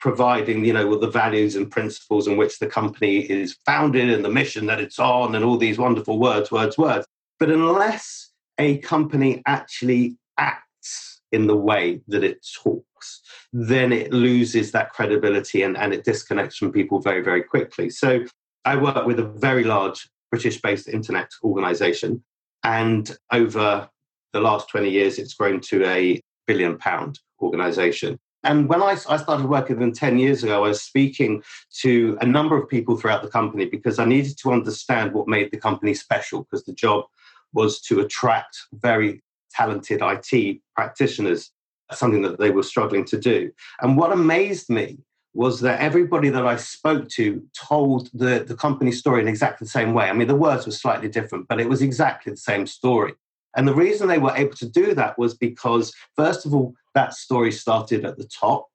providing, 0.00 0.64
you 0.64 0.72
know, 0.72 0.86
with 0.86 1.00
the 1.00 1.08
values 1.08 1.54
and 1.54 1.70
principles 1.70 2.26
in 2.26 2.36
which 2.36 2.58
the 2.58 2.66
company 2.66 3.18
is 3.18 3.56
founded 3.64 4.10
and 4.10 4.24
the 4.24 4.28
mission 4.28 4.66
that 4.66 4.80
it's 4.80 4.98
on 4.98 5.36
and 5.36 5.44
all 5.44 5.56
these 5.56 5.78
wonderful 5.78 6.18
words, 6.18 6.50
words, 6.50 6.76
words. 6.76 7.06
But 7.42 7.50
unless 7.50 8.30
a 8.56 8.78
company 8.78 9.42
actually 9.46 10.16
acts 10.38 11.22
in 11.32 11.48
the 11.48 11.56
way 11.56 12.00
that 12.06 12.22
it 12.22 12.46
talks, 12.62 13.20
then 13.52 13.92
it 13.92 14.12
loses 14.12 14.70
that 14.70 14.92
credibility 14.92 15.64
and, 15.64 15.76
and 15.76 15.92
it 15.92 16.04
disconnects 16.04 16.56
from 16.56 16.70
people 16.70 17.00
very, 17.00 17.20
very 17.20 17.42
quickly. 17.42 17.90
So 17.90 18.26
I 18.64 18.76
work 18.76 19.06
with 19.06 19.18
a 19.18 19.24
very 19.24 19.64
large 19.64 20.08
British 20.30 20.62
based 20.62 20.88
internet 20.88 21.32
organization. 21.42 22.22
And 22.62 23.10
over 23.32 23.88
the 24.32 24.40
last 24.40 24.68
20 24.68 24.88
years, 24.88 25.18
it's 25.18 25.34
grown 25.34 25.58
to 25.62 25.84
a 25.84 26.20
billion 26.46 26.78
pound 26.78 27.18
organization. 27.40 28.20
And 28.44 28.68
when 28.68 28.82
I, 28.82 28.96
I, 29.08 29.16
started 29.16 29.46
working 29.46 29.76
with 29.76 29.80
them 29.80 29.92
10 29.92 30.18
years 30.20 30.44
ago, 30.44 30.64
I 30.64 30.68
was 30.68 30.82
speaking 30.82 31.42
to 31.80 32.16
a 32.20 32.26
number 32.26 32.56
of 32.56 32.68
people 32.68 32.96
throughout 32.96 33.22
the 33.22 33.28
company 33.28 33.64
because 33.66 33.98
I 33.98 34.04
needed 34.04 34.38
to 34.38 34.52
understand 34.52 35.12
what 35.12 35.26
made 35.26 35.50
the 35.50 35.58
company 35.58 35.94
special 35.94 36.42
because 36.44 36.64
the 36.64 36.72
job 36.72 37.04
was 37.52 37.80
to 37.82 38.00
attract 38.00 38.56
very 38.72 39.22
talented 39.52 40.00
IT 40.02 40.60
practitioners, 40.74 41.50
something 41.92 42.22
that 42.22 42.38
they 42.38 42.50
were 42.50 42.62
struggling 42.62 43.04
to 43.06 43.18
do. 43.18 43.50
And 43.80 43.96
what 43.96 44.12
amazed 44.12 44.70
me 44.70 44.98
was 45.34 45.60
that 45.60 45.80
everybody 45.80 46.28
that 46.28 46.46
I 46.46 46.56
spoke 46.56 47.08
to 47.10 47.42
told 47.58 48.10
the, 48.12 48.44
the 48.46 48.54
company 48.54 48.92
story 48.92 49.22
in 49.22 49.28
exactly 49.28 49.64
the 49.64 49.70
same 49.70 49.94
way. 49.94 50.08
I 50.08 50.12
mean, 50.12 50.28
the 50.28 50.34
words 50.34 50.66
were 50.66 50.72
slightly 50.72 51.08
different, 51.08 51.48
but 51.48 51.60
it 51.60 51.68
was 51.68 51.80
exactly 51.80 52.32
the 52.32 52.36
same 52.38 52.66
story. 52.66 53.14
And 53.56 53.66
the 53.66 53.74
reason 53.74 54.08
they 54.08 54.18
were 54.18 54.36
able 54.36 54.56
to 54.56 54.68
do 54.68 54.94
that 54.94 55.18
was 55.18 55.34
because, 55.34 55.94
first 56.16 56.46
of 56.46 56.54
all, 56.54 56.74
that 56.94 57.14
story 57.14 57.52
started 57.52 58.04
at 58.04 58.18
the 58.18 58.24
top, 58.24 58.68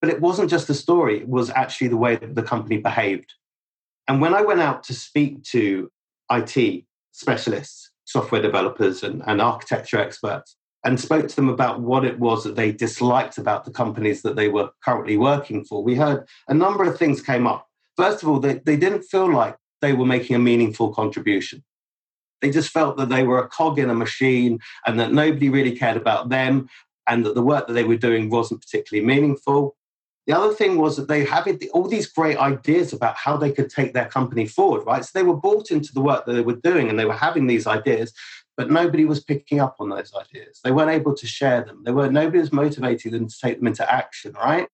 but 0.00 0.10
it 0.10 0.20
wasn't 0.20 0.50
just 0.50 0.66
the 0.66 0.74
story, 0.74 1.18
it 1.18 1.28
was 1.28 1.50
actually 1.50 1.88
the 1.88 1.96
way 1.96 2.16
that 2.16 2.34
the 2.34 2.42
company 2.42 2.78
behaved. 2.78 3.32
And 4.08 4.20
when 4.20 4.34
I 4.34 4.42
went 4.42 4.60
out 4.60 4.82
to 4.84 4.94
speak 4.94 5.42
to 5.44 5.90
IT 6.30 6.84
specialists, 7.12 7.91
software 8.12 8.42
developers 8.42 9.02
and, 9.02 9.22
and 9.26 9.40
architecture 9.40 9.98
experts 9.98 10.56
and 10.84 11.00
spoke 11.00 11.28
to 11.28 11.36
them 11.36 11.48
about 11.48 11.80
what 11.80 12.04
it 12.04 12.18
was 12.18 12.44
that 12.44 12.56
they 12.56 12.72
disliked 12.72 13.38
about 13.38 13.64
the 13.64 13.70
companies 13.70 14.22
that 14.22 14.36
they 14.36 14.48
were 14.48 14.70
currently 14.84 15.16
working 15.16 15.64
for, 15.64 15.82
we 15.82 15.94
heard 15.94 16.26
a 16.48 16.54
number 16.54 16.84
of 16.84 16.98
things 16.98 17.22
came 17.22 17.46
up. 17.46 17.68
First 17.96 18.22
of 18.22 18.28
all, 18.28 18.40
they, 18.40 18.54
they 18.54 18.76
didn't 18.76 19.02
feel 19.02 19.32
like 19.32 19.56
they 19.80 19.92
were 19.92 20.06
making 20.06 20.36
a 20.36 20.40
meaningful 20.40 20.92
contribution. 20.92 21.62
They 22.40 22.50
just 22.50 22.70
felt 22.70 22.96
that 22.96 23.08
they 23.08 23.22
were 23.22 23.38
a 23.38 23.48
cog 23.48 23.78
in 23.78 23.90
a 23.90 23.94
machine 23.94 24.58
and 24.84 24.98
that 24.98 25.12
nobody 25.12 25.48
really 25.48 25.76
cared 25.76 25.96
about 25.96 26.28
them 26.28 26.68
and 27.08 27.24
that 27.24 27.34
the 27.34 27.42
work 27.42 27.66
that 27.66 27.74
they 27.74 27.84
were 27.84 27.96
doing 27.96 28.30
wasn't 28.30 28.62
particularly 28.62 29.06
meaningful. 29.06 29.76
The 30.26 30.36
other 30.36 30.54
thing 30.54 30.78
was 30.78 30.96
that 30.96 31.08
they 31.08 31.24
had 31.24 31.60
all 31.72 31.88
these 31.88 32.06
great 32.06 32.36
ideas 32.36 32.92
about 32.92 33.16
how 33.16 33.36
they 33.36 33.50
could 33.50 33.70
take 33.70 33.92
their 33.92 34.06
company 34.06 34.46
forward, 34.46 34.86
right? 34.86 35.04
So 35.04 35.10
they 35.14 35.24
were 35.24 35.36
bought 35.36 35.70
into 35.70 35.92
the 35.92 36.00
work 36.00 36.26
that 36.26 36.32
they 36.32 36.42
were 36.42 36.60
doing 36.62 36.88
and 36.88 36.98
they 36.98 37.04
were 37.04 37.12
having 37.12 37.48
these 37.48 37.66
ideas, 37.66 38.12
but 38.56 38.70
nobody 38.70 39.04
was 39.04 39.24
picking 39.24 39.58
up 39.58 39.76
on 39.80 39.88
those 39.88 40.12
ideas. 40.14 40.60
They 40.62 40.70
weren't 40.70 40.90
able 40.90 41.14
to 41.16 41.26
share 41.26 41.64
them. 41.64 41.82
They 41.84 41.90
were 41.90 42.10
nobody 42.10 42.38
was 42.38 42.52
motivating 42.52 43.12
them 43.12 43.28
to 43.28 43.38
take 43.40 43.58
them 43.58 43.66
into 43.66 43.90
action, 43.92 44.32
right? 44.34 44.68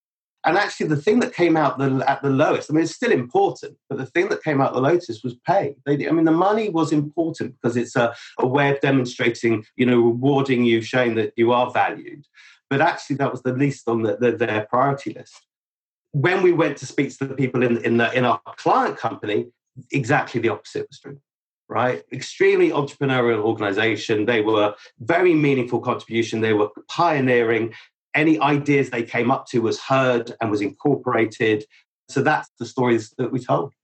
And 0.44 0.56
actually, 0.56 0.86
the 0.86 0.96
thing 0.96 1.20
that 1.20 1.34
came 1.34 1.56
out 1.56 1.78
the, 1.78 2.04
at 2.08 2.22
the 2.22 2.30
lowest, 2.30 2.70
I 2.70 2.74
mean, 2.74 2.84
it's 2.84 2.94
still 2.94 3.10
important, 3.10 3.76
but 3.88 3.98
the 3.98 4.06
thing 4.06 4.28
that 4.28 4.42
came 4.42 4.60
out 4.60 4.72
the 4.72 4.80
lowest 4.80 5.24
was 5.24 5.34
pay. 5.46 5.74
They, 5.84 6.08
I 6.08 6.12
mean, 6.12 6.24
the 6.24 6.30
money 6.30 6.68
was 6.68 6.92
important 6.92 7.56
because 7.60 7.76
it's 7.76 7.96
a, 7.96 8.14
a 8.38 8.46
way 8.46 8.70
of 8.70 8.80
demonstrating, 8.80 9.64
you 9.76 9.84
know, 9.84 10.00
rewarding 10.00 10.64
you, 10.64 10.80
showing 10.80 11.16
that 11.16 11.32
you 11.36 11.52
are 11.52 11.70
valued. 11.70 12.24
But 12.70 12.80
actually, 12.80 13.16
that 13.16 13.30
was 13.30 13.42
the 13.42 13.52
least 13.52 13.88
on 13.88 14.02
the, 14.02 14.16
the, 14.16 14.32
their 14.32 14.66
priority 14.68 15.14
list. 15.14 15.34
When 16.12 16.42
we 16.42 16.52
went 16.52 16.76
to 16.78 16.86
speak 16.86 17.16
to 17.18 17.26
the 17.26 17.34
people 17.34 17.62
in, 17.62 17.78
in, 17.84 17.96
the, 17.96 18.12
in 18.12 18.24
our 18.24 18.40
client 18.56 18.96
company, 18.96 19.46
exactly 19.92 20.40
the 20.40 20.48
opposite 20.50 20.86
was 20.88 21.00
true 21.00 21.20
right? 21.68 22.02
Extremely 22.12 22.70
entrepreneurial 22.70 23.42
organization. 23.42 24.24
They 24.24 24.40
were 24.40 24.74
very 25.00 25.34
meaningful 25.34 25.80
contribution. 25.80 26.40
They 26.40 26.54
were 26.54 26.70
pioneering. 26.88 27.74
Any 28.14 28.40
ideas 28.40 28.90
they 28.90 29.02
came 29.02 29.30
up 29.30 29.46
to 29.48 29.60
was 29.60 29.78
heard 29.80 30.32
and 30.40 30.50
was 30.50 30.62
incorporated. 30.62 31.64
So 32.08 32.22
that's 32.22 32.48
the 32.58 32.66
stories 32.66 33.14
that 33.18 33.30
we 33.30 33.40
told. 33.40 33.74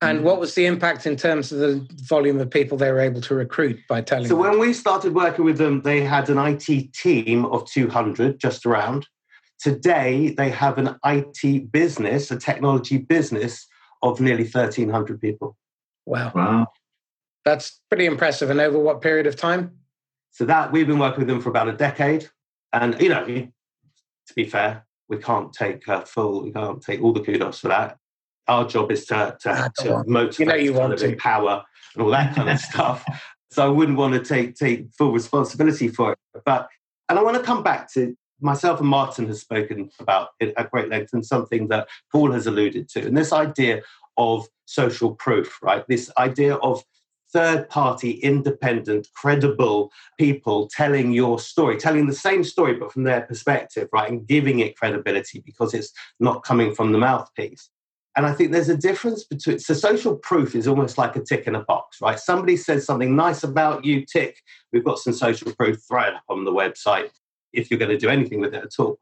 And 0.00 0.22
what 0.22 0.38
was 0.38 0.54
the 0.54 0.66
impact 0.66 1.06
in 1.06 1.16
terms 1.16 1.50
of 1.50 1.60
the 1.60 1.88
volume 2.02 2.38
of 2.38 2.50
people 2.50 2.76
they 2.76 2.92
were 2.92 3.00
able 3.00 3.20
to 3.22 3.34
recruit 3.34 3.78
by 3.88 4.02
telling? 4.02 4.26
So 4.28 4.34
them? 4.34 4.50
when 4.50 4.58
we 4.58 4.72
started 4.72 5.14
working 5.14 5.44
with 5.44 5.56
them, 5.56 5.80
they 5.82 6.02
had 6.02 6.28
an 6.28 6.38
IT 6.38 6.92
team 6.92 7.46
of 7.46 7.64
200, 7.70 8.38
just 8.38 8.66
around. 8.66 9.06
Today, 9.60 10.34
they 10.36 10.50
have 10.50 10.78
an 10.78 10.96
IT 11.06 11.72
business, 11.72 12.30
a 12.30 12.36
technology 12.36 12.98
business 12.98 13.66
of 14.02 14.20
nearly 14.20 14.44
1,300 14.44 15.20
people. 15.20 15.56
Wow. 16.04 16.32
Wow. 16.34 16.66
That's 17.44 17.80
pretty 17.88 18.06
impressive. 18.06 18.50
And 18.50 18.60
over 18.60 18.78
what 18.78 19.00
period 19.00 19.26
of 19.26 19.36
time? 19.36 19.78
So 20.32 20.44
that 20.44 20.72
we've 20.72 20.86
been 20.86 20.98
working 20.98 21.20
with 21.20 21.28
them 21.28 21.40
for 21.40 21.48
about 21.48 21.68
a 21.68 21.72
decade. 21.72 22.28
And, 22.72 23.00
you 23.00 23.08
know, 23.08 23.24
to 23.24 24.34
be 24.34 24.44
fair, 24.44 24.84
we 25.08 25.18
can't 25.18 25.52
take 25.52 25.88
uh, 25.88 26.00
full, 26.02 26.42
we 26.42 26.52
can't 26.52 26.82
take 26.82 27.02
all 27.02 27.12
the 27.12 27.20
kudos 27.20 27.60
for 27.60 27.68
that. 27.68 27.98
Our 28.48 28.66
job 28.66 28.92
is 28.92 29.06
to, 29.06 29.36
to, 29.40 29.50
ah, 29.50 29.68
to 29.78 30.04
motivate, 30.06 30.38
you 30.38 30.46
know 30.46 30.54
you 30.54 30.72
want 30.74 30.98
to 30.98 31.06
empower 31.06 31.62
and 31.94 32.02
all 32.02 32.10
that 32.10 32.34
kind 32.34 32.50
of 32.50 32.58
stuff. 32.70 33.04
So 33.50 33.64
I 33.64 33.68
wouldn't 33.68 33.98
want 33.98 34.14
to 34.14 34.20
take, 34.20 34.56
take 34.56 34.92
full 34.96 35.12
responsibility 35.12 35.88
for 35.88 36.12
it. 36.12 36.18
But, 36.44 36.68
and 37.08 37.18
I 37.18 37.22
want 37.22 37.36
to 37.36 37.42
come 37.42 37.62
back 37.62 37.92
to 37.94 38.16
myself 38.40 38.80
and 38.80 38.88
Martin 38.88 39.26
has 39.28 39.40
spoken 39.40 39.90
about 40.00 40.30
it 40.40 40.52
at 40.56 40.70
great 40.70 40.88
length 40.88 41.12
and 41.12 41.24
something 41.24 41.68
that 41.68 41.88
Paul 42.10 42.32
has 42.32 42.46
alluded 42.46 42.88
to. 42.90 43.06
And 43.06 43.16
this 43.16 43.32
idea 43.32 43.82
of 44.16 44.46
social 44.66 45.14
proof, 45.14 45.58
right? 45.62 45.84
This 45.88 46.10
idea 46.18 46.56
of 46.56 46.82
third 47.32 47.68
party, 47.68 48.12
independent, 48.12 49.08
credible 49.14 49.90
people 50.18 50.68
telling 50.68 51.12
your 51.12 51.38
story, 51.38 51.76
telling 51.76 52.06
the 52.06 52.14
same 52.14 52.44
story, 52.44 52.74
but 52.74 52.92
from 52.92 53.02
their 53.02 53.22
perspective, 53.22 53.88
right? 53.92 54.10
And 54.10 54.26
giving 54.26 54.60
it 54.60 54.76
credibility 54.76 55.42
because 55.44 55.74
it's 55.74 55.92
not 56.20 56.44
coming 56.44 56.74
from 56.74 56.92
the 56.92 56.98
mouthpiece. 56.98 57.68
And 58.16 58.26
I 58.26 58.32
think 58.32 58.52
there's 58.52 58.68
a 58.68 58.76
difference 58.76 59.24
between, 59.24 59.58
so 59.58 59.74
social 59.74 60.16
proof 60.16 60.54
is 60.54 60.68
almost 60.68 60.98
like 60.98 61.16
a 61.16 61.20
tick 61.20 61.46
in 61.46 61.56
a 61.56 61.64
box, 61.64 62.00
right? 62.00 62.18
Somebody 62.18 62.56
says 62.56 62.84
something 62.84 63.16
nice 63.16 63.42
about 63.42 63.84
you, 63.84 64.06
tick, 64.06 64.40
we've 64.72 64.84
got 64.84 64.98
some 64.98 65.12
social 65.12 65.52
proof, 65.52 65.82
throw 65.88 66.02
it 66.02 66.14
up 66.14 66.22
on 66.28 66.44
the 66.44 66.52
website 66.52 67.10
if 67.52 67.70
you're 67.70 67.78
going 67.78 67.90
to 67.90 67.98
do 67.98 68.08
anything 68.08 68.40
with 68.40 68.54
it 68.54 68.62
at 68.62 68.78
all. 68.78 68.98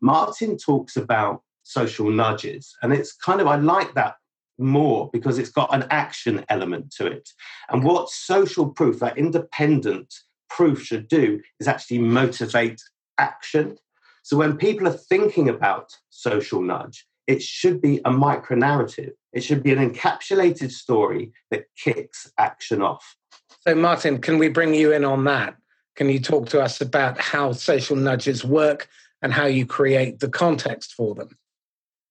Martin 0.00 0.56
talks 0.56 0.96
about 0.96 1.42
social 1.62 2.10
nudges, 2.10 2.74
and 2.82 2.92
it's 2.92 3.12
kind 3.12 3.40
of, 3.40 3.46
I 3.46 3.56
like 3.56 3.94
that 3.94 4.16
more 4.58 5.10
because 5.12 5.38
it's 5.38 5.50
got 5.50 5.72
an 5.74 5.84
action 5.90 6.44
element 6.48 6.90
to 6.96 7.06
it. 7.06 7.28
And 7.68 7.84
what 7.84 8.08
social 8.08 8.68
proof, 8.70 8.98
that 9.00 9.18
independent 9.18 10.12
proof, 10.48 10.82
should 10.82 11.08
do 11.08 11.40
is 11.60 11.68
actually 11.68 11.98
motivate 11.98 12.80
action. 13.18 13.78
So 14.22 14.36
when 14.36 14.56
people 14.56 14.88
are 14.88 14.92
thinking 14.92 15.48
about 15.48 15.92
social 16.10 16.60
nudge, 16.62 17.06
it 17.26 17.42
should 17.42 17.80
be 17.80 18.00
a 18.04 18.10
micro 18.10 18.56
narrative. 18.56 19.12
It 19.32 19.42
should 19.42 19.62
be 19.62 19.72
an 19.72 19.90
encapsulated 19.90 20.70
story 20.70 21.32
that 21.50 21.66
kicks 21.76 22.30
action 22.38 22.82
off. 22.82 23.16
So, 23.60 23.74
Martin, 23.74 24.20
can 24.20 24.38
we 24.38 24.48
bring 24.48 24.74
you 24.74 24.92
in 24.92 25.04
on 25.04 25.24
that? 25.24 25.56
Can 25.96 26.08
you 26.08 26.20
talk 26.20 26.48
to 26.50 26.60
us 26.60 26.80
about 26.80 27.18
how 27.18 27.52
social 27.52 27.96
nudges 27.96 28.44
work 28.44 28.88
and 29.22 29.32
how 29.32 29.46
you 29.46 29.66
create 29.66 30.20
the 30.20 30.28
context 30.28 30.92
for 30.94 31.14
them? 31.14 31.36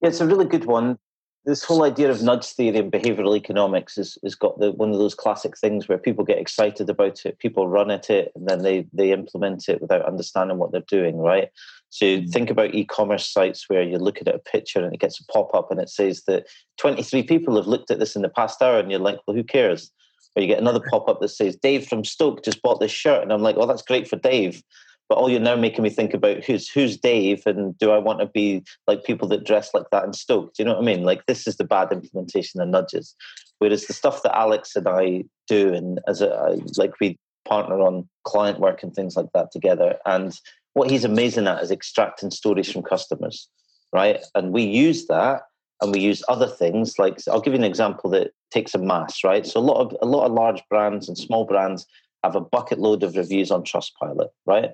Yeah, 0.02 0.10
It's 0.10 0.22
a 0.22 0.28
really 0.28 0.46
good 0.46 0.66
one 0.66 0.98
this 1.46 1.64
whole 1.64 1.84
idea 1.84 2.10
of 2.10 2.24
nudge 2.24 2.46
theory 2.46 2.78
and 2.78 2.92
behavioral 2.92 3.38
economics 3.38 3.98
is, 3.98 4.18
is 4.24 4.36
got 4.36 4.60
the 4.60 4.72
one 4.72 4.92
of 4.92 4.98
those 4.98 5.14
classic 5.14 5.58
things 5.58 5.88
where 5.88 5.98
people 5.98 6.26
get 6.26 6.40
excited 6.40 6.90
about 6.90 7.24
it, 7.26 7.38
people 7.38 7.68
run 7.68 7.92
at 7.92 8.10
it, 8.10 8.32
and 8.36 8.48
then 8.48 8.64
they 8.64 8.88
they 8.92 9.12
implement 9.12 9.70
it 9.70 9.80
without 9.80 10.06
understanding 10.06 10.58
what 10.58 10.72
they're 10.72 10.82
doing, 10.82 11.18
right? 11.18 11.50
So 11.96 12.22
think 12.30 12.50
about 12.50 12.76
e-commerce 12.76 13.26
sites 13.26 13.70
where 13.70 13.82
you 13.82 13.98
look 13.98 14.20
at 14.20 14.28
a 14.28 14.38
picture 14.38 14.84
and 14.84 14.94
it 14.94 15.00
gets 15.00 15.18
a 15.18 15.26
pop-up 15.28 15.72
and 15.72 15.80
it 15.80 15.88
says 15.88 16.24
that 16.28 16.46
23 16.78 17.24
people 17.24 17.56
have 17.56 17.68
looked 17.68 17.90
at 17.90 18.00
this 18.00 18.18
in 18.18 18.22
the 18.22 18.28
past 18.28 18.62
hour, 18.62 18.80
and 18.80 18.92
you're 18.92 19.00
like, 19.00 19.20
well, 19.26 19.38
who 19.38 19.46
cares? 19.46 19.94
Or 20.36 20.42
you 20.42 20.48
get 20.50 20.60
another 20.60 20.82
pop-up 20.92 21.22
that 21.22 21.30
says 21.30 21.56
Dave 21.56 21.88
from 21.88 22.04
Stoke 22.04 22.44
just 22.44 22.62
bought 22.62 22.82
this 22.82 22.92
shirt, 22.92 23.24
and 23.24 23.32
I'm 23.32 23.42
like, 23.42 23.56
well, 23.56 23.66
that's 23.66 23.82
great 23.82 24.10
for 24.10 24.18
Dave 24.18 24.62
but 25.08 25.20
all 25.20 25.30
you're 25.30 25.40
now 25.40 25.56
making 25.56 25.84
me 25.84 25.90
think 25.92 26.16
about 26.16 26.44
who's 26.44 26.68
who's 26.68 26.98
Dave 26.98 27.44
and 27.46 27.78
do 27.78 27.92
I 27.92 28.00
want 28.00 28.22
to 28.22 28.26
be 28.26 28.64
like 28.88 29.04
people 29.04 29.28
that 29.28 29.44
dress 29.44 29.72
like 29.72 29.90
that 29.92 30.04
in 30.04 30.14
Stoke? 30.14 30.56
Do 30.56 30.64
you 30.64 30.66
know 30.66 30.74
what 30.74 30.82
I 30.82 30.86
mean? 30.86 31.04
Like 31.04 31.28
this 31.28 31.46
is 31.46 31.58
the 31.58 31.64
bad 31.64 31.92
implementation 31.92 32.60
of 32.60 32.70
nudges. 32.70 33.16
Whereas 33.60 33.86
the 33.86 33.94
stuff 33.94 34.24
that 34.24 34.36
Alex 34.36 34.76
and 34.76 34.88
I 34.88 35.26
do 35.48 35.76
and 35.76 36.00
as 36.08 36.22
a 36.22 36.58
like 36.76 37.00
we 37.00 37.20
partner 37.46 37.80
on 37.82 38.10
client 38.24 38.60
work 38.60 38.82
and 38.82 38.94
things 38.94 39.16
like 39.16 39.30
that 39.34 39.52
together. 39.52 39.98
And 40.06 40.34
what 40.76 40.92
he's 40.92 41.06
amazing 41.06 41.48
at 41.48 41.64
is 41.64 41.72
extracting 41.72 42.30
stories 42.30 42.72
from 42.72 42.84
customers, 42.84 43.50
right? 43.94 44.24
And 44.36 44.52
we 44.52 44.64
use 44.64 45.08
that 45.08 45.44
and 45.82 45.92
we 45.92 46.00
use 46.00 46.22
other 46.30 46.48
things 46.48 47.00
like 47.00 47.18
I'll 47.30 47.42
give 47.42 47.54
you 47.54 47.60
an 47.60 47.66
example 47.66 48.10
that 48.12 48.32
takes 48.52 48.76
a 48.76 48.78
mass, 48.78 49.24
right? 49.24 49.46
So 49.46 49.60
a 49.60 49.62
lot 49.62 49.80
of 49.82 49.96
a 50.02 50.06
lot 50.06 50.26
of 50.26 50.34
large 50.34 50.62
brands 50.70 51.08
and 51.08 51.18
small 51.18 51.46
brands 51.46 51.86
have 52.24 52.36
a 52.36 52.42
bucket 52.42 52.80
load 52.80 53.04
of 53.04 53.16
reviews 53.16 53.52
on 53.52 53.64
Trustpilot, 53.64 54.30
right? 54.46 54.72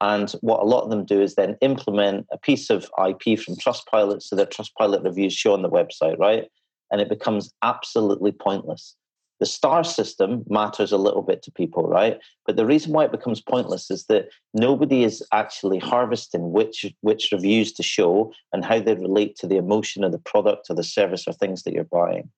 And 0.00 0.30
what 0.42 0.60
a 0.60 0.64
lot 0.64 0.84
of 0.84 0.90
them 0.90 1.04
do 1.04 1.20
is 1.20 1.34
then 1.34 1.56
implement 1.62 2.26
a 2.30 2.38
piece 2.38 2.68
of 2.70 2.84
IP 3.04 3.38
from 3.38 3.56
Trustpilot 3.56 4.22
so 4.22 4.36
that 4.36 4.52
Trustpilot 4.52 5.02
reviews 5.02 5.32
show 5.32 5.54
on 5.54 5.62
the 5.62 5.70
website, 5.70 6.18
right? 6.18 6.44
And 6.92 7.00
it 7.00 7.08
becomes 7.08 7.52
absolutely 7.62 8.32
pointless. 8.32 8.96
The 9.40 9.46
star 9.46 9.84
system 9.84 10.44
matters 10.48 10.90
a 10.90 10.98
little 10.98 11.22
bit 11.22 11.42
to 11.42 11.52
people, 11.52 11.84
right? 11.84 12.18
But 12.44 12.56
the 12.56 12.66
reason 12.66 12.92
why 12.92 13.04
it 13.04 13.12
becomes 13.12 13.40
pointless 13.40 13.90
is 13.90 14.06
that 14.06 14.28
nobody 14.52 15.04
is 15.04 15.22
actually 15.32 15.78
harvesting 15.78 16.52
which 16.52 16.86
which 17.02 17.30
reviews 17.32 17.72
to 17.74 17.82
show 17.82 18.32
and 18.52 18.64
how 18.64 18.80
they 18.80 18.94
relate 18.94 19.36
to 19.36 19.46
the 19.46 19.56
emotion 19.56 20.02
of 20.02 20.12
the 20.12 20.18
product 20.18 20.66
or 20.68 20.74
the 20.74 20.82
service 20.82 21.24
or 21.26 21.32
things 21.32 21.62
that 21.62 21.72
you're 21.72 21.84
buying. 21.84 22.30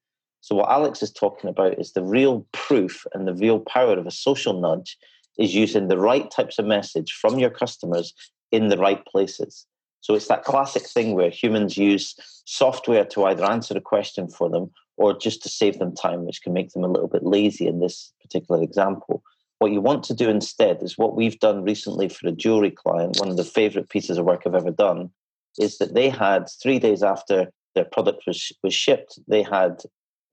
So 0.43 0.55
what 0.55 0.71
Alex 0.71 1.03
is 1.03 1.11
talking 1.11 1.51
about 1.51 1.79
is 1.79 1.93
the 1.93 2.05
real 2.05 2.47
proof 2.53 3.07
and 3.15 3.27
the 3.27 3.35
real 3.35 3.61
power 3.61 3.99
of 3.99 4.07
a 4.07 4.11
social 4.11 4.59
nudge 4.61 4.97
is 5.39 5.55
using 5.55 5.89
the 5.89 5.99
right 5.99 6.31
types 6.31 6.59
of 6.59 6.67
message 6.67 7.13
from 7.13 7.39
your 7.39 7.51
customers 7.51 8.13
in 8.53 8.69
the 8.69 8.79
right 8.79 9.05
places. 9.07 9.67
So 10.01 10.15
it's 10.15 10.29
that 10.29 10.45
classic 10.45 10.87
thing 10.87 11.15
where 11.15 11.31
humans 11.31 11.77
use 11.77 12.15
software 12.47 13.05
to 13.07 13.25
either 13.25 13.45
answer 13.45 13.77
a 13.77 13.83
question 13.83 14.29
for 14.29 14.49
them 14.49 14.71
or 15.01 15.17
just 15.17 15.43
to 15.43 15.49
save 15.49 15.79
them 15.79 15.95
time, 15.95 16.27
which 16.27 16.43
can 16.43 16.53
make 16.53 16.71
them 16.73 16.85
a 16.85 16.89
little 16.89 17.09
bit 17.09 17.25
lazy 17.25 17.67
in 17.67 17.81
this 17.81 18.13
particular 18.21 18.63
example. 18.63 19.23
What 19.59 19.73
you 19.73 19.81
want 19.81 20.05
to 20.05 20.15
do 20.15 20.29
instead 20.29 20.83
is 20.83 20.99
what 20.99 21.17
we've 21.17 21.41
done 21.41 21.65
recently 21.65 22.11
for 22.11 22.29
a 22.29 22.33
jewelry 22.33 22.71
client, 22.71 23.17
one 23.19 23.31
of 23.31 23.39
the 23.39 23.45
favorite 23.45 23.89
pieces 23.89 24.19
of 24.19 24.27
work 24.27 24.43
I've 24.45 24.55
ever 24.55 24.71
done, 24.71 25.11
is 25.59 25.79
that 25.79 25.95
they 25.95 26.11
had 26.11 26.49
three 26.63 26.79
days 26.79 27.03
after 27.03 27.51
their 27.75 27.87
product 27.87 28.25
was, 28.27 28.53
was 28.63 28.75
shipped, 28.75 29.19
they 29.27 29.43
had 29.43 29.83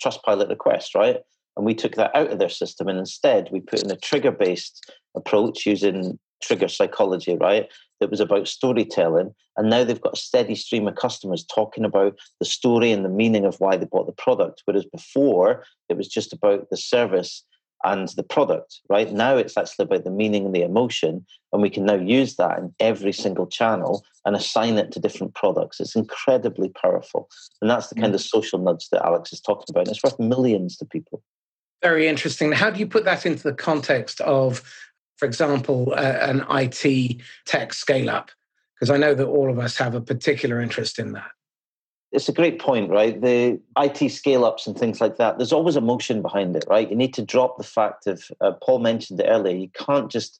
Trustpilot 0.04 0.50
request, 0.50 0.94
right? 0.96 1.22
And 1.56 1.66
we 1.66 1.74
took 1.74 1.96
that 1.96 2.14
out 2.14 2.32
of 2.32 2.40
their 2.40 2.50
system 2.50 2.90
and 2.90 3.00
instead 3.00 3.48
we 3.54 3.62
put 3.62 3.84
in 3.84 3.90
a 3.90 3.96
trigger 3.96 4.32
based 4.32 4.92
approach 5.16 5.66
using 5.66 6.20
trigger 6.44 6.68
psychology, 6.68 7.38
right? 7.38 7.70
That 8.00 8.12
was 8.12 8.20
about 8.20 8.48
storytelling. 8.48 9.34
And 9.56 9.70
now 9.70 9.84
they've 9.84 10.02
got 10.02 10.14
a 10.14 10.22
steady 10.22 10.56
stream 10.56 10.88
of 10.88 10.96
customers 10.96 11.44
talking 11.44 11.84
about 11.84 12.18
the 12.40 12.46
story 12.46 12.92
and 12.92 13.04
the 13.04 13.10
meaning 13.10 13.46
of 13.46 13.60
why 13.60 13.76
they 13.76 13.86
bought 13.86 14.06
the 14.06 14.12
product. 14.12 14.62
Whereas 14.66 14.86
before 14.86 15.64
it 15.90 15.98
was 15.98 16.08
just 16.08 16.32
about 16.32 16.70
the 16.70 16.78
service 16.78 17.44
and 17.84 18.08
the 18.10 18.24
product, 18.24 18.82
right? 18.90 19.12
Now 19.12 19.38
it's 19.38 19.58
actually 19.58 19.86
about 19.86 20.04
the 20.04 20.12
meaning 20.12 20.46
and 20.46 20.56
the 20.56 20.64
emotion. 20.64 21.26
And 21.54 21.62
we 21.62 21.70
can 21.70 21.86
now 21.86 21.96
use 21.96 22.36
that 22.36 22.60
in 22.60 22.74
every 22.80 23.14
single 23.14 23.48
channel 23.48 24.04
and 24.26 24.36
assign 24.36 24.78
it 24.78 24.92
to 24.92 25.00
different 25.00 25.36
products. 25.36 25.80
It's 25.80 25.96
incredibly 25.96 26.70
powerful. 26.70 27.30
And 27.62 27.70
that's 27.70 27.88
the 27.88 27.96
kind 27.96 28.14
of 28.14 28.22
mm. 28.22 28.30
social 28.30 28.60
nudge 28.60 28.90
that 28.90 29.06
Alex 29.06 29.32
is 29.32 29.42
talking 29.42 29.66
about. 29.70 29.88
And 29.88 29.96
it's 29.96 30.04
worth 30.04 30.20
millions 30.20 30.78
to 30.78 30.86
people. 30.86 31.24
Very 31.84 32.08
interesting. 32.08 32.52
How 32.52 32.72
do 32.72 32.80
you 32.80 32.88
put 32.88 33.06
that 33.06 33.26
into 33.26 33.44
the 33.44 33.54
context 33.54 34.22
of, 34.22 34.64
for 35.18 35.26
example, 35.26 35.94
uh, 35.96 36.18
an 36.22 36.46
IT 36.50 37.22
tech 37.46 37.74
scale 37.74 38.10
up? 38.10 38.32
Because 38.76 38.90
I 38.90 38.98
know 38.98 39.14
that 39.14 39.26
all 39.26 39.50
of 39.50 39.60
us 39.60 39.78
have 39.78 39.96
a 39.96 40.02
particular 40.02 40.62
interest 40.62 41.00
in 41.00 41.14
that. 41.14 41.32
It's 42.12 42.30
a 42.30 42.34
great 42.34 42.60
point, 42.60 42.90
right? 42.90 43.20
The 43.20 43.60
IT 43.78 44.12
scale 44.12 44.46
ups 44.46 44.66
and 44.66 44.78
things 44.78 45.02
like 45.02 45.18
that, 45.18 45.38
there's 45.38 45.52
always 45.52 45.76
emotion 45.76 46.22
behind 46.22 46.56
it, 46.56 46.64
right? 46.70 46.90
You 46.90 46.96
need 46.96 47.14
to 47.16 47.26
drop 47.26 47.58
the 47.58 47.64
fact 47.64 48.08
of, 48.08 48.24
uh, 48.40 48.54
Paul 48.64 48.80
mentioned 48.80 49.20
it 49.20 49.28
earlier, 49.28 49.56
you 49.56 49.70
can't 49.70 50.10
just 50.10 50.40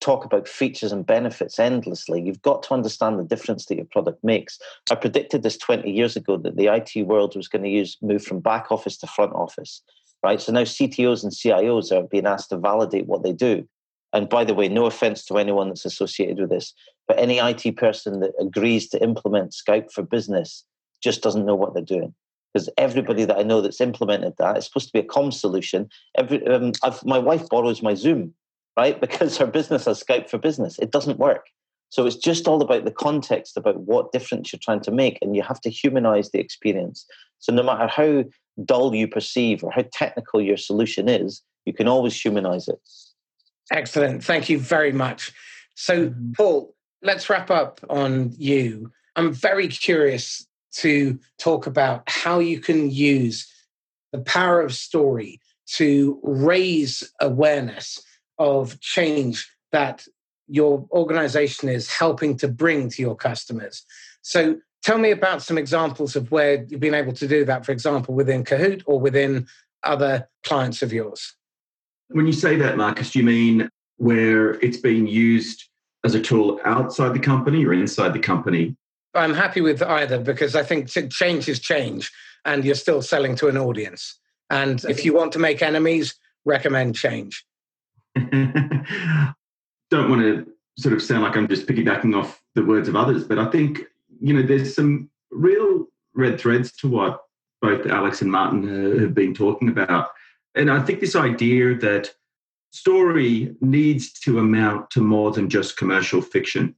talk 0.00 0.24
about 0.24 0.48
features 0.48 0.90
and 0.90 1.06
benefits 1.06 1.58
endlessly. 1.58 2.20
You've 2.22 2.42
got 2.42 2.62
to 2.64 2.74
understand 2.74 3.18
the 3.18 3.24
difference 3.24 3.66
that 3.66 3.76
your 3.76 3.84
product 3.84 4.24
makes. 4.24 4.58
I 4.90 4.94
predicted 4.96 5.42
this 5.42 5.56
20 5.58 5.90
years 5.90 6.16
ago 6.16 6.36
that 6.38 6.56
the 6.56 6.66
IT 6.66 7.06
world 7.06 7.36
was 7.36 7.46
going 7.46 7.62
to 7.62 7.68
use 7.68 7.98
move 8.02 8.24
from 8.24 8.40
back 8.40 8.72
office 8.72 8.96
to 8.98 9.06
front 9.06 9.32
office 9.32 9.82
right? 10.22 10.40
So 10.40 10.52
now 10.52 10.62
CTOs 10.62 11.22
and 11.22 11.32
CIOs 11.32 11.92
are 11.92 12.06
being 12.06 12.26
asked 12.26 12.50
to 12.50 12.56
validate 12.56 13.06
what 13.06 13.22
they 13.22 13.32
do. 13.32 13.66
And 14.12 14.28
by 14.28 14.44
the 14.44 14.54
way, 14.54 14.68
no 14.68 14.86
offense 14.86 15.24
to 15.26 15.38
anyone 15.38 15.68
that's 15.68 15.84
associated 15.84 16.38
with 16.38 16.50
this, 16.50 16.74
but 17.08 17.18
any 17.18 17.38
IT 17.38 17.76
person 17.76 18.20
that 18.20 18.32
agrees 18.38 18.88
to 18.90 19.02
implement 19.02 19.52
Skype 19.52 19.90
for 19.90 20.02
business 20.02 20.64
just 21.02 21.22
doesn't 21.22 21.46
know 21.46 21.54
what 21.54 21.74
they're 21.74 21.82
doing. 21.82 22.14
Because 22.52 22.68
everybody 22.76 23.24
that 23.24 23.38
I 23.38 23.42
know 23.42 23.62
that's 23.62 23.80
implemented 23.80 24.34
that, 24.38 24.56
it's 24.56 24.66
supposed 24.66 24.88
to 24.88 24.92
be 24.92 24.98
a 24.98 25.04
com 25.04 25.32
solution. 25.32 25.88
Every, 26.16 26.46
um, 26.46 26.72
my 27.04 27.18
wife 27.18 27.48
borrows 27.48 27.82
my 27.82 27.94
Zoom, 27.94 28.34
right? 28.76 29.00
Because 29.00 29.38
her 29.38 29.46
business 29.46 29.86
has 29.86 30.02
Skype 30.02 30.28
for 30.28 30.38
business. 30.38 30.78
It 30.78 30.90
doesn't 30.90 31.18
work. 31.18 31.46
So 31.88 32.06
it's 32.06 32.16
just 32.16 32.48
all 32.48 32.62
about 32.62 32.84
the 32.84 32.90
context, 32.90 33.56
about 33.56 33.80
what 33.80 34.12
difference 34.12 34.52
you're 34.52 34.60
trying 34.62 34.80
to 34.80 34.90
make, 34.90 35.18
and 35.20 35.36
you 35.36 35.42
have 35.42 35.60
to 35.60 35.70
humanize 35.70 36.30
the 36.30 36.40
experience. 36.40 37.06
So 37.38 37.52
no 37.52 37.62
matter 37.62 37.86
how 37.86 38.24
dull 38.64 38.94
you 38.94 39.08
perceive 39.08 39.62
or 39.62 39.70
how 39.70 39.84
technical 39.92 40.40
your 40.40 40.56
solution 40.56 41.08
is, 41.08 41.42
you 41.66 41.72
can 41.72 41.88
always 41.88 42.18
humanize 42.18 42.68
it. 42.68 42.80
Excellent. 43.72 44.22
Thank 44.22 44.48
you 44.48 44.58
very 44.58 44.92
much. 44.92 45.32
So, 45.74 46.08
mm-hmm. 46.08 46.32
Paul, 46.32 46.74
let's 47.02 47.28
wrap 47.28 47.50
up 47.50 47.80
on 47.90 48.32
you. 48.36 48.92
I'm 49.16 49.32
very 49.32 49.68
curious 49.68 50.46
to 50.76 51.18
talk 51.38 51.66
about 51.66 52.08
how 52.08 52.38
you 52.38 52.60
can 52.60 52.90
use 52.90 53.50
the 54.12 54.20
power 54.20 54.60
of 54.60 54.74
story 54.74 55.40
to 55.74 56.20
raise 56.22 57.10
awareness 57.20 58.02
of 58.38 58.78
change 58.80 59.50
that 59.70 60.06
your 60.46 60.86
organization 60.92 61.68
is 61.68 61.90
helping 61.90 62.36
to 62.36 62.48
bring 62.48 62.90
to 62.90 63.02
your 63.02 63.16
customers. 63.16 63.84
So, 64.20 64.58
Tell 64.82 64.98
me 64.98 65.12
about 65.12 65.42
some 65.42 65.58
examples 65.58 66.16
of 66.16 66.32
where 66.32 66.64
you've 66.64 66.80
been 66.80 66.94
able 66.94 67.12
to 67.12 67.28
do 67.28 67.44
that, 67.44 67.64
for 67.64 67.70
example, 67.70 68.14
within 68.14 68.42
Kahoot 68.42 68.82
or 68.84 68.98
within 68.98 69.46
other 69.84 70.28
clients 70.42 70.82
of 70.82 70.92
yours. 70.92 71.34
When 72.12 72.26
you 72.26 72.32
say 72.32 72.56
that, 72.56 72.76
Marcus, 72.76 73.12
do 73.12 73.18
you 73.18 73.24
mean 73.24 73.68
where 73.96 74.52
it's 74.64 74.76
being 74.76 75.06
used 75.06 75.64
as 76.04 76.14
a 76.14 76.20
tool 76.20 76.60
outside 76.64 77.14
the 77.14 77.20
company 77.20 77.64
or 77.64 77.72
inside 77.72 78.12
the 78.12 78.18
company? 78.18 78.76
I'm 79.14 79.34
happy 79.34 79.60
with 79.60 79.82
either 79.82 80.18
because 80.18 80.56
I 80.56 80.62
think 80.62 80.88
change 80.88 81.48
is 81.48 81.60
change 81.60 82.10
and 82.44 82.64
you're 82.64 82.74
still 82.74 83.02
selling 83.02 83.36
to 83.36 83.48
an 83.48 83.58
audience. 83.58 84.18
And 84.50 84.84
if 84.86 85.04
you 85.04 85.14
want 85.14 85.32
to 85.32 85.38
make 85.38 85.62
enemies, 85.62 86.14
recommend 86.44 86.96
change. 86.96 87.44
Don't 88.16 88.50
want 89.92 90.22
to 90.22 90.46
sort 90.78 90.94
of 90.94 91.02
sound 91.02 91.22
like 91.22 91.36
I'm 91.36 91.48
just 91.48 91.66
piggybacking 91.66 92.16
off 92.16 92.42
the 92.54 92.64
words 92.64 92.88
of 92.88 92.96
others, 92.96 93.24
but 93.24 93.38
I 93.38 93.46
think 93.46 93.86
you 94.22 94.32
know, 94.32 94.42
there's 94.42 94.74
some 94.74 95.10
real 95.30 95.86
red 96.14 96.40
threads 96.40 96.72
to 96.76 96.88
what 96.88 97.22
both 97.60 97.86
Alex 97.86 98.22
and 98.22 98.30
Martin 98.30 99.00
have 99.00 99.14
been 99.14 99.34
talking 99.34 99.68
about. 99.68 100.10
And 100.54 100.70
I 100.70 100.80
think 100.80 101.00
this 101.00 101.16
idea 101.16 101.74
that 101.76 102.14
story 102.72 103.54
needs 103.60 104.12
to 104.20 104.38
amount 104.38 104.90
to 104.90 105.00
more 105.00 105.30
than 105.30 105.48
just 105.48 105.76
commercial 105.76 106.22
fiction. 106.22 106.74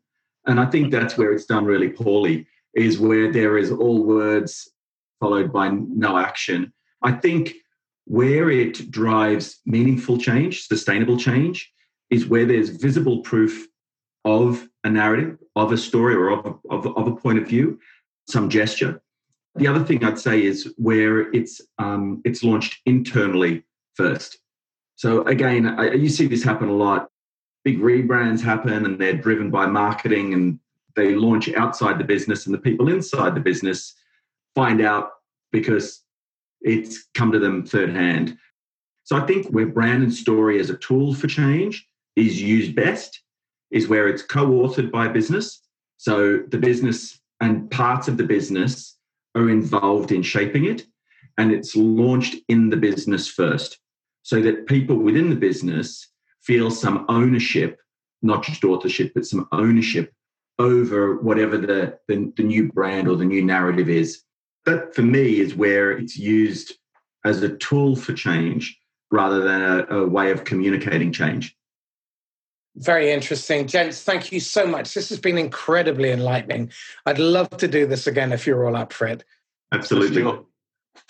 And 0.46 0.60
I 0.60 0.66
think 0.66 0.90
that's 0.90 1.16
where 1.16 1.32
it's 1.32 1.46
done 1.46 1.64
really 1.64 1.88
poorly, 1.88 2.46
is 2.74 2.98
where 2.98 3.32
there 3.32 3.56
is 3.56 3.70
all 3.70 4.04
words 4.04 4.68
followed 5.20 5.52
by 5.52 5.70
no 5.70 6.18
action. 6.18 6.72
I 7.02 7.12
think 7.12 7.54
where 8.06 8.50
it 8.50 8.90
drives 8.90 9.60
meaningful 9.64 10.18
change, 10.18 10.66
sustainable 10.66 11.16
change, 11.16 11.72
is 12.10 12.26
where 12.26 12.44
there's 12.44 12.68
visible 12.68 13.20
proof 13.20 13.66
of 14.24 14.68
a 14.84 14.90
narrative, 14.90 15.38
of 15.56 15.72
a 15.72 15.78
story, 15.78 16.14
or 16.14 16.30
of, 16.30 16.58
of, 16.70 16.86
of 16.96 17.06
a 17.06 17.16
point 17.16 17.38
of 17.38 17.46
view, 17.46 17.78
some 18.28 18.48
gesture. 18.48 19.02
The 19.56 19.68
other 19.68 19.84
thing 19.84 20.04
I'd 20.04 20.18
say 20.18 20.44
is 20.44 20.72
where 20.76 21.32
it's 21.32 21.60
um, 21.78 22.20
it's 22.24 22.42
launched 22.42 22.80
internally 22.86 23.64
first. 23.94 24.38
So 24.96 25.22
again, 25.26 25.66
I, 25.66 25.92
you 25.92 26.08
see 26.08 26.26
this 26.26 26.42
happen 26.42 26.68
a 26.68 26.74
lot. 26.74 27.10
Big 27.64 27.78
rebrands 27.78 28.42
happen, 28.42 28.84
and 28.84 28.98
they're 28.98 29.16
driven 29.16 29.50
by 29.50 29.66
marketing, 29.66 30.34
and 30.34 30.58
they 30.96 31.14
launch 31.14 31.48
outside 31.54 31.98
the 31.98 32.04
business, 32.04 32.46
and 32.46 32.54
the 32.54 32.58
people 32.58 32.88
inside 32.88 33.34
the 33.34 33.40
business 33.40 33.94
find 34.54 34.80
out 34.80 35.10
because 35.52 36.02
it's 36.60 37.08
come 37.14 37.30
to 37.32 37.38
them 37.38 37.64
third 37.64 37.90
hand. 37.90 38.36
So 39.04 39.16
I 39.16 39.26
think 39.26 39.46
where 39.48 39.66
brand 39.66 40.02
and 40.02 40.12
story 40.12 40.58
as 40.58 40.70
a 40.70 40.76
tool 40.76 41.14
for 41.14 41.26
change 41.26 41.86
is 42.16 42.40
used 42.40 42.74
best 42.74 43.20
is 43.70 43.88
where 43.88 44.08
it's 44.08 44.22
co-authored 44.22 44.90
by 44.90 45.08
business. 45.08 45.60
So 45.96 46.38
the 46.48 46.58
business 46.58 47.20
and 47.40 47.70
parts 47.70 48.08
of 48.08 48.16
the 48.16 48.24
business 48.24 48.93
are 49.34 49.50
involved 49.50 50.12
in 50.12 50.22
shaping 50.22 50.64
it 50.66 50.86
and 51.38 51.52
it's 51.52 51.74
launched 51.74 52.36
in 52.48 52.70
the 52.70 52.76
business 52.76 53.28
first 53.28 53.78
so 54.22 54.40
that 54.40 54.66
people 54.66 54.96
within 54.96 55.30
the 55.30 55.36
business 55.36 56.08
feel 56.42 56.70
some 56.70 57.04
ownership, 57.08 57.80
not 58.22 58.42
just 58.42 58.64
authorship, 58.64 59.12
but 59.14 59.26
some 59.26 59.48
ownership 59.52 60.12
over 60.58 61.16
whatever 61.20 61.58
the, 61.58 61.98
the, 62.08 62.32
the 62.36 62.42
new 62.42 62.70
brand 62.72 63.08
or 63.08 63.16
the 63.16 63.24
new 63.24 63.44
narrative 63.44 63.88
is. 63.88 64.22
That 64.64 64.94
for 64.94 65.02
me 65.02 65.40
is 65.40 65.54
where 65.54 65.92
it's 65.92 66.16
used 66.16 66.74
as 67.24 67.42
a 67.42 67.56
tool 67.56 67.96
for 67.96 68.12
change 68.12 68.78
rather 69.10 69.42
than 69.42 69.62
a, 69.62 69.98
a 69.98 70.06
way 70.06 70.30
of 70.30 70.44
communicating 70.44 71.12
change. 71.12 71.56
Very 72.76 73.12
interesting. 73.12 73.66
Gents, 73.68 74.02
thank 74.02 74.32
you 74.32 74.40
so 74.40 74.66
much. 74.66 74.94
This 74.94 75.08
has 75.10 75.20
been 75.20 75.38
incredibly 75.38 76.10
enlightening. 76.10 76.72
I'd 77.06 77.18
love 77.18 77.48
to 77.50 77.68
do 77.68 77.86
this 77.86 78.06
again 78.06 78.32
if 78.32 78.46
you're 78.46 78.66
all 78.66 78.76
up 78.76 78.92
for 78.92 79.06
it. 79.06 79.24
Absolutely. 79.72 80.22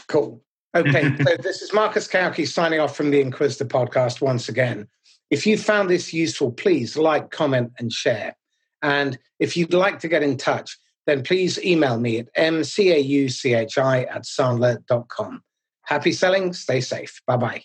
Cool. 0.08 0.42
Okay, 0.74 1.16
so 1.24 1.36
this 1.42 1.62
is 1.62 1.72
Marcus 1.72 2.08
Cauchi 2.08 2.46
signing 2.46 2.80
off 2.80 2.96
from 2.96 3.10
the 3.10 3.20
Inquisitor 3.20 3.64
podcast 3.64 4.20
once 4.20 4.48
again. 4.48 4.88
If 5.30 5.46
you 5.46 5.56
found 5.56 5.88
this 5.88 6.12
useful, 6.12 6.52
please 6.52 6.96
like, 6.96 7.30
comment, 7.30 7.72
and 7.78 7.92
share. 7.92 8.36
And 8.82 9.18
if 9.38 9.56
you'd 9.56 9.72
like 9.72 10.00
to 10.00 10.08
get 10.08 10.22
in 10.22 10.36
touch, 10.36 10.78
then 11.06 11.22
please 11.22 11.62
email 11.64 11.98
me 11.98 12.18
at 12.18 12.34
mcauchi 12.36 14.06
at 14.10 14.24
sandler.com. 14.24 15.42
Happy 15.82 16.12
selling, 16.12 16.52
stay 16.52 16.80
safe. 16.80 17.20
Bye 17.26 17.36
bye. 17.36 17.64